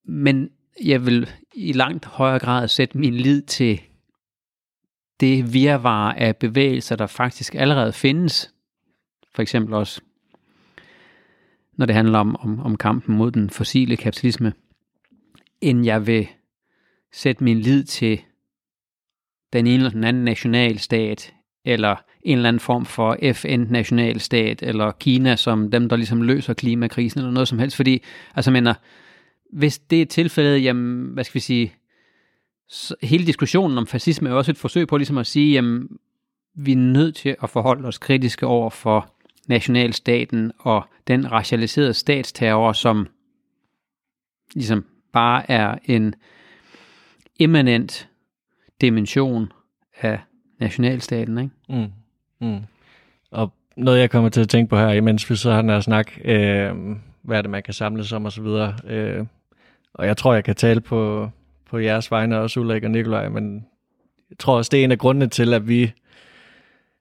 men 0.05 0.49
jeg 0.84 1.05
vil 1.05 1.30
i 1.55 1.74
langt 1.74 2.05
højere 2.05 2.39
grad 2.39 2.68
sætte 2.68 2.97
min 2.97 3.14
lid 3.14 3.41
til 3.41 3.82
det 5.20 5.53
virvar 5.53 6.13
af 6.13 6.36
bevægelser, 6.36 6.95
der 6.95 7.07
faktisk 7.07 7.55
allerede 7.55 7.93
findes. 7.93 8.53
For 9.36 9.41
eksempel 9.41 9.74
også, 9.74 10.01
når 11.78 11.86
det 11.86 11.95
handler 11.95 12.20
om, 12.20 12.36
om, 12.36 12.59
om 12.59 12.78
kampen 12.78 13.17
mod 13.17 13.32
den 13.32 13.49
fossile 13.49 13.97
kapitalisme, 13.97 14.53
end 15.61 15.86
jeg 15.86 16.07
vil 16.07 16.28
sætte 17.11 17.43
min 17.43 17.59
lid 17.59 17.84
til 17.84 18.22
den 19.53 19.67
ene 19.67 19.76
eller 19.76 19.89
den 19.89 20.03
anden 20.03 20.24
nationalstat, 20.24 21.34
eller 21.65 21.95
en 22.22 22.38
eller 22.38 22.49
anden 22.49 22.59
form 22.59 22.86
for 22.86 23.17
FN-nationalstat, 23.34 24.63
eller 24.63 24.91
Kina 24.91 25.36
som 25.36 25.72
dem, 25.72 25.89
der 25.89 25.95
ligesom 25.95 26.22
løser 26.22 26.53
klimakrisen, 26.53 27.20
eller 27.20 27.32
noget 27.32 27.47
som 27.47 27.59
helst, 27.59 27.76
fordi, 27.76 28.03
altså 28.36 28.51
mener, 28.51 28.74
hvis 29.53 29.80
det 29.80 30.01
er 30.01 30.05
tilfældet, 30.05 30.63
jamen, 30.63 31.13
hvad 31.13 31.24
skal 31.24 31.34
vi 31.34 31.39
sige, 31.39 31.74
så 32.70 32.95
hele 33.03 33.26
diskussionen 33.26 33.78
om 33.78 33.88
fascisme 33.88 34.30
er 34.30 34.34
også 34.34 34.51
et 34.51 34.57
forsøg 34.57 34.88
på 34.88 34.97
ligesom 34.97 35.17
at 35.17 35.28
sige, 35.28 35.53
jamen, 35.53 35.89
vi 36.53 36.72
er 36.72 36.78
nødt 36.78 37.15
til 37.15 37.36
at 37.43 37.49
forholde 37.49 37.88
os 37.88 37.97
kritiske 37.97 38.45
over 38.45 38.70
for 38.70 39.13
nationalstaten 39.47 40.51
og 40.59 40.88
den 41.07 41.32
racialiserede 41.32 41.93
statsterror, 41.93 42.74
som 42.74 43.07
ligesom 44.53 44.86
bare 45.13 45.51
er 45.51 45.78
en 45.86 46.13
immanent 47.39 48.09
dimension 48.82 49.51
af 50.01 50.20
nationalstaten. 50.59 51.38
Ikke? 51.38 51.51
Mm. 51.70 51.91
Mm. 52.47 52.59
Og 53.32 53.53
noget, 53.78 53.99
jeg 53.99 54.09
kommer 54.09 54.30
til 54.30 54.41
at 54.41 54.49
tænke 54.49 54.70
på 54.70 54.78
her, 54.78 54.89
imens 54.89 55.30
vi 55.30 55.36
så 55.36 55.51
har 55.51 55.61
den 55.61 55.70
her 55.70 55.80
snak, 55.80 56.11
øh, 56.26 56.76
hvad 57.22 57.38
er 57.38 57.41
det, 57.41 57.51
man 57.51 57.63
kan 57.63 57.74
samles 57.74 58.11
om 58.11 58.26
og 58.26 58.32
så 58.32 58.41
videre. 58.41 58.76
Øh, 58.88 59.26
og 59.93 60.07
jeg 60.07 60.17
tror, 60.17 60.34
jeg 60.34 60.43
kan 60.43 60.55
tale 60.55 60.82
på, 60.82 61.30
på 61.70 61.78
jeres 61.78 62.11
vegne, 62.11 62.39
også 62.39 62.59
Ulrik 62.59 62.84
og 62.84 62.91
Nikolaj, 62.91 63.30
men 63.30 63.65
jeg 64.30 64.38
tror 64.38 64.57
også, 64.57 64.70
det 64.70 64.80
er 64.80 64.84
en 64.84 64.91
af 64.91 64.97
grundene 64.97 65.28
til, 65.28 65.53
at 65.53 65.67
vi 65.67 65.91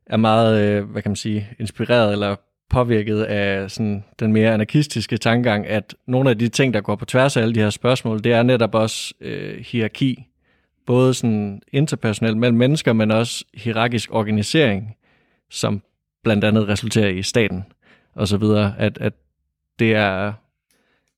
er 0.07 0.17
meget, 0.17 0.61
øh, 0.63 0.91
hvad 0.91 1.03
kan 1.03 1.11
man 1.11 1.17
sige, 1.17 1.49
inspireret 1.59 2.13
eller 2.13 2.37
påvirket 2.71 3.23
af 3.23 3.71
sådan 3.71 4.05
den 4.21 4.33
mere 4.33 4.55
anarkistiske 4.55 5.17
tankegang, 5.17 5.67
at 5.67 5.95
nogle 6.07 6.31
af 6.31 6.39
de 6.39 6.49
ting, 6.49 6.75
der 6.75 6.81
går 6.81 6.97
på 6.97 7.05
tværs 7.05 7.37
af 7.37 7.43
alle 7.43 7.55
de 7.55 7.61
her 7.61 7.71
spørgsmål, 7.71 8.25
det 8.25 8.33
er 8.33 8.43
netop 8.43 8.75
også 8.75 9.15
øh, 9.21 9.65
hierarki. 9.65 10.25
Både 10.87 11.15
sådan 11.15 11.63
interpersonelt 11.73 12.37
mellem 12.37 12.59
mennesker, 12.59 12.93
men 12.93 13.11
også 13.11 13.45
hierarkisk 13.55 14.15
organisering, 14.15 14.97
som 15.51 15.83
blandt 16.25 16.45
andet 16.45 16.69
resulterer 16.69 17.09
i 17.09 17.23
staten 17.23 17.65
og 18.15 18.29
så 18.29 18.37
videre. 18.37 18.75
At, 18.79 18.99
at 18.99 19.13
det 19.79 19.95
er 19.95 20.33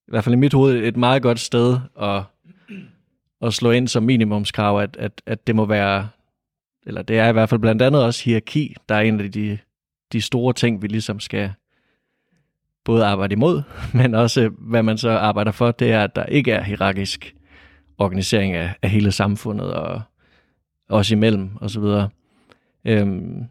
i 0.09 0.11
hvert 0.11 0.25
fald 0.25 0.35
i 0.35 0.39
mit 0.39 0.53
hoved 0.53 0.83
et 0.83 0.97
meget 0.97 1.23
godt 1.23 1.41
sted 1.41 1.79
at, 2.03 2.23
at 3.43 3.55
slå 3.55 3.71
ind 3.71 3.89
som 3.89 4.03
minimumskrav, 4.03 4.81
at, 4.81 4.97
at, 4.97 5.23
at 5.27 5.47
det 5.47 5.57
må 5.57 5.65
være, 5.65 6.09
eller 6.87 7.03
det 7.03 7.19
er 7.19 7.29
i 7.29 7.33
hvert 7.33 7.49
fald 7.49 7.61
blandt 7.61 7.83
andet 7.83 8.05
også 8.05 8.25
hierarki, 8.25 8.75
der 8.89 8.95
er 8.95 9.01
en 9.01 9.21
af 9.21 9.33
de 9.33 9.59
de 10.13 10.21
store 10.21 10.53
ting, 10.53 10.83
vi 10.83 10.87
ligesom 10.87 11.21
skal 11.21 11.53
både 12.85 13.05
arbejde 13.05 13.33
imod, 13.33 13.63
men 13.95 14.15
også 14.15 14.51
hvad 14.59 14.83
man 14.83 14.99
så 14.99 15.11
arbejder 15.11 15.53
for, 15.53 15.71
det 15.71 15.93
er, 15.93 16.05
at 16.05 16.17
der 16.17 16.25
ikke 16.25 16.53
er 16.53 16.63
hierarkisk 16.63 17.35
organisering 17.99 18.55
af, 18.55 18.75
af 18.83 18.91
hele 18.91 19.13
samfundet 19.13 19.73
og 19.75 20.03
også 20.89 21.15
imellem 21.15 21.51
og 21.57 21.71
så 21.71 21.81
videre. 21.81 22.09
Øhm, 22.85 23.45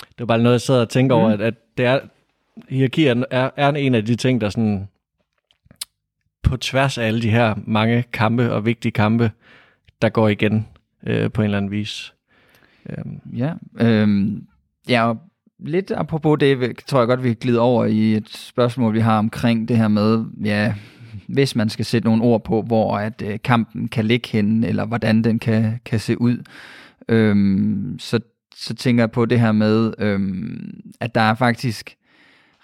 det 0.00 0.18
var 0.18 0.26
bare 0.26 0.38
noget, 0.38 0.52
jeg 0.52 0.60
sad 0.60 0.80
og 0.80 0.88
tænkte 0.88 1.14
mm. 1.14 1.20
over, 1.20 1.30
at, 1.30 1.40
at 1.40 1.54
det 1.78 1.86
er, 1.86 2.00
hierarki 2.68 3.06
er, 3.06 3.24
er, 3.30 3.50
er 3.56 3.68
en 3.68 3.94
af 3.94 4.04
de 4.04 4.16
ting, 4.16 4.40
der 4.40 4.50
sådan 4.50 4.88
på 6.42 6.56
tværs 6.56 6.98
af 6.98 7.06
alle 7.06 7.22
de 7.22 7.30
her 7.30 7.54
mange 7.66 8.04
kampe 8.12 8.52
og 8.52 8.66
vigtige 8.66 8.92
kampe, 8.92 9.30
der 10.02 10.08
går 10.08 10.28
igen 10.28 10.66
øh, 11.06 11.30
på 11.30 11.42
en 11.42 11.44
eller 11.44 11.58
anden 11.58 11.70
vis. 11.70 12.14
Øhm. 12.90 13.20
Ja, 13.36 13.52
øhm, 13.80 14.46
ja, 14.88 15.12
lidt 15.58 15.90
apropos 15.90 16.38
det, 16.38 16.76
tror 16.86 16.98
jeg 16.98 17.08
godt, 17.08 17.22
vi 17.22 17.28
kan 17.28 17.36
glide 17.40 17.60
over 17.60 17.84
i 17.84 18.14
et 18.14 18.28
spørgsmål, 18.28 18.94
vi 18.94 19.00
har 19.00 19.18
omkring 19.18 19.68
det 19.68 19.76
her 19.76 19.88
med, 19.88 20.24
ja, 20.44 20.74
hvis 21.26 21.56
man 21.56 21.68
skal 21.68 21.84
sætte 21.84 22.08
nogle 22.08 22.22
ord 22.22 22.44
på, 22.44 22.62
hvor 22.62 22.96
at 22.96 23.22
øh, 23.22 23.38
kampen 23.44 23.88
kan 23.88 24.04
ligge 24.04 24.28
henne, 24.28 24.66
eller 24.66 24.86
hvordan 24.86 25.24
den 25.24 25.38
kan, 25.38 25.80
kan 25.84 26.00
se 26.00 26.20
ud, 26.20 26.36
øhm, 27.08 27.96
så, 27.98 28.20
så 28.56 28.74
tænker 28.74 29.02
jeg 29.02 29.10
på 29.10 29.26
det 29.26 29.40
her 29.40 29.52
med, 29.52 29.94
øhm, 29.98 30.80
at 31.00 31.14
der 31.14 31.20
er 31.20 31.34
faktisk 31.34 31.96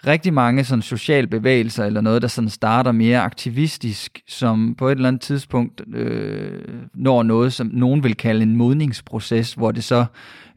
rigtig 0.07 0.33
mange 0.33 0.63
sådan 0.63 0.81
sociale 0.81 1.27
bevægelser 1.27 1.85
eller 1.85 2.01
noget, 2.01 2.21
der 2.21 2.27
sådan 2.27 2.49
starter 2.49 2.91
mere 2.91 3.19
aktivistisk, 3.19 4.21
som 4.27 4.75
på 4.77 4.87
et 4.87 4.95
eller 4.95 5.07
andet 5.07 5.21
tidspunkt 5.21 5.81
øh, 5.95 6.61
når 6.93 7.23
noget, 7.23 7.53
som 7.53 7.69
nogen 7.73 8.03
vil 8.03 8.15
kalde 8.15 8.43
en 8.43 8.55
modningsproces, 8.55 9.53
hvor 9.53 9.71
det 9.71 9.83
så 9.83 10.05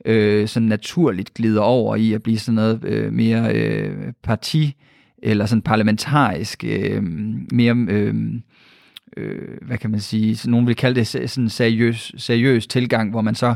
øh, 0.05 0.49
sådan 0.49 0.68
naturligt 0.68 1.34
glider 1.34 1.61
over 1.61 1.97
i 1.97 2.12
at 2.12 2.22
blive 2.22 2.38
sådan 2.38 2.55
noget 2.55 2.84
øh, 2.84 3.12
mere 3.12 3.55
øh, 3.55 4.12
parti 4.22 4.76
eller 5.22 5.47
sådan 5.47 5.62
parlamentarisk, 5.62 6.64
øh, 6.64 7.03
mere 7.53 7.86
øh, 7.88 8.14
øh, 9.16 9.59
hvad 9.62 9.78
kan 9.78 9.91
man 9.91 10.01
sige, 10.01 10.36
så 10.36 10.51
nogen 10.51 10.66
vil 10.66 10.76
kalde 10.76 11.01
det 11.01 11.07
sådan 11.07 11.45
en 11.45 11.51
seriøs, 11.51 12.12
seriøs 12.16 12.66
tilgang, 12.66 13.11
hvor 13.11 13.20
man 13.20 13.34
så, 13.34 13.55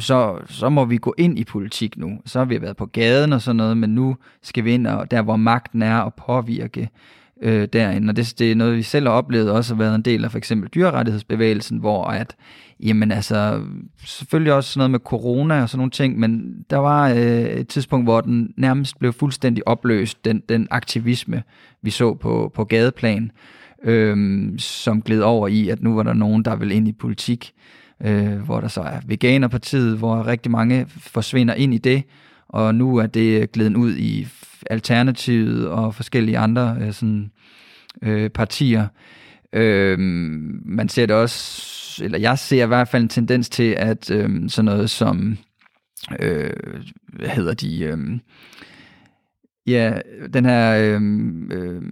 så, 0.00 0.38
så 0.48 0.68
må 0.68 0.84
vi 0.84 0.96
gå 0.96 1.14
ind 1.18 1.38
i 1.38 1.44
politik 1.44 1.96
nu. 1.96 2.18
Så 2.24 2.38
har 2.38 2.46
vi 2.46 2.62
været 2.62 2.76
på 2.76 2.86
gaden 2.86 3.32
og 3.32 3.42
sådan 3.42 3.56
noget, 3.56 3.76
men 3.76 3.90
nu 3.90 4.16
skal 4.42 4.64
vi 4.64 4.72
ind 4.72 4.86
og 4.86 5.10
der, 5.10 5.22
hvor 5.22 5.36
magten 5.36 5.82
er, 5.82 5.98
og 5.98 6.14
påvirke 6.14 6.88
øh, 7.42 7.68
derinde. 7.72 8.10
Og 8.10 8.16
det, 8.16 8.34
det 8.38 8.52
er 8.52 8.54
noget, 8.54 8.76
vi 8.76 8.82
selv 8.82 9.06
har 9.06 9.14
oplevet 9.14 9.50
også 9.50 9.74
har 9.74 9.78
været 9.78 9.94
en 9.94 10.02
del 10.02 10.24
af 10.24 10.30
for 10.30 10.38
eksempel 10.38 10.70
dyrerettighedsbevægelsen, 10.74 11.78
hvor 11.78 12.04
at, 12.04 12.36
jamen 12.80 13.12
altså, 13.12 13.60
selvfølgelig 14.04 14.52
også 14.52 14.72
sådan 14.72 14.80
noget 14.80 14.90
med 14.90 15.00
corona 15.00 15.62
og 15.62 15.68
sådan 15.68 15.78
nogle 15.78 15.90
ting, 15.90 16.18
men 16.18 16.54
der 16.70 16.76
var 16.76 17.08
øh, 17.10 17.44
et 17.44 17.68
tidspunkt, 17.68 18.06
hvor 18.06 18.20
den 18.20 18.54
nærmest 18.56 18.98
blev 18.98 19.12
fuldstændig 19.12 19.68
opløst, 19.68 20.24
den, 20.24 20.42
den 20.48 20.68
aktivisme, 20.70 21.42
vi 21.82 21.90
så 21.90 22.14
på, 22.14 22.52
på 22.54 22.64
gadeplan, 22.64 23.30
øh, 23.84 24.48
som 24.58 25.02
gled 25.02 25.20
over 25.20 25.48
i, 25.48 25.68
at 25.68 25.82
nu 25.82 25.94
var 25.94 26.02
der 26.02 26.12
nogen, 26.12 26.44
der 26.44 26.56
ville 26.56 26.74
ind 26.74 26.88
i 26.88 26.92
politik, 26.92 27.52
øh, 28.04 28.38
hvor 28.38 28.60
der 28.60 28.68
så 28.68 28.80
er 28.80 29.00
Veganerpartiet, 29.06 29.98
hvor 29.98 30.26
rigtig 30.26 30.52
mange 30.52 30.86
forsvinder 30.88 31.54
ind 31.54 31.74
i 31.74 31.78
det, 31.78 32.02
og 32.48 32.74
nu 32.74 32.96
er 32.96 33.06
det 33.06 33.52
glæden 33.52 33.76
ud 33.76 33.96
i 33.96 34.26
Alternativet 34.70 35.68
og 35.68 35.94
forskellige 35.94 36.38
andre 36.38 36.76
øh, 36.80 36.92
sådan, 36.92 37.30
øh, 38.02 38.30
partier. 38.30 38.86
Øh, 39.52 39.98
man 40.64 40.88
ser 40.88 41.06
det 41.06 41.16
også, 41.16 42.04
eller 42.04 42.18
jeg 42.18 42.38
ser 42.38 42.64
i 42.64 42.66
hvert 42.66 42.88
fald 42.88 43.02
en 43.02 43.08
tendens 43.08 43.48
til, 43.48 43.74
at 43.78 44.10
øh, 44.10 44.48
sådan 44.48 44.64
noget 44.64 44.90
som, 44.90 45.36
øh, 46.20 46.50
hvad 47.12 47.28
hedder 47.28 47.54
de, 47.54 47.80
øh, 47.84 47.98
ja, 49.66 49.98
den 50.34 50.44
her 50.44 50.74
øh, 50.78 51.02
øh, 51.52 51.82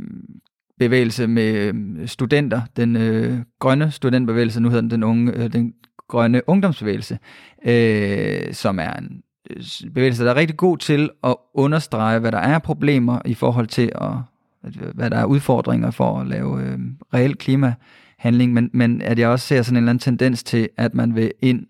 bevægelse 0.79 1.27
med 1.27 1.55
øh, 1.55 2.09
studenter, 2.09 2.61
den 2.77 2.97
øh, 2.97 3.39
grønne 3.59 3.91
studentbevægelse, 3.91 4.61
nu 4.61 4.69
hedder 4.69 4.81
den 4.81 4.91
den 4.91 5.05
unge, 5.05 5.33
øh, 5.33 5.53
den 5.53 5.75
grønne 6.09 6.49
ungdomsbevægelse, 6.49 7.19
øh, 7.67 8.55
som 8.55 8.79
er 8.79 8.93
en 8.93 9.23
øh, 9.51 9.91
bevægelse, 9.95 10.25
der 10.25 10.31
er 10.31 10.37
rigtig 10.37 10.57
god 10.57 10.79
til 10.79 11.11
at 11.25 11.37
understrege, 11.55 12.19
hvad 12.19 12.33
der 12.33 12.39
er 12.39 12.59
problemer 12.59 13.19
i 13.25 13.35
forhold 13.35 13.67
til, 13.67 13.93
at, 13.95 14.11
hvad 14.95 15.11
der 15.11 15.17
er 15.17 15.25
udfordringer 15.25 15.91
for 15.91 16.21
at 16.21 16.27
lave 16.27 16.63
øh, 16.63 16.79
reel 17.15 17.35
klimahandling, 17.35 18.53
men, 18.53 18.71
men 18.73 19.03
at 19.03 19.19
jeg 19.19 19.29
også 19.29 19.47
ser 19.47 19.63
sådan 19.63 19.77
en 19.77 19.83
eller 19.83 19.91
anden 19.91 20.03
tendens 20.03 20.43
til, 20.43 20.69
at 20.77 20.95
man 20.95 21.15
vil 21.15 21.33
ind 21.43 21.67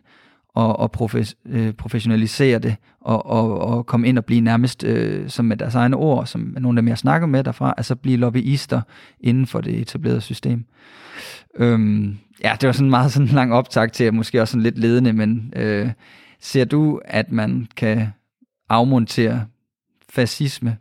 og, 0.57 0.79
og 0.79 0.93
profes, 0.93 1.37
øh, 1.47 1.73
professionalisere 1.73 2.59
det, 2.59 2.77
og, 3.01 3.27
og, 3.27 3.59
og 3.59 3.87
komme 3.87 4.09
ind 4.09 4.19
og 4.19 4.25
blive 4.25 4.41
nærmest, 4.41 4.85
øh, 4.85 5.29
som 5.29 5.45
med 5.45 5.57
deres 5.57 5.75
egne 5.75 5.97
ord, 5.97 6.27
som 6.27 6.55
nogle 6.59 6.79
af 6.79 6.83
dem, 6.83 6.89
jeg 6.89 6.99
snakker 6.99 7.27
med 7.27 7.45
derfra, 7.45 7.75
altså 7.77 7.95
blive 7.95 8.17
lobbyister 8.17 8.81
inden 9.21 9.47
for 9.47 9.61
det 9.61 9.81
etablerede 9.81 10.21
system. 10.21 10.65
Øhm, 11.57 12.19
ja, 12.45 12.57
det 12.61 12.67
var 12.67 12.73
sådan 12.73 12.87
en 12.87 12.91
meget 12.91 13.13
sådan 13.13 13.29
lang 13.29 13.53
optag 13.53 13.93
til, 13.93 14.05
at 14.05 14.15
måske 14.15 14.43
også 14.43 14.53
sådan 14.53 14.63
lidt 14.63 14.79
ledende, 14.79 15.13
men 15.13 15.53
øh, 15.57 15.91
Ser 16.41 16.65
du, 16.65 17.01
at 17.05 17.33
man 17.33 17.67
kan 17.77 18.09
afmontere 18.69 19.47
fascisme 20.09 20.77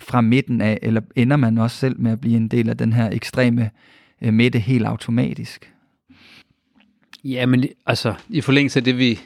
fra 0.00 0.20
midten 0.20 0.60
af, 0.60 0.78
eller 0.82 1.00
ender 1.16 1.36
man 1.36 1.58
også 1.58 1.76
selv 1.76 2.00
med 2.00 2.12
at 2.12 2.20
blive 2.20 2.36
en 2.36 2.48
del 2.48 2.68
af 2.68 2.76
den 2.76 2.92
her 2.92 3.10
ekstreme 3.10 3.70
øh, 4.22 4.34
midte 4.34 4.58
helt 4.58 4.86
automatisk? 4.86 5.72
Ja, 7.26 7.46
men 7.46 7.64
altså, 7.86 8.14
i 8.28 8.40
forlængelse 8.40 8.78
af 8.78 8.84
det, 8.84 8.98
vi, 8.98 9.20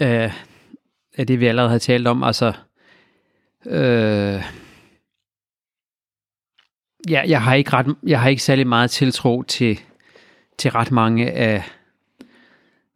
øh, 0.00 0.32
af 1.16 1.26
det, 1.26 1.40
vi 1.40 1.46
allerede 1.46 1.70
har 1.70 1.78
talt 1.78 2.06
om, 2.06 2.22
altså, 2.22 2.52
øh, 3.66 4.42
ja, 7.08 7.22
jeg 7.26 7.42
har 7.42 7.54
ikke 7.54 7.72
ret, 7.72 7.96
jeg 8.06 8.20
har 8.20 8.28
ikke 8.28 8.42
særlig 8.42 8.66
meget 8.66 8.90
tiltro 8.90 9.42
til, 9.42 9.80
til 10.58 10.70
ret 10.70 10.90
mange 10.90 11.30
af, 11.30 11.62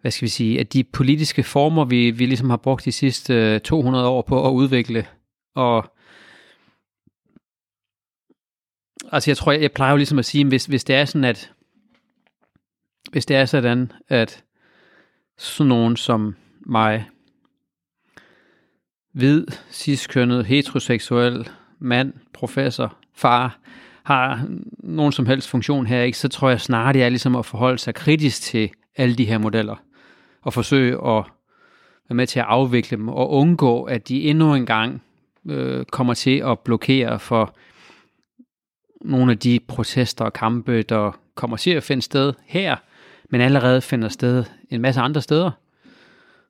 hvad 0.00 0.10
skal 0.10 0.26
vi 0.26 0.30
sige, 0.30 0.60
at 0.60 0.72
de 0.72 0.84
politiske 0.84 1.42
former, 1.42 1.84
vi, 1.84 2.10
vi 2.10 2.26
ligesom 2.26 2.50
har 2.50 2.56
brugt 2.56 2.84
de 2.84 2.92
sidste 2.92 3.34
øh, 3.34 3.60
200 3.60 4.08
år 4.08 4.22
på 4.22 4.48
at 4.48 4.52
udvikle, 4.52 5.06
og 5.54 5.92
altså 9.12 9.30
jeg 9.30 9.36
tror, 9.36 9.52
jeg, 9.52 9.62
jeg 9.62 9.72
plejer 9.72 9.90
jo 9.90 9.96
ligesom 9.96 10.18
at 10.18 10.24
sige, 10.24 10.44
hvis, 10.44 10.66
hvis 10.66 10.84
det 10.84 10.96
er 10.96 11.04
sådan, 11.04 11.24
at 11.24 11.52
hvis 13.12 13.26
det 13.26 13.36
er 13.36 13.44
sådan, 13.44 13.92
at 14.08 14.44
sådan 15.38 15.68
nogen 15.68 15.96
som 15.96 16.36
mig, 16.66 17.08
hvid, 19.12 19.46
ciskønnet, 19.70 20.46
heteroseksuel, 20.46 21.48
mand, 21.78 22.12
professor, 22.32 22.96
far, 23.14 23.58
har 24.02 24.46
nogen 24.78 25.12
som 25.12 25.26
helst 25.26 25.48
funktion 25.48 25.86
her, 25.86 26.02
ikke, 26.02 26.18
så 26.18 26.28
tror 26.28 26.48
jeg 26.48 26.60
snarere, 26.60 26.92
det 26.92 27.02
er 27.02 27.08
ligesom 27.08 27.36
at 27.36 27.46
forholde 27.46 27.78
sig 27.78 27.94
kritisk 27.94 28.42
til 28.42 28.70
alle 28.96 29.14
de 29.14 29.24
her 29.24 29.38
modeller 29.38 29.76
og 30.42 30.52
forsøge 30.52 30.92
at 30.92 31.24
være 32.08 32.16
med 32.16 32.26
til 32.26 32.40
at 32.40 32.46
afvikle 32.48 32.96
dem 32.96 33.08
og 33.08 33.30
undgå, 33.30 33.82
at 33.82 34.08
de 34.08 34.22
endnu 34.22 34.54
en 34.54 34.66
gang 34.66 35.02
øh, 35.48 35.84
kommer 35.84 36.14
til 36.14 36.38
at 36.38 36.58
blokere 36.58 37.18
for 37.18 37.56
nogle 39.00 39.32
af 39.32 39.38
de 39.38 39.60
protester 39.68 40.24
og 40.24 40.32
kampe, 40.32 40.82
der 40.82 41.18
kommer 41.34 41.56
til 41.56 41.70
at 41.70 41.82
finde 41.82 42.02
sted 42.02 42.32
her, 42.46 42.76
men 43.32 43.40
allerede 43.40 43.80
finder 43.80 44.08
sted 44.08 44.44
en 44.70 44.80
masse 44.80 45.00
andre 45.00 45.22
steder. 45.22 45.50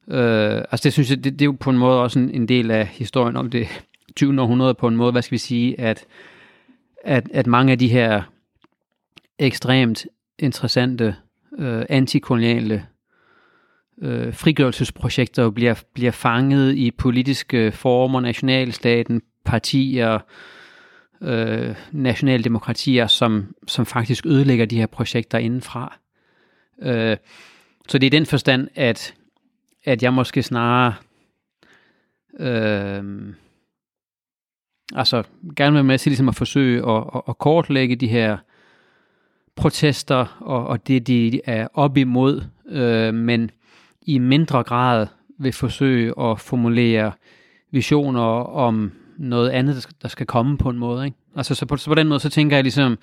Øh, 0.08 0.56
altså 0.56 0.80
det 0.84 0.92
synes 0.92 1.10
jeg, 1.10 1.24
det, 1.24 1.32
det 1.32 1.42
er 1.42 1.46
jo 1.46 1.56
på 1.60 1.70
en 1.70 1.78
måde 1.78 2.02
også 2.02 2.18
en, 2.18 2.30
en 2.30 2.48
del 2.48 2.70
af 2.70 2.86
historien 2.86 3.36
om 3.36 3.50
det 3.50 3.68
20. 4.16 4.40
århundrede 4.40 4.74
på 4.74 4.88
en 4.88 4.96
måde, 4.96 5.12
hvad 5.12 5.22
skal 5.22 5.32
vi 5.32 5.38
sige, 5.38 5.80
at, 5.80 6.04
at, 7.04 7.28
at 7.32 7.46
mange 7.46 7.72
af 7.72 7.78
de 7.78 7.88
her 7.88 8.22
ekstremt 9.38 10.06
interessante 10.38 11.16
øh, 11.58 11.84
antikoloniale 11.88 12.86
øh, 14.02 14.34
frigørelsesprojekter 14.34 15.50
bliver, 15.50 15.82
bliver 15.94 16.10
fanget 16.10 16.74
i 16.74 16.90
politiske 16.90 17.72
former, 17.72 18.20
nationalstaten, 18.20 19.22
partier, 19.44 20.18
øh, 21.20 21.74
nationale 21.92 22.44
demokratier, 22.44 23.06
som, 23.06 23.54
som 23.66 23.86
faktisk 23.86 24.26
ødelægger 24.26 24.66
de 24.66 24.78
her 24.78 24.86
projekter 24.86 25.38
indenfra. 25.38 25.98
Øh, 26.82 27.16
så 27.88 27.98
det 27.98 28.06
er 28.06 28.10
den 28.10 28.26
forstand, 28.26 28.68
at, 28.74 29.14
at 29.84 30.02
jeg 30.02 30.12
måske 30.12 30.42
snarere 30.42 30.94
øh, 32.40 33.34
altså 34.94 35.22
gerne 35.56 35.76
vil 35.76 35.84
med 35.84 35.98
til 35.98 36.10
ligesom 36.10 36.28
at 36.28 36.34
forsøge 36.34 36.90
at, 36.90 37.04
at, 37.14 37.22
at 37.28 37.38
kortlægge 37.38 37.96
de 37.96 38.06
her 38.06 38.36
protester 39.56 40.38
og, 40.40 40.66
og 40.66 40.88
det, 40.88 41.06
de 41.06 41.40
er 41.44 41.68
op 41.74 41.96
imod, 41.96 42.42
øh, 42.68 43.14
men 43.14 43.50
i 44.02 44.18
mindre 44.18 44.62
grad 44.62 45.06
vil 45.38 45.52
forsøge 45.52 46.20
at 46.20 46.40
formulere 46.40 47.12
visioner 47.70 48.22
om 48.44 48.92
noget 49.18 49.50
andet, 49.50 49.74
der 49.74 49.80
skal, 49.80 49.94
der 50.02 50.08
skal 50.08 50.26
komme 50.26 50.58
på 50.58 50.68
en 50.68 50.78
måde. 50.78 51.04
Ikke? 51.04 51.16
Altså, 51.36 51.54
så 51.54 51.66
på, 51.66 51.76
så 51.76 51.90
på 51.90 51.94
den 51.94 52.08
måde, 52.08 52.20
så 52.20 52.30
tænker 52.30 52.56
jeg 52.56 52.64
ligesom, 52.64 52.98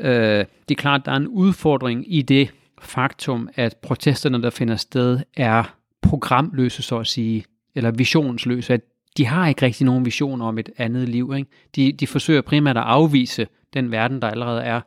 øh, 0.00 0.44
det 0.68 0.70
er 0.70 0.74
klart, 0.74 1.06
der 1.06 1.12
er 1.12 1.16
en 1.16 1.28
udfordring 1.28 2.14
i 2.14 2.22
det 2.22 2.52
faktum, 2.84 3.48
at 3.54 3.76
protesterne, 3.76 4.42
der 4.42 4.50
finder 4.50 4.76
sted, 4.76 5.20
er 5.36 5.76
programløse, 6.02 6.82
så 6.82 6.98
at 6.98 7.06
sige, 7.06 7.44
eller 7.74 7.90
visionsløse, 7.90 8.74
at 8.74 8.80
de 9.16 9.26
har 9.26 9.48
ikke 9.48 9.62
rigtig 9.62 9.86
nogen 9.86 10.04
vision 10.04 10.42
om 10.42 10.58
et 10.58 10.70
andet 10.76 11.08
liv. 11.08 11.32
Ikke? 11.36 11.50
De, 11.76 11.92
de 11.92 12.06
forsøger 12.06 12.42
primært 12.42 12.76
at 12.76 12.82
afvise 12.82 13.46
den 13.74 13.90
verden, 13.90 14.22
der 14.22 14.28
allerede 14.28 14.62
er. 14.62 14.80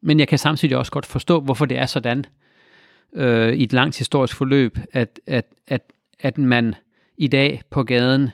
Men 0.00 0.18
jeg 0.18 0.28
kan 0.28 0.38
samtidig 0.38 0.76
også 0.76 0.92
godt 0.92 1.06
forstå, 1.06 1.40
hvorfor 1.40 1.64
det 1.64 1.78
er 1.78 1.86
sådan, 1.86 2.24
øh, 3.12 3.52
i 3.52 3.62
et 3.62 3.72
langt 3.72 3.98
historisk 3.98 4.36
forløb, 4.36 4.78
at, 4.92 5.20
at, 5.26 5.46
at, 5.68 5.92
at 6.20 6.38
man 6.38 6.74
i 7.16 7.28
dag 7.28 7.62
på 7.70 7.82
gaden 7.82 8.30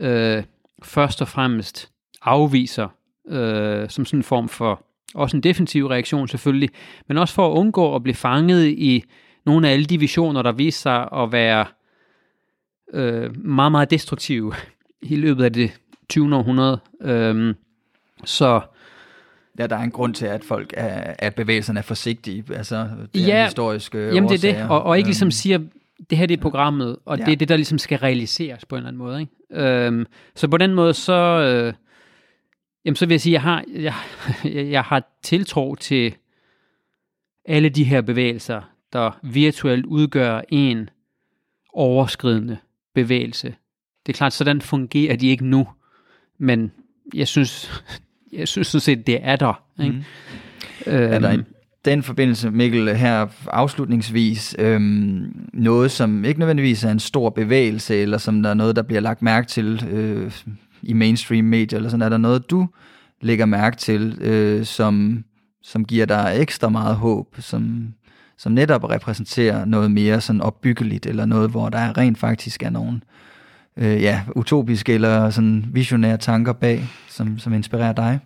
øh, 0.00 0.42
først 0.82 1.22
og 1.22 1.28
fremmest 1.28 1.90
afviser 2.22 2.88
øh, 3.28 3.88
som 3.88 4.04
sådan 4.04 4.18
en 4.18 4.24
form 4.24 4.48
for 4.48 4.84
også 5.14 5.36
en 5.36 5.42
defensiv 5.42 5.86
reaktion 5.86 6.28
selvfølgelig, 6.28 6.70
men 7.08 7.18
også 7.18 7.34
for 7.34 7.52
at 7.52 7.56
undgå 7.56 7.94
at 7.94 8.02
blive 8.02 8.14
fanget 8.14 8.66
i 8.66 9.04
nogle 9.46 9.68
af 9.68 9.72
alle 9.72 9.84
de 9.84 9.98
visioner, 9.98 10.42
der 10.42 10.52
viser 10.52 10.80
sig 10.80 11.22
at 11.22 11.32
være 11.32 11.66
øh, 12.92 13.44
meget, 13.46 13.72
meget 13.72 13.90
destruktive 13.90 14.54
i 15.02 15.16
løbet 15.16 15.44
af 15.44 15.52
det 15.52 15.80
20. 16.08 16.36
århundrede. 16.36 16.80
Øh, 17.02 17.54
så 18.24 18.60
Ja, 19.58 19.66
der 19.66 19.76
er 19.76 19.82
en 19.82 19.90
grund 19.90 20.14
til, 20.14 20.26
at 20.26 20.44
folk 20.44 20.74
er, 20.76 21.14
at 21.18 21.34
bevægelserne 21.34 21.78
er 21.78 21.82
forsigtige. 21.82 22.44
Altså, 22.54 22.88
det 23.14 23.26
ja, 23.26 23.36
er 23.36 23.44
historiske 23.44 23.98
Jamen 23.98 24.30
det 24.30 24.44
er 24.44 24.52
det, 24.52 24.70
og, 24.70 24.82
og 24.82 24.98
ikke 24.98 25.08
ligesom 25.08 25.26
øhm. 25.26 25.30
siger, 25.30 25.58
det 26.10 26.18
her 26.18 26.26
det 26.26 26.36
er 26.36 26.40
programmet, 26.42 26.96
og 27.04 27.18
Ja. 27.18 27.24
det 27.24 27.32
er 27.32 27.36
det, 27.36 27.48
der 27.48 27.56
ligesom 27.56 27.78
skal 27.78 27.98
realiseres 27.98 28.64
på 28.64 28.74
en 28.74 28.78
eller 28.78 28.88
anden 28.88 28.98
måde. 28.98 29.20
Ikke? 29.20 29.32
Øhm, 29.50 30.06
så 30.34 30.48
på 30.48 30.56
den 30.56 30.74
måde, 30.74 30.94
så, 30.94 31.12
øh, 31.12 31.72
jamen, 32.84 32.96
så 32.96 33.06
vil 33.06 33.14
jeg 33.14 33.20
sige, 33.20 33.32
jeg 33.32 33.42
har, 33.42 33.64
jeg, 33.74 33.94
jeg 34.44 34.82
har 34.82 35.18
tiltro 35.22 35.74
til 35.74 36.14
alle 37.44 37.68
de 37.68 37.84
her 37.84 38.00
bevægelser, 38.00 38.60
der 38.92 39.18
virtuelt 39.22 39.86
udgør 39.86 40.40
en 40.48 40.90
overskridende 41.72 42.58
bevægelse. 42.94 43.54
Det 44.06 44.12
er 44.12 44.16
klart, 44.16 44.32
sådan 44.32 44.60
fungerer 44.60 45.16
de 45.16 45.28
ikke 45.28 45.46
nu, 45.46 45.68
men 46.38 46.72
jeg 47.14 47.28
synes, 47.28 47.82
jeg 48.32 48.48
synes 48.48 48.66
sådan 48.66 48.80
set, 48.80 49.06
det 49.06 49.18
er 49.22 49.36
der. 49.36 49.62
Ikke? 49.82 49.92
Mm. 49.92 50.02
Er 50.86 51.18
der 51.18 51.32
i 51.32 51.38
den 51.84 52.02
forbindelse, 52.02 52.50
Mikkel, 52.50 52.96
her 52.96 53.26
afslutningsvis, 53.50 54.56
øhm, 54.58 55.48
noget, 55.52 55.90
som 55.90 56.24
ikke 56.24 56.40
nødvendigvis 56.40 56.84
er 56.84 56.90
en 56.90 56.98
stor 56.98 57.30
bevægelse, 57.30 57.96
eller 57.96 58.18
som 58.18 58.42
der 58.42 58.50
er 58.50 58.54
noget, 58.54 58.76
der 58.76 58.82
bliver 58.82 59.00
lagt 59.00 59.22
mærke 59.22 59.46
til 59.46 59.88
øh, 59.90 60.32
i 60.82 60.92
mainstream 60.92 61.44
medier, 61.44 61.76
eller 61.76 61.90
sådan, 61.90 62.02
er 62.02 62.08
der 62.08 62.16
noget, 62.18 62.50
du 62.50 62.68
lægger 63.20 63.46
mærke 63.46 63.76
til, 63.76 64.18
øh, 64.20 64.64
som, 64.64 65.24
som 65.62 65.84
giver 65.84 66.06
dig 66.06 66.32
ekstra 66.36 66.68
meget 66.68 66.96
håb, 66.96 67.26
som, 67.38 67.94
som 68.38 68.52
netop 68.52 68.84
repræsenterer 68.84 69.64
noget 69.64 69.90
mere 69.90 70.20
sådan 70.20 70.40
opbyggeligt, 70.40 71.06
eller 71.06 71.24
noget, 71.24 71.50
hvor 71.50 71.68
der 71.68 71.98
rent 71.98 72.18
faktisk 72.18 72.62
er 72.62 72.70
nogen 72.70 73.02
øh, 73.76 74.02
ja, 74.02 74.22
utopiske 74.36 74.92
eller 74.94 75.30
sådan 75.30 75.64
visionære 75.72 76.16
tanker 76.16 76.52
bag, 76.52 76.84
som, 77.08 77.38
som 77.38 77.52
inspirerer 77.54 77.92
dig? 77.92 78.18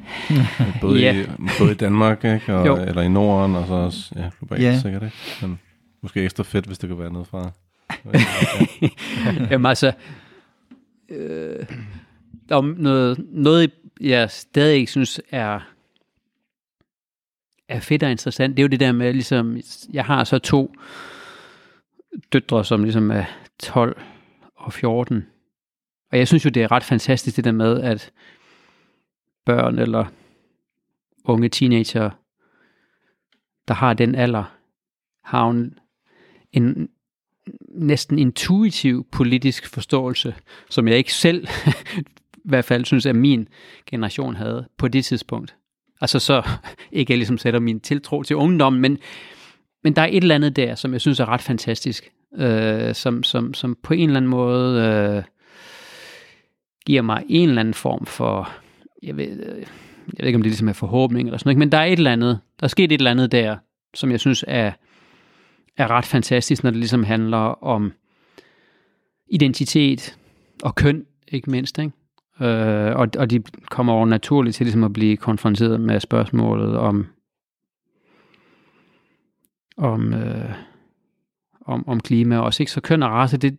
både, 0.80 1.00
Ja. 1.00 1.14
i, 1.16 1.26
både 1.58 1.70
i 1.72 1.74
Danmark, 1.74 2.24
ikke? 2.24 2.54
Og, 2.54 2.66
Jo. 2.66 2.76
eller 2.76 3.02
i 3.02 3.08
Norden, 3.08 3.56
og 3.56 3.66
så 3.66 3.74
også 3.74 4.12
ja, 4.16 4.30
globalt 4.38 4.62
Ja. 4.62 4.78
sikkert. 4.80 5.02
Ikke? 5.02 5.16
Men 5.42 5.58
måske 6.02 6.22
ekstra 6.24 6.42
fedt, 6.44 6.66
hvis 6.66 6.78
det 6.78 6.88
kunne 6.90 6.98
være 6.98 7.12
noget 7.12 7.28
fra. 7.28 7.50
Jamen 9.50 9.66
altså, 9.66 9.92
øh, 11.12 11.66
om 12.50 12.64
noget, 12.64 13.26
noget, 13.30 13.70
jeg 14.00 14.30
stadig 14.30 14.76
ikke 14.76 14.90
synes 14.90 15.20
er, 15.30 15.60
er 17.68 17.80
fedt 17.80 18.02
og 18.02 18.10
interessant, 18.10 18.56
det 18.56 18.62
er 18.62 18.64
jo 18.64 18.68
det 18.68 18.80
der 18.80 18.92
med, 18.92 19.12
ligesom, 19.12 19.56
jeg 19.92 20.04
har 20.04 20.24
så 20.24 20.38
to 20.38 20.74
døtre, 22.32 22.64
som 22.64 22.82
ligesom 22.82 23.10
er 23.10 23.24
12 23.58 24.02
og 24.54 24.72
14. 24.72 25.26
Og 26.12 26.18
jeg 26.18 26.28
synes 26.28 26.44
jo, 26.44 26.50
det 26.50 26.62
er 26.62 26.72
ret 26.72 26.84
fantastisk 26.84 27.36
det 27.36 27.44
der 27.44 27.52
med, 27.52 27.80
at 27.80 28.12
børn 29.44 29.78
eller 29.78 30.04
unge 31.24 31.48
teenager, 31.48 32.10
der 33.68 33.74
har 33.74 33.94
den 33.94 34.14
alder, 34.14 34.56
har 35.24 35.48
en, 35.50 35.78
en 36.52 36.88
næsten 37.68 38.18
intuitiv 38.18 39.06
politisk 39.12 39.68
forståelse, 39.68 40.34
som 40.70 40.88
jeg 40.88 40.96
ikke 40.96 41.14
selv 41.14 41.46
i 42.44 42.48
hvert 42.48 42.64
fald 42.64 42.84
synes, 42.84 43.06
at 43.06 43.16
min 43.16 43.48
generation 43.86 44.34
havde 44.34 44.68
på 44.76 44.88
det 44.88 45.04
tidspunkt. 45.04 45.54
Altså 46.00 46.18
så 46.18 46.42
ikke 46.92 47.12
jeg 47.12 47.18
ligesom 47.18 47.38
sætter 47.38 47.60
min 47.60 47.80
tiltro 47.80 48.22
til 48.22 48.36
ungdommen, 48.36 48.82
men, 48.82 48.98
men 49.84 49.96
der 49.96 50.02
er 50.02 50.06
et 50.06 50.22
eller 50.22 50.34
andet 50.34 50.56
der, 50.56 50.74
som 50.74 50.92
jeg 50.92 51.00
synes 51.00 51.20
er 51.20 51.28
ret 51.28 51.42
fantastisk, 51.42 52.10
øh, 52.36 52.94
som, 52.94 53.22
som, 53.22 53.54
som 53.54 53.76
på 53.82 53.94
en 53.94 54.08
eller 54.08 54.16
anden 54.16 54.30
måde 54.30 54.82
øh, 54.82 55.22
giver 56.86 57.02
mig 57.02 57.24
en 57.28 57.48
eller 57.48 57.60
anden 57.60 57.74
form 57.74 58.06
for, 58.06 58.52
jeg 59.02 59.16
ved, 59.16 59.46
øh, 59.46 59.58
jeg 60.06 60.18
ved 60.18 60.26
ikke 60.26 60.36
om 60.36 60.42
det 60.42 60.50
ligesom 60.50 60.68
er 60.68 60.72
forhåbning 60.72 61.28
eller 61.28 61.38
sådan 61.38 61.48
noget, 61.48 61.58
men 61.58 61.72
der 61.72 61.78
er 61.78 61.84
et 61.84 61.92
eller 61.92 62.12
andet, 62.12 62.40
der 62.60 62.64
er 62.64 62.68
sket 62.68 62.92
et 62.92 62.98
eller 62.98 63.10
andet 63.10 63.32
der, 63.32 63.56
som 63.94 64.10
jeg 64.10 64.20
synes 64.20 64.44
er, 64.48 64.72
er 65.76 65.90
ret 65.90 66.04
fantastisk, 66.06 66.62
når 66.62 66.70
det 66.70 66.78
ligesom 66.78 67.04
handler 67.04 67.64
om 67.64 67.92
identitet 69.26 70.18
og 70.62 70.74
køn, 70.74 71.06
ikke 71.28 71.50
mindst. 71.50 71.78
Ikke? 71.78 71.92
Øh, 72.40 72.96
og, 72.96 73.08
og 73.18 73.30
de 73.30 73.42
kommer 73.70 73.92
over 73.92 74.06
naturligt 74.06 74.56
til 74.56 74.66
ligesom 74.66 74.84
at 74.84 74.92
blive 74.92 75.16
konfronteret 75.16 75.80
med 75.80 76.00
spørgsmålet 76.00 76.76
om, 76.76 77.06
om, 79.76 80.14
øh, 80.14 80.50
om, 81.60 81.88
om 81.88 82.00
klima, 82.00 82.38
og 82.38 82.44
også 82.44 82.62
ikke 82.62 82.72
så 82.72 82.80
køn 82.80 83.02
og 83.02 83.10
race, 83.10 83.36
det, 83.36 83.58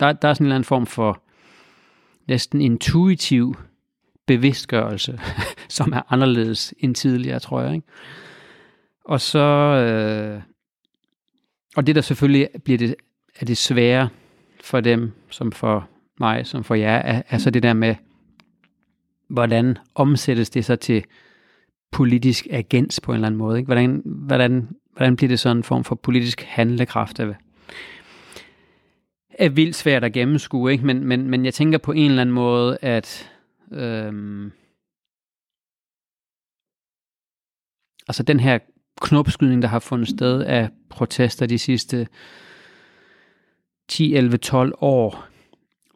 der, 0.00 0.12
der 0.12 0.28
er 0.28 0.34
sådan 0.34 0.44
en 0.44 0.46
eller 0.46 0.54
anden 0.54 0.64
form 0.64 0.86
for 0.86 1.22
næsten 2.28 2.60
intuitiv 2.60 3.54
bevidstgørelse, 4.26 5.20
som 5.68 5.92
er 5.92 6.12
anderledes 6.12 6.74
end 6.78 6.94
tidligere, 6.94 7.38
tror 7.38 7.60
jeg. 7.60 7.74
Ikke? 7.74 7.86
Og 9.04 9.20
så, 9.20 9.38
øh, 9.38 10.42
og 11.78 11.86
det 11.86 11.94
der 11.94 12.00
selvfølgelig 12.00 12.48
bliver 12.64 12.78
det, 12.78 12.94
er 13.40 13.44
det 13.46 13.56
svære 13.56 14.08
for 14.60 14.80
dem, 14.80 15.12
som 15.30 15.52
for 15.52 15.88
mig, 16.20 16.46
som 16.46 16.64
for 16.64 16.74
jer, 16.74 16.96
er, 16.96 17.22
er 17.28 17.38
så 17.38 17.50
det 17.50 17.62
der 17.62 17.72
med, 17.72 17.94
hvordan 19.28 19.78
omsættes 19.94 20.50
det 20.50 20.64
så 20.64 20.76
til 20.76 21.04
politisk 21.92 22.46
agens 22.50 23.00
på 23.00 23.12
en 23.12 23.14
eller 23.14 23.26
anden 23.26 23.38
måde. 23.38 23.58
Ikke? 23.58 23.66
Hvordan, 23.66 24.02
hvordan, 24.04 24.68
hvordan 24.92 25.16
bliver 25.16 25.28
det 25.28 25.40
sådan 25.40 25.56
en 25.56 25.62
form 25.62 25.84
for 25.84 25.94
politisk 25.94 26.42
handlekraft 26.42 27.20
af, 27.20 27.34
er 29.30 29.48
vildt 29.48 29.76
svært 29.76 30.04
at 30.04 30.12
gennemskue, 30.12 30.72
ikke? 30.72 30.86
Men, 30.86 31.04
men, 31.04 31.30
men 31.30 31.44
jeg 31.44 31.54
tænker 31.54 31.78
på 31.78 31.92
en 31.92 32.10
eller 32.10 32.22
anden 32.22 32.34
måde, 32.34 32.78
at 32.82 33.32
øhm, 33.72 34.52
altså 38.08 38.22
den 38.22 38.40
her 38.40 38.58
knopskydning, 39.00 39.62
der 39.62 39.68
har 39.68 39.78
fundet 39.78 40.08
sted 40.08 40.40
af 40.40 40.68
protester 40.88 41.46
de 41.46 41.58
sidste 41.58 42.06
10, 43.88 44.14
11, 44.14 44.36
12 44.36 44.72
år, 44.80 45.24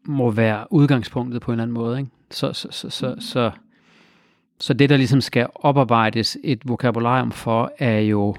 må 0.04 0.30
være 0.30 0.66
udgangspunktet 0.70 1.42
på 1.42 1.50
en 1.50 1.54
eller 1.54 1.62
anden 1.62 1.74
måde. 1.74 1.98
Ikke? 1.98 2.10
Så, 2.30 2.52
så, 2.52 2.68
så, 2.70 2.90
så, 2.90 3.16
så, 3.20 3.50
så 4.60 4.74
det, 4.74 4.90
der 4.90 4.96
ligesom 4.96 5.20
skal 5.20 5.46
oparbejdes 5.54 6.38
et 6.44 6.68
vokabularium 6.68 7.32
for, 7.32 7.72
er 7.78 7.98
jo, 7.98 8.36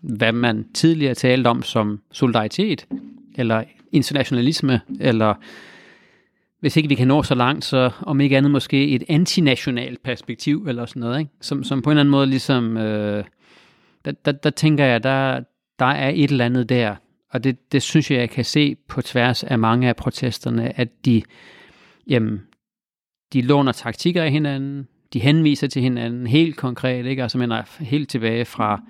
hvad 0.00 0.32
man 0.32 0.66
tidligere 0.74 1.14
talte 1.14 1.48
om 1.48 1.62
som 1.62 2.00
solidaritet, 2.12 2.86
eller 3.34 3.64
internationalisme, 3.92 4.80
eller 5.00 5.34
hvis 6.64 6.76
ikke 6.76 6.88
vi 6.88 6.94
kan 6.94 7.08
nå 7.08 7.22
så 7.22 7.34
langt, 7.34 7.64
så 7.64 7.90
om 8.02 8.20
ikke 8.20 8.36
andet 8.36 8.50
måske 8.50 8.88
et 8.88 9.04
antinationalt 9.08 10.02
perspektiv, 10.02 10.66
eller 10.68 10.86
sådan 10.86 11.00
noget, 11.00 11.18
ikke? 11.18 11.30
Som, 11.40 11.64
som 11.64 11.82
på 11.82 11.90
en 11.90 11.92
eller 11.92 12.00
anden 12.00 12.10
måde 12.10 12.26
ligesom, 12.26 12.76
øh, 12.76 13.24
der, 14.04 14.12
der, 14.24 14.32
der 14.32 14.50
tænker 14.50 14.84
jeg, 14.84 15.02
der, 15.02 15.40
der 15.78 15.86
er 15.86 16.10
et 16.14 16.30
eller 16.30 16.44
andet 16.44 16.68
der, 16.68 16.94
og 17.30 17.44
det, 17.44 17.72
det 17.72 17.82
synes 17.82 18.10
jeg, 18.10 18.18
jeg 18.18 18.30
kan 18.30 18.44
se 18.44 18.76
på 18.88 19.02
tværs 19.02 19.44
af 19.44 19.58
mange 19.58 19.88
af 19.88 19.96
protesterne, 19.96 20.78
at 20.78 20.88
de, 21.04 21.22
jamen, 22.06 22.42
de 23.32 23.42
låner 23.42 23.72
taktikker 23.72 24.22
af 24.22 24.30
hinanden, 24.30 24.88
de 25.12 25.20
henviser 25.20 25.66
til 25.66 25.82
hinanden 25.82 26.26
helt 26.26 26.56
konkret, 26.56 27.06
ikke? 27.06 27.22
altså 27.22 27.38
mener 27.38 27.62
helt 27.80 28.08
tilbage 28.08 28.44
fra 28.44 28.82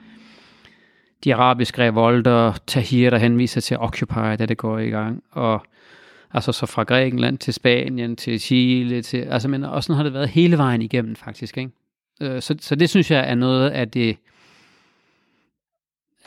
de 1.24 1.34
arabiske 1.34 1.82
revolter, 1.82 2.52
Tahir, 2.66 3.10
der 3.10 3.18
henviser 3.18 3.60
til 3.60 3.78
Occupy, 3.78 4.36
da 4.38 4.46
det 4.46 4.56
går 4.56 4.78
i 4.78 4.88
gang, 4.88 5.22
og 5.30 5.66
altså 6.34 6.52
så 6.52 6.66
fra 6.66 6.82
Grækenland 6.82 7.38
til 7.38 7.54
Spanien, 7.54 8.16
til 8.16 8.40
Chile, 8.40 9.02
til, 9.02 9.18
altså 9.18 9.48
men, 9.48 9.64
og 9.64 9.84
sådan 9.84 9.96
har 9.96 10.02
det 10.02 10.12
været 10.12 10.28
hele 10.28 10.58
vejen 10.58 10.82
igennem 10.82 11.16
faktisk, 11.16 11.58
ikke? 11.58 11.70
Øh, 12.20 12.42
Så, 12.42 12.56
så 12.60 12.74
det 12.74 12.90
synes 12.90 13.10
jeg 13.10 13.30
er 13.30 13.34
noget 13.34 13.70
af 13.70 13.90
det, 13.90 14.16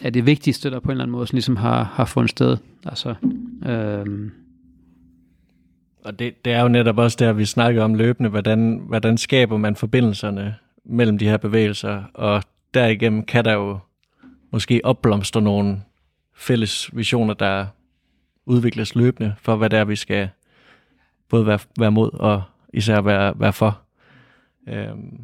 er 0.01 0.09
det 0.09 0.25
vigtigste, 0.25 0.71
der 0.71 0.79
på 0.79 0.85
en 0.85 0.91
eller 0.91 1.03
anden 1.03 1.11
måde 1.11 1.27
sådan 1.27 1.35
ligesom 1.35 1.55
har, 1.55 1.83
har 1.83 2.05
fundet 2.05 2.29
sted. 2.29 2.57
Altså, 2.85 3.15
øhm, 3.65 4.31
Og 6.03 6.19
det, 6.19 6.45
det 6.45 6.53
er 6.53 6.61
jo 6.61 6.67
netop 6.67 6.97
også 6.97 7.17
der, 7.19 7.33
vi 7.33 7.45
snakker 7.45 7.83
om 7.83 7.93
løbende, 7.93 8.29
hvordan, 8.29 8.81
hvordan 8.87 9.17
skaber 9.17 9.57
man 9.57 9.75
forbindelserne 9.75 10.55
mellem 10.85 11.17
de 11.17 11.25
her 11.25 11.37
bevægelser, 11.37 12.03
og 12.13 12.43
derigennem 12.73 13.25
kan 13.25 13.45
der 13.45 13.53
jo 13.53 13.79
måske 14.51 14.81
opblomstre 14.83 15.41
nogle 15.41 15.81
fælles 16.35 16.89
visioner, 16.93 17.33
der 17.33 17.65
udvikles 18.47 18.95
løbende 18.95 19.35
for, 19.37 19.55
hvad 19.55 19.69
det 19.69 19.79
er, 19.79 19.85
vi 19.85 19.95
skal 19.95 20.29
både 21.29 21.45
være, 21.45 21.59
være 21.79 21.91
mod 21.91 22.13
og 22.13 22.43
især 22.73 23.01
være, 23.01 23.33
være 23.39 23.53
for. 23.53 23.81
Øhm, 24.67 25.19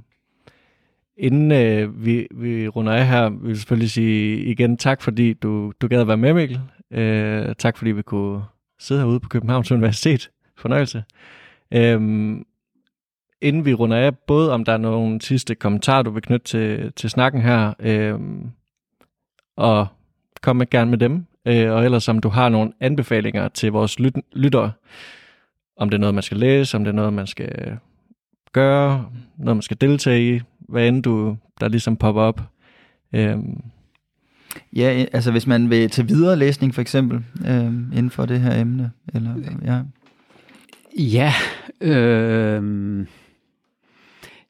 inden 1.17 1.51
øh, 1.51 2.05
vi, 2.05 2.27
vi 2.31 2.67
runder 2.67 2.93
af 2.93 3.07
her, 3.07 3.29
vil 3.29 3.47
jeg 3.47 3.57
selvfølgelig 3.57 3.91
sige 3.91 4.43
igen 4.43 4.77
tak, 4.77 5.01
fordi 5.01 5.33
du, 5.33 5.73
du 5.81 5.87
gad 5.87 6.01
at 6.01 6.07
være 6.07 6.17
med, 6.17 6.33
Mikkel. 6.33 6.59
Øh, 6.91 7.55
tak, 7.55 7.77
fordi 7.77 7.91
vi 7.91 8.01
kunne 8.01 8.43
sidde 8.79 9.01
herude 9.01 9.19
på 9.19 9.29
Københavns 9.29 9.71
Universitet. 9.71 10.29
Fornøjelse. 10.57 11.03
Øhm, 11.71 12.45
inden 13.41 13.65
vi 13.65 13.73
runder 13.73 13.97
af, 13.97 14.17
både 14.17 14.51
om 14.51 14.65
der 14.65 14.73
er 14.73 14.77
nogle 14.77 15.21
sidste 15.21 15.55
kommentarer, 15.55 16.01
du 16.01 16.11
vil 16.11 16.21
knytte 16.21 16.45
til, 16.45 16.93
til 16.93 17.09
snakken 17.09 17.41
her, 17.41 17.73
øhm, 17.79 18.51
og 19.55 19.87
kom 20.41 20.55
med 20.55 20.69
gerne 20.69 20.89
med 20.89 20.97
dem, 20.97 21.25
øh, 21.47 21.71
og 21.71 21.85
ellers 21.85 22.09
om 22.09 22.19
du 22.19 22.29
har 22.29 22.49
nogle 22.49 22.73
anbefalinger 22.79 23.47
til 23.47 23.71
vores 23.71 23.99
lyt- 23.99 24.21
lyttere, 24.33 24.71
om 25.77 25.89
det 25.89 25.97
er 25.97 25.99
noget, 25.99 26.13
man 26.13 26.23
skal 26.23 26.37
læse, 26.37 26.77
om 26.77 26.83
det 26.83 26.91
er 26.91 26.95
noget, 26.95 27.13
man 27.13 27.27
skal 27.27 27.77
gøre, 28.53 29.09
noget, 29.37 29.57
man 29.57 29.61
skal 29.61 29.77
deltage 29.81 30.35
i, 30.35 30.41
hvad 30.59 30.87
end 30.87 31.03
du, 31.03 31.37
der 31.59 31.67
ligesom 31.67 31.97
popper 31.97 32.21
op. 32.21 32.41
Øhm, 33.13 33.61
Ja, 34.75 35.05
altså 35.13 35.31
hvis 35.31 35.47
man 35.47 35.69
vil 35.69 35.89
til 35.89 36.09
videre 36.09 36.35
læsning 36.35 36.73
for 36.73 36.81
eksempel, 36.81 37.23
øh, 37.47 37.65
inden 37.65 38.09
for 38.09 38.25
det 38.25 38.39
her 38.39 38.61
emne. 38.61 38.91
Eller, 39.13 39.35
ja. 39.65 39.81
ja, 40.97 41.33
øh, 41.81 42.63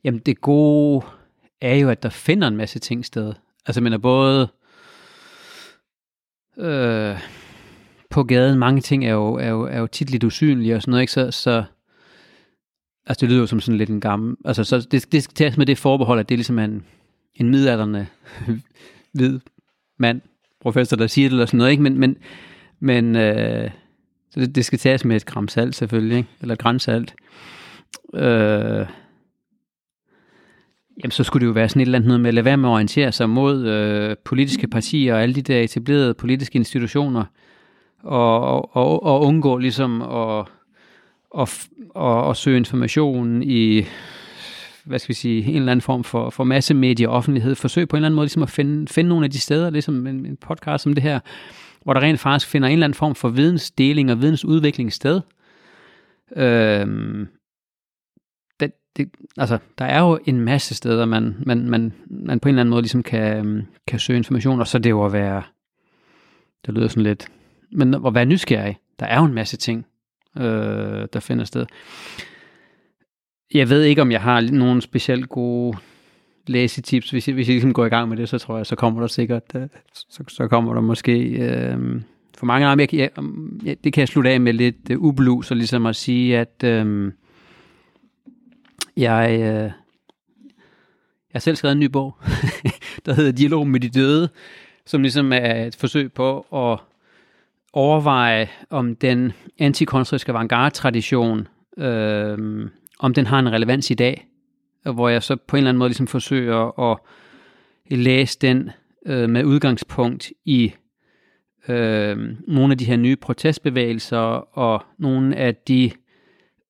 jamen 0.04 0.20
det 0.26 0.42
gode 0.42 1.06
er 1.62 1.76
jo, 1.76 1.90
at 1.90 2.04
der 2.04 2.10
finder 2.10 2.48
en 2.48 2.58
masse 2.58 2.80
ting 2.80 3.06
sted. 3.06 3.34
Altså 3.66 3.82
men 3.82 3.94
er 3.94 3.98
både 3.98 4.48
øh, 6.58 7.20
på 8.10 8.24
gaden, 8.24 8.60
mange 8.60 8.82
ting 8.82 9.06
er 9.06 9.14
jo, 9.14 9.34
er 9.34 9.50
jo, 9.50 9.64
er 9.64 9.80
jo 9.80 9.88
tit 9.88 10.10
lidt 10.10 10.24
usynlige 10.24 10.76
og 10.76 10.82
sådan 10.82 10.92
noget, 10.92 11.02
ikke? 11.02 11.14
Så, 11.14 11.32
så 11.32 11.64
altså 13.06 13.22
det 13.22 13.30
lyder 13.30 13.40
jo 13.40 13.48
som 13.48 13.60
sådan 13.60 13.78
lidt 13.78 13.90
en 13.90 14.02
gammel, 14.02 14.36
altså 14.46 14.64
så 14.64 14.88
det, 14.92 15.12
det 15.12 15.24
skal 15.24 15.34
tages 15.36 15.58
med 15.58 15.66
det 15.66 15.78
forbehold, 15.78 16.20
at 16.20 16.30
det 16.30 16.36
er 16.36 16.38
ligesom 16.38 16.60
en, 16.60 16.86
en 17.36 17.50
midalderne 17.50 18.08
hvid 19.14 19.40
mand, 20.00 20.22
professor, 20.62 20.98
der 20.98 21.08
siger 21.08 21.30
det 21.30 21.34
eller 21.34 21.46
sådan 21.46 21.58
noget, 21.58 21.72
ikke? 21.72 21.84
Men, 21.84 21.98
men, 21.98 22.18
men 22.80 23.16
øh, 23.16 23.72
så 24.32 24.40
det, 24.40 24.56
det 24.56 24.66
skal 24.66 24.80
tages 24.80 25.06
med 25.06 25.16
et 25.16 25.26
gram 25.26 25.48
salt 25.48 25.76
selvfølgelig, 25.76 26.18
ikke? 26.18 26.30
eller 26.42 26.54
et 26.54 26.60
gram 26.60 26.80
salt. 26.80 27.16
Øh, 28.14 28.86
jamen 30.98 31.12
så 31.12 31.24
skulle 31.24 31.42
det 31.42 31.48
jo 31.48 31.52
være 31.52 31.70
sådan 31.70 31.82
et 31.82 31.86
eller 31.86 31.98
andet 31.98 32.08
noget 32.08 32.22
med 32.22 32.28
at 32.28 32.34
lade 32.34 32.46
være 32.46 32.58
med 32.58 32.70
at 32.70 32.74
orientere 32.74 33.12
sig 33.12 33.30
mod 33.30 33.66
øh, 33.66 34.16
politiske 34.26 34.68
partier 34.68 35.14
og 35.14 35.22
alle 35.22 35.36
de 35.36 35.42
der 35.42 35.60
etablerede 35.60 36.14
politiske 36.14 36.56
institutioner, 36.56 37.24
og, 38.04 38.42
og, 38.42 38.76
og, 38.76 39.04
og 39.04 39.22
undgå 39.22 39.58
ligesom 39.58 40.02
at, 40.02 40.46
og, 41.32 41.48
og, 41.90 42.24
og 42.24 42.36
søge 42.38 42.58
information 42.58 43.44
i 43.44 43.86
hvad 44.84 45.00
skal 45.00 45.10
vi 45.10 45.14
sige, 45.14 45.46
en 45.46 45.56
eller 45.56 45.72
anden 45.72 45.82
form 45.82 46.04
for, 46.04 46.30
for 46.30 46.44
massemedie 46.44 47.10
og 47.10 47.16
offentlighed, 47.16 47.56
forsøg 47.56 47.88
på 47.88 47.96
en 47.96 47.98
eller 47.98 48.08
anden 48.08 48.16
måde 48.16 48.26
ligesom 48.26 48.44
at 48.44 48.50
finde, 48.50 48.88
finde 48.88 49.10
nogle 49.10 49.26
af 49.26 49.32
de 49.32 49.40
steder, 49.40 49.70
ligesom 49.70 50.08
en, 50.08 50.26
en 50.26 50.38
podcast 50.38 50.84
som 50.84 50.94
det 50.94 51.04
her, 51.04 51.20
hvor 51.84 51.94
der 51.94 52.02
rent 52.02 52.20
faktisk 52.20 52.52
finder 52.52 52.68
en 52.68 52.74
eller 52.74 52.86
anden 52.86 52.98
form 52.98 53.16
for 53.16 53.30
vidensdeling 53.30 54.12
og 54.12 54.22
vidensudvikling 54.22 54.94
sted. 54.94 55.22
Øhm, 56.36 57.28
det, 58.98 59.10
altså, 59.38 59.58
der 59.78 59.86
er 59.86 60.00
jo 60.00 60.20
en 60.26 60.42
masse 60.42 60.76
steder, 60.76 61.06
man, 61.06 61.36
man, 61.46 61.70
man, 61.70 61.94
man 62.08 62.40
på 62.40 62.50
en 62.50 62.54
eller 62.54 62.62
anden 62.62 62.70
måde 62.70 62.82
ligesom 62.82 63.04
kan, 63.04 63.38
øhm, 63.38 63.62
kan 63.88 64.00
søge 64.00 64.18
information, 64.18 64.60
og 64.60 64.68
så 64.68 64.80
det 64.80 64.90
jo 64.90 65.06
at 65.06 65.14
være, 65.14 65.44
det 66.66 66.74
lyder 66.74 66.88
sådan 66.88 67.04
lidt, 67.04 67.28
men 67.72 67.94
at 67.94 68.14
være 68.14 68.26
nysgerrig. 68.26 68.78
Der 69.00 69.06
er 69.06 69.20
jo 69.20 69.26
en 69.26 69.34
masse 69.34 69.58
ting, 69.58 69.86
øh, 70.38 71.08
der 71.14 71.20
finder 71.20 71.46
sted. 71.46 71.66
Jeg 73.54 73.70
ved 73.70 73.84
ikke, 73.84 74.02
om 74.02 74.12
jeg 74.12 74.22
har 74.22 74.42
nogle 74.42 74.82
specielt 74.82 75.30
gode 75.30 75.78
læsetips. 76.48 77.10
Hvis 77.10 77.28
jeg, 77.28 77.34
hvis 77.34 77.48
jeg 77.48 77.54
ligesom 77.54 77.74
går 77.74 77.86
i 77.86 77.90
gang 77.90 78.10
med 78.10 78.18
det, 78.18 78.30
så 78.30 78.38
tror 78.38 78.58
jeg, 78.58 78.66
så 78.66 78.76
kommer 78.76 79.00
der 79.00 79.08
sikkert, 79.08 79.44
øh, 79.56 79.68
så, 79.94 80.24
så 80.28 80.48
kommer 80.48 80.74
der 80.74 80.82
måske 80.82 81.20
øh, 81.22 82.02
for 82.38 82.46
mange 82.46 82.68
af 82.68 82.78
jeg, 82.78 82.94
Jeg, 82.94 83.10
jeg, 83.64 83.78
det 83.84 83.94
kan 83.94 84.02
jeg 84.02 84.08
slutte 84.08 84.30
af 84.30 84.42
med 84.42 84.54
lidt 84.54 84.90
øh, 84.90 85.00
ublu, 85.00 85.44
og 85.52 85.56
ligesom 85.56 85.86
at 85.86 85.96
sige, 85.96 86.38
at 86.38 86.64
øh, 86.64 87.12
jeg, 88.98 89.30
øh, 89.32 89.72
jeg 91.30 91.34
har 91.34 91.40
selv 91.40 91.56
skrevet 91.56 91.74
en 91.74 91.80
ny 91.80 91.86
bog, 91.86 92.18
der 93.06 93.14
hedder 93.14 93.32
Dialog 93.32 93.68
med 93.68 93.80
de 93.80 93.90
døde, 93.90 94.30
som 94.86 95.02
ligesom 95.02 95.34
er 95.34 95.66
et 95.66 95.76
forsøg 95.76 96.14
på 96.14 96.40
at 96.40 96.80
overveje, 97.74 98.50
om 98.70 98.96
den 98.96 99.34
antikonstriske 99.60 100.32
avantgarde-tradition, 100.32 101.48
øh, 101.78 102.70
om 103.00 103.14
den 103.14 103.26
har 103.26 103.40
en 103.40 103.52
relevans 103.52 103.92
i 103.92 103.94
dag, 103.94 104.28
hvor 104.84 105.10
jeg 105.10 105.24
så 105.24 105.36
på 105.36 105.56
en 105.56 105.58
eller 105.58 105.70
anden 105.70 105.80
måde 105.80 105.90
ligesom 105.90 106.08
forsøger 106.08 106.92
at 106.92 106.98
læse 107.98 108.40
den 108.42 108.70
øh, 109.06 109.30
med 109.30 109.44
udgangspunkt 109.44 110.32
i 110.46 110.74
øh, 111.68 112.18
nogle 112.48 112.72
af 112.72 112.78
de 112.78 112.86
her 112.86 112.98
nye 112.98 113.16
protestbevægelser 113.16 114.58
og 114.58 114.84
nogle 114.98 115.36
af 115.36 115.56
de 115.56 115.92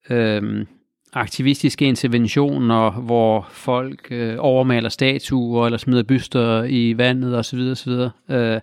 øh, 0.10 0.66
aktivistiske 1.14 1.86
interventioner, 1.86 2.92
hvor 2.92 3.48
folk 3.52 4.08
øh, 4.12 4.36
overmaler 4.40 4.90
statuer 4.90 5.66
eller 5.66 5.78
smider 5.78 6.04
byster 6.04 6.64
i 6.64 6.98
vandet 6.98 7.38
osv. 7.38 7.60
osv. 7.60 7.92
Øh, 8.30 8.60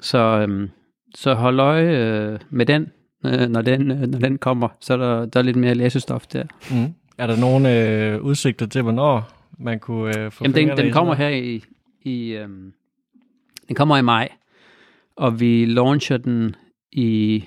så, 0.00 0.18
øh, 0.18 0.68
så 1.14 1.34
hold 1.34 1.60
øje 1.60 1.90
øh, 1.90 2.38
med 2.50 2.66
den, 2.66 2.86
øh, 3.26 3.48
når, 3.48 3.62
den 3.62 3.90
øh, 3.90 4.00
når 4.00 4.18
den 4.18 4.38
kommer. 4.38 4.68
Så 4.80 4.92
er 4.92 4.96
der, 4.96 5.26
der 5.26 5.40
er 5.40 5.44
lidt 5.44 5.56
mere 5.56 5.74
læsestof 5.74 6.26
der. 6.26 6.44
Mm. 6.70 6.94
Er 7.18 7.26
der 7.26 7.36
nogle 7.36 7.82
øh, 7.82 8.22
udsigter 8.22 8.66
til, 8.66 8.82
hvornår 8.82 9.30
man 9.58 9.78
kunne 9.78 10.18
øh, 10.18 10.32
få 10.32 10.44
Jamen, 10.44 10.54
den, 10.54 10.76
den 10.76 10.92
kommer 10.92 11.14
her 11.14 11.28
i, 11.28 11.62
i 12.02 12.30
øh, 12.30 12.48
den 13.68 13.76
kommer 13.76 13.96
i 13.96 14.02
maj, 14.02 14.28
og 15.16 15.40
vi 15.40 15.66
launcher 15.66 16.16
den 16.16 16.56
i 16.92 17.44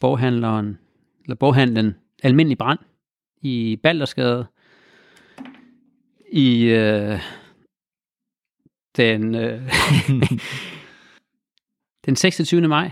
boghandleren, 0.00 0.78
eller 1.24 1.36
boghandlen 1.36 1.94
Almindelig 2.22 2.58
Brand 2.58 2.78
i 3.42 3.78
Baldersgade 3.82 4.46
i 6.32 6.64
øh, 6.64 7.18
den, 8.96 9.34
øh, 9.34 9.60
den 12.06 12.16
26. 12.16 12.68
maj. 12.68 12.90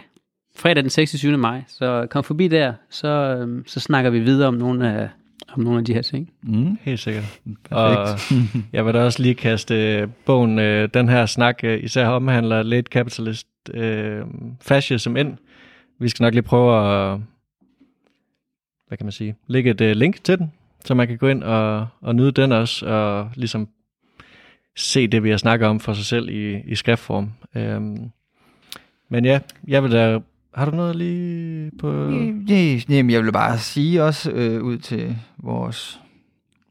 Fredag 0.57 0.83
den 0.83 0.91
26. 0.91 1.37
maj. 1.37 1.63
Så 1.69 2.07
kom 2.11 2.25
forbi 2.25 2.49
der, 2.49 2.73
så, 2.91 3.09
øh, 3.09 3.65
så 3.67 3.81
snakker 3.81 4.11
vi 4.11 4.21
videre 4.21 4.49
om 4.49 4.55
nogle 4.55 4.93
af, 4.93 5.09
om 5.53 5.63
nogle 5.63 5.79
af 5.79 5.85
de 5.85 5.95
her 5.95 6.03
ting. 6.03 6.33
Mm. 6.43 6.79
Helt 6.83 7.01
sikkert. 7.01 7.41
Og 7.71 8.19
jeg 8.73 8.87
vil 8.87 8.95
da 8.95 9.05
også 9.05 9.23
lige 9.23 9.35
kaste 9.35 10.07
bogen, 10.27 10.59
øh, 10.59 10.89
den 10.95 11.09
her 11.09 11.27
snak 11.27 11.65
øh, 11.65 11.85
især 11.85 12.09
omhandler 12.09 12.63
late 12.63 12.89
capitalist 12.91 13.47
øh, 13.75 14.25
fascism 14.61 15.17
ind. 15.17 15.37
Vi 16.01 16.09
skal 16.09 16.25
nok 16.25 16.35
lige 16.35 16.43
prøve 16.43 17.13
at, 17.13 17.19
hvad 18.89 18.99
kan 18.99 19.05
man 19.05 19.13
sige, 19.13 19.37
lægge 19.47 19.71
et 19.71 19.81
øh, 19.81 19.97
link 19.97 20.25
til 20.25 20.39
den, 20.39 20.53
så 20.85 20.95
man 20.95 21.09
kan 21.09 21.19
gå 21.19 21.29
ind 21.29 21.43
og, 21.43 21.87
og 22.01 22.15
nyde 22.15 22.33
den 22.33 22.53
også, 22.53 22.87
og 22.87 23.31
ligesom 23.35 23.69
se 24.77 25.07
det, 25.07 25.23
vi 25.23 25.31
har 25.31 25.37
snakket 25.37 25.69
om 25.69 25.81
for 25.81 25.93
sig 25.93 26.05
selv 26.05 26.29
i, 26.29 26.61
i 26.67 26.75
skriftform. 26.75 27.31
Øhm, 27.55 28.11
men 29.09 29.25
ja, 29.25 29.41
jeg 29.67 29.83
vil 29.83 29.93
da 29.93 30.21
har 30.57 30.65
du 30.65 30.77
noget 30.77 30.97
lige 30.97 31.71
på... 31.79 32.11
Jamen, 32.89 33.11
jeg 33.11 33.23
vil 33.23 33.33
bare 33.33 33.59
sige 33.59 34.03
også 34.03 34.31
øh, 34.31 34.63
ud 34.63 34.79
til 34.79 35.17
vores 35.39 36.01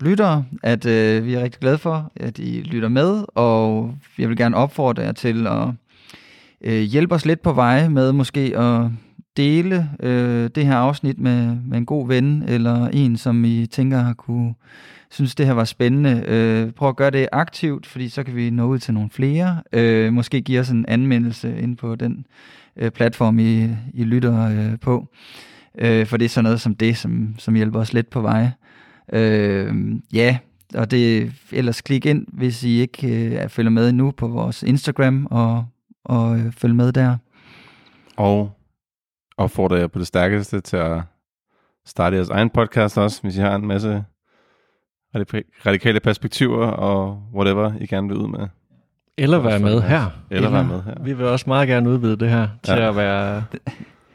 lyttere, 0.02 0.46
at 0.64 0.86
øh, 0.86 1.26
vi 1.26 1.34
er 1.34 1.44
rigtig 1.44 1.60
glade 1.60 1.78
for, 1.78 2.12
at 2.16 2.40
I 2.40 2.62
lytter 2.62 2.90
med, 2.90 3.26
og 3.36 3.96
jeg 4.18 4.30
vil 4.30 4.38
gerne 4.38 4.58
opfordre 4.58 5.04
jer 5.04 5.12
til 5.12 5.48
at 5.48 5.68
øh, 6.62 6.82
hjælpe 6.82 7.16
os 7.16 7.26
lidt 7.26 7.42
på 7.42 7.54
vej 7.54 7.88
med 7.88 8.12
måske 8.12 8.58
at 8.58 8.90
dele 9.38 9.90
øh, 10.00 10.50
det 10.56 10.66
her 10.66 10.76
afsnit 10.76 11.20
med, 11.20 11.56
med 11.66 11.78
en 11.78 11.86
god 11.86 12.08
ven, 12.08 12.44
eller 12.48 12.88
en, 12.88 13.18
som 13.18 13.46
I 13.46 13.66
tænker 13.66 13.98
har 13.98 14.14
kunne 14.14 14.54
synes, 15.10 15.36
det 15.36 15.46
her 15.46 15.54
var 15.54 15.64
spændende. 15.64 16.24
Øh, 16.28 16.72
prøv 16.72 16.90
at 16.90 16.96
gøre 16.96 17.12
det 17.12 17.28
aktivt, 17.32 17.86
fordi 17.86 18.10
så 18.10 18.24
kan 18.24 18.36
vi 18.36 18.50
nå 18.50 18.66
ud 18.66 18.80
til 18.80 18.94
nogle 18.94 19.10
flere. 19.10 19.62
Øh, 19.74 20.14
måske 20.14 20.42
give 20.42 20.60
os 20.60 20.70
en 20.70 20.86
anmeldelse 20.88 21.60
ind 21.60 21.78
på 21.78 21.96
den 21.96 22.26
øh, 22.78 22.92
platform, 22.92 23.40
I, 23.40 23.64
I 23.94 24.04
lytter 24.04 24.50
øh, 24.50 24.80
på. 24.80 25.08
Øh, 25.78 26.06
for 26.06 26.18
det 26.18 26.26
er 26.26 26.30
sådan 26.30 26.44
noget 26.44 26.62
som 26.62 26.76
det, 26.76 26.98
som, 26.98 27.36
som 27.38 27.56
hjælper 27.56 27.80
os 27.80 27.94
lidt 27.94 28.10
på 28.10 28.22
vej. 28.22 28.50
Øh, 29.14 29.74
ja, 30.14 30.38
og 30.76 30.92
det 30.92 31.32
ellers 31.52 31.82
klik 31.82 32.06
ind, 32.06 32.26
hvis 32.28 32.64
I 32.64 32.80
ikke 32.80 33.08
øh, 33.08 33.50
følger 33.50 33.72
med 33.72 33.92
nu 33.92 34.12
på 34.12 34.28
vores 34.28 34.64
Instagram, 34.64 35.28
og, 35.32 35.66
og 36.04 36.40
øh, 36.40 36.52
følg 36.52 36.76
med 36.76 36.92
der. 36.92 37.18
Og 38.18 38.55
opfordrer 39.38 39.78
jer 39.78 39.88
på 39.88 40.00
det 40.00 40.08
stærkeste 40.08 40.62
til 40.62 40.78
at 40.78 41.02
starte 41.86 42.16
jeres 42.16 42.30
egen 42.30 42.50
podcast 42.50 42.98
også, 42.98 43.22
hvis 43.22 43.38
I 43.38 43.40
har 43.40 43.56
en 43.56 43.68
masse 43.68 44.04
radikale 45.66 46.00
perspektiver 46.00 46.68
og 46.68 47.24
whatever, 47.34 47.74
I 47.80 47.86
gerne 47.86 48.08
vil 48.08 48.18
ud 48.18 48.28
med. 48.28 48.48
Eller 49.18 49.40
være 49.40 49.60
med 49.60 49.82
her. 49.82 50.10
Eller, 50.30 50.48
Eller 50.48 50.50
være 50.50 50.64
med 50.64 50.84
her. 50.84 51.04
Vi 51.04 51.14
vil 51.14 51.26
også 51.26 51.46
meget 51.48 51.68
gerne 51.68 51.90
udvide 51.90 52.18
det 52.18 52.30
her 52.30 52.48
til 52.64 52.74
ja. 52.74 52.90
at 52.90 52.96
være 52.96 53.44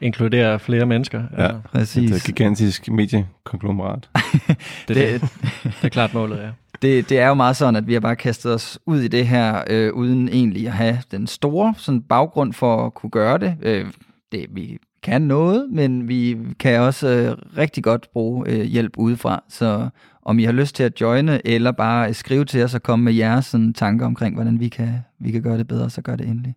inkludere 0.01 0.59
flere 0.59 0.85
mennesker. 0.85 1.23
Ja, 1.37 1.43
ja. 1.43 1.51
præcis. 1.65 2.09
Det 2.09 2.11
er 2.11 2.15
et 2.15 2.23
gigantisk 2.23 2.89
mediekonglomerat. 2.89 4.09
det, 4.13 4.57
det, 4.87 4.97
det, 4.97 5.21
det 5.63 5.83
er 5.83 5.89
klart 5.89 6.13
målet, 6.13 6.37
ja. 6.37 6.49
Det, 6.81 7.09
det 7.09 7.19
er 7.19 7.27
jo 7.27 7.33
meget 7.33 7.55
sådan, 7.55 7.75
at 7.75 7.87
vi 7.87 7.93
har 7.93 7.99
bare 7.99 8.15
kastet 8.15 8.53
os 8.53 8.79
ud 8.85 8.99
i 8.99 9.07
det 9.07 9.27
her, 9.27 9.63
øh, 9.67 9.93
uden 9.93 10.29
egentlig 10.29 10.67
at 10.67 10.73
have 10.73 10.97
den 11.11 11.27
store 11.27 11.73
sådan 11.77 12.01
baggrund 12.01 12.53
for 12.53 12.85
at 12.85 12.93
kunne 12.93 13.09
gøre 13.09 13.37
det. 13.37 13.57
Øh, 13.61 13.85
det 14.31 14.45
vi 14.51 14.77
kan 15.03 15.21
noget, 15.21 15.69
men 15.71 16.07
vi 16.07 16.37
kan 16.59 16.79
også 16.79 17.07
øh, 17.07 17.57
rigtig 17.57 17.83
godt 17.83 18.07
bruge 18.13 18.49
øh, 18.49 18.61
hjælp 18.61 18.97
udefra. 18.97 19.43
Så 19.49 19.89
om 20.21 20.39
I 20.39 20.43
har 20.43 20.51
lyst 20.51 20.75
til 20.75 20.83
at 20.83 21.01
joine, 21.01 21.47
eller 21.47 21.71
bare 21.71 22.13
skrive 22.13 22.45
til 22.45 22.63
os 22.63 22.75
og 22.75 22.83
komme 22.83 23.05
med 23.05 23.13
jeres 23.13 23.45
sådan, 23.45 23.73
tanker 23.73 24.05
omkring, 24.05 24.35
hvordan 24.35 24.59
vi 24.59 24.69
kan, 24.69 24.99
vi 25.19 25.31
kan 25.31 25.41
gøre 25.41 25.57
det 25.57 25.67
bedre, 25.67 25.89
så 25.89 26.01
gør 26.01 26.15
det 26.15 26.27
endelig. 26.27 26.55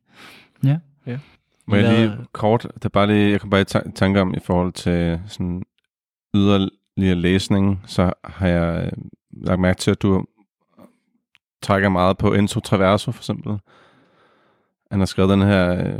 Ja. 0.65 0.79
ja. 1.07 1.19
Må 1.67 1.77
jeg 1.77 1.99
lige 1.99 2.13
kort, 2.33 2.67
det 2.75 2.85
er 2.85 2.89
bare 2.89 3.07
lige, 3.07 3.31
jeg 3.31 3.41
kan 3.41 3.51
bare 3.51 3.61
i 3.61 3.91
tanke 3.95 4.21
om 4.21 4.35
i 4.35 4.41
forhold 4.41 4.73
til 4.73 5.21
sådan 5.27 5.63
yderligere 6.35 7.15
læsning, 7.15 7.83
så 7.87 8.13
har 8.25 8.49
jeg 8.49 8.85
øh, 8.85 8.93
lagt 9.31 9.61
mærke 9.61 9.79
til, 9.79 9.91
at 9.91 10.03
du 10.03 10.25
trækker 11.63 11.89
meget 11.89 12.19
på 12.19 12.35
Enzo 12.35 12.61
Traverso 12.61 13.13
for 13.13 13.21
eksempel. 13.21 13.59
Han 14.91 15.01
har 15.01 15.07
skrevet 15.07 15.31
den 15.31 15.43
her 15.43 15.95
uh, 15.95 15.99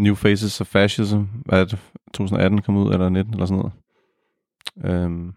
New 0.00 0.14
Faces 0.14 0.60
of 0.60 0.66
Fascism, 0.66 1.18
hvad 1.44 1.60
er 1.60 1.64
det, 1.64 1.78
2018 2.14 2.62
kom 2.62 2.76
ud, 2.76 2.92
eller 2.92 3.08
19 3.08 3.34
eller 3.34 3.46
sådan 3.46 3.58
noget. 3.58 5.04
Um, 5.04 5.34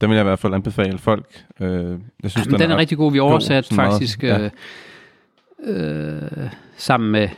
den 0.00 0.10
vil 0.10 0.16
jeg 0.16 0.22
i 0.22 0.28
hvert 0.28 0.38
fald 0.38 0.54
anbefale 0.54 0.98
folk. 0.98 1.44
Øh, 1.60 1.98
jeg 2.22 2.30
synes, 2.30 2.46
Jamen, 2.46 2.60
den, 2.60 2.70
er, 2.70 2.74
er 2.74 2.78
rigtig 2.78 2.98
god. 2.98 3.12
Vi 3.12 3.18
oversat 3.18 3.66
god, 3.70 3.76
faktisk 3.76 4.22
meget, 4.22 4.52
ja. 5.66 5.72
øh, 5.72 6.22
øh, 6.42 6.50
sammen 6.76 7.10
med 7.10 7.28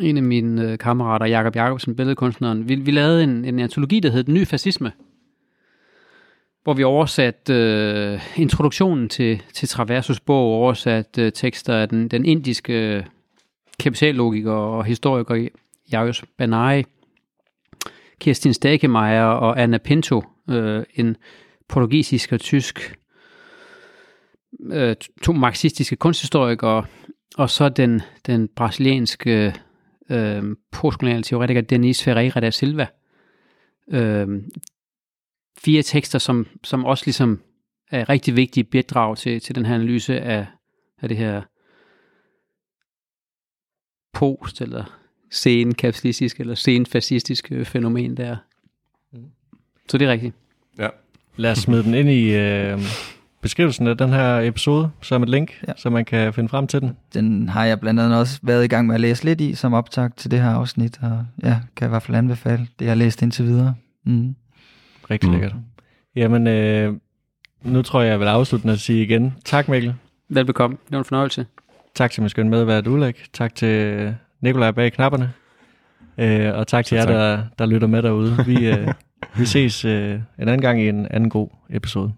en 0.00 0.16
af 0.16 0.22
mine 0.22 0.70
øh, 0.70 0.78
kammerater, 0.78 1.26
Jakob 1.26 1.56
Jakobsen, 1.56 1.96
billedkunstneren. 1.96 2.68
Vi, 2.68 2.74
vi 2.74 2.90
lavede 2.90 3.24
en, 3.24 3.44
en 3.44 3.58
antologi, 3.58 4.00
der 4.00 4.10
hed 4.10 4.24
Den 4.24 4.34
nye 4.34 4.46
fascisme. 4.46 4.92
hvor 6.62 6.74
vi 6.74 6.84
oversat 6.84 7.50
øh, 7.50 8.20
introduktionen 8.36 9.08
til, 9.08 9.42
til 9.52 9.68
Traversos 9.68 10.20
bog, 10.20 10.44
oversat 10.44 11.18
øh, 11.18 11.32
tekster 11.32 11.74
af 11.74 11.88
den, 11.88 12.08
den 12.08 12.24
indiske 12.24 13.06
kapitallogiker 13.78 14.52
og 14.52 14.84
historiker 14.84 15.48
Jarius 15.92 16.24
Banai, 16.38 16.84
Kirstin 18.20 18.54
Stakemeyer 18.54 19.24
og 19.24 19.62
Anna 19.62 19.78
Pinto, 19.78 20.22
øh, 20.50 20.84
en 20.94 21.16
portugisisk 21.68 22.32
og 22.32 22.40
tysk, 22.40 22.96
øh, 24.72 24.96
to 25.22 25.32
marxistiske 25.32 25.96
kunsthistorikere, 25.96 26.84
og 27.36 27.50
så 27.50 27.68
den, 27.68 28.02
den 28.26 28.48
brasilianske 28.48 29.54
øh, 30.10 30.42
postkoloniale 30.72 31.22
teoretiker 31.22 31.60
Denis 31.60 32.04
Ferreira 32.04 32.40
da 32.40 32.50
Silva. 32.50 32.86
Øh, 33.92 34.28
fire 35.58 35.82
tekster, 35.82 36.18
som, 36.18 36.46
som 36.64 36.84
også 36.84 37.06
ligesom 37.06 37.42
er 37.90 38.08
rigtig 38.08 38.36
vigtige 38.36 38.64
bidrag 38.64 39.16
til, 39.16 39.40
til 39.40 39.54
den 39.54 39.66
her 39.66 39.74
analyse 39.74 40.20
af, 40.20 40.46
af 41.02 41.08
det 41.08 41.18
her 41.18 41.42
post- 44.12 44.60
eller 44.60 45.03
sen-kapitalistiske 45.34 46.40
eller 46.40 46.54
sen-fascistiske 46.54 47.64
fænomen 47.64 48.16
der. 48.16 48.36
Så 49.88 49.98
det 49.98 50.06
er 50.08 50.12
rigtigt. 50.12 50.34
Ja. 50.78 50.88
Lad 51.36 51.50
os 51.52 51.58
smide 51.58 51.82
den 51.82 51.94
ind 51.94 52.10
i 52.10 52.34
øh, 52.34 52.78
beskrivelsen 53.40 53.86
af 53.86 53.98
den 53.98 54.08
her 54.08 54.38
episode, 54.38 54.90
som 55.02 55.22
et 55.22 55.28
link, 55.28 55.52
Ja. 55.68 55.72
så 55.76 55.90
man 55.90 56.04
kan 56.04 56.32
finde 56.34 56.48
frem 56.48 56.66
til 56.66 56.80
den. 56.80 56.96
Den 57.14 57.48
har 57.48 57.64
jeg 57.64 57.80
blandt 57.80 58.00
andet 58.00 58.18
også 58.18 58.38
været 58.42 58.64
i 58.64 58.68
gang 58.68 58.86
med 58.86 58.94
at 58.94 59.00
læse 59.00 59.24
lidt 59.24 59.40
i, 59.40 59.54
som 59.54 59.72
optag 59.74 60.10
til 60.16 60.30
det 60.30 60.40
her 60.40 60.50
afsnit, 60.50 60.98
og 61.02 61.26
ja, 61.42 61.60
kan 61.76 61.88
i 61.88 61.88
hvert 61.88 62.02
fald 62.02 62.16
anbefale 62.16 62.68
det, 62.78 62.84
jeg 62.84 62.90
har 62.90 62.94
læst 62.96 63.22
indtil 63.22 63.44
videre. 63.44 63.74
Mm. 64.04 64.34
Rigtig 65.10 65.28
Mm. 65.30 65.34
mm. 65.34 65.40
lækkert. 65.40 65.56
Jamen, 66.16 66.46
øh, 66.46 66.94
nu 67.62 67.82
tror 67.82 68.00
jeg, 68.02 68.10
jeg 68.10 68.20
vil 68.20 68.26
afslutte 68.26 68.66
med 68.66 68.74
at 68.74 68.80
sige 68.80 69.02
igen, 69.02 69.34
tak 69.44 69.68
Mikkel. 69.68 69.94
Velbekomme. 70.28 70.76
Det 70.84 70.92
var 70.92 70.98
en 70.98 71.04
fornøjelse. 71.04 71.46
Tak 71.94 72.10
til 72.10 72.22
min 72.22 72.28
skønne 72.30 72.50
medvært 72.50 72.86
Ulrik. 72.86 73.28
Tak 73.32 73.54
til 73.54 74.14
Nikolaj 74.44 74.70
bag 74.70 74.92
knapperne. 74.92 75.32
Øh, 76.18 76.54
og 76.54 76.66
tak 76.66 76.84
til 76.84 76.96
jer, 76.96 77.04
tak. 77.04 77.14
der, 77.14 77.42
der 77.58 77.66
lytter 77.66 77.88
med 77.88 78.02
derude. 78.02 78.36
Vi, 78.46 78.66
øh, 78.66 78.88
vi 79.38 79.46
ses 79.46 79.84
øh, 79.84 80.14
en 80.14 80.20
anden 80.38 80.60
gang 80.60 80.82
i 80.82 80.88
en 80.88 81.06
anden 81.10 81.30
god 81.30 81.48
episode. 81.70 82.12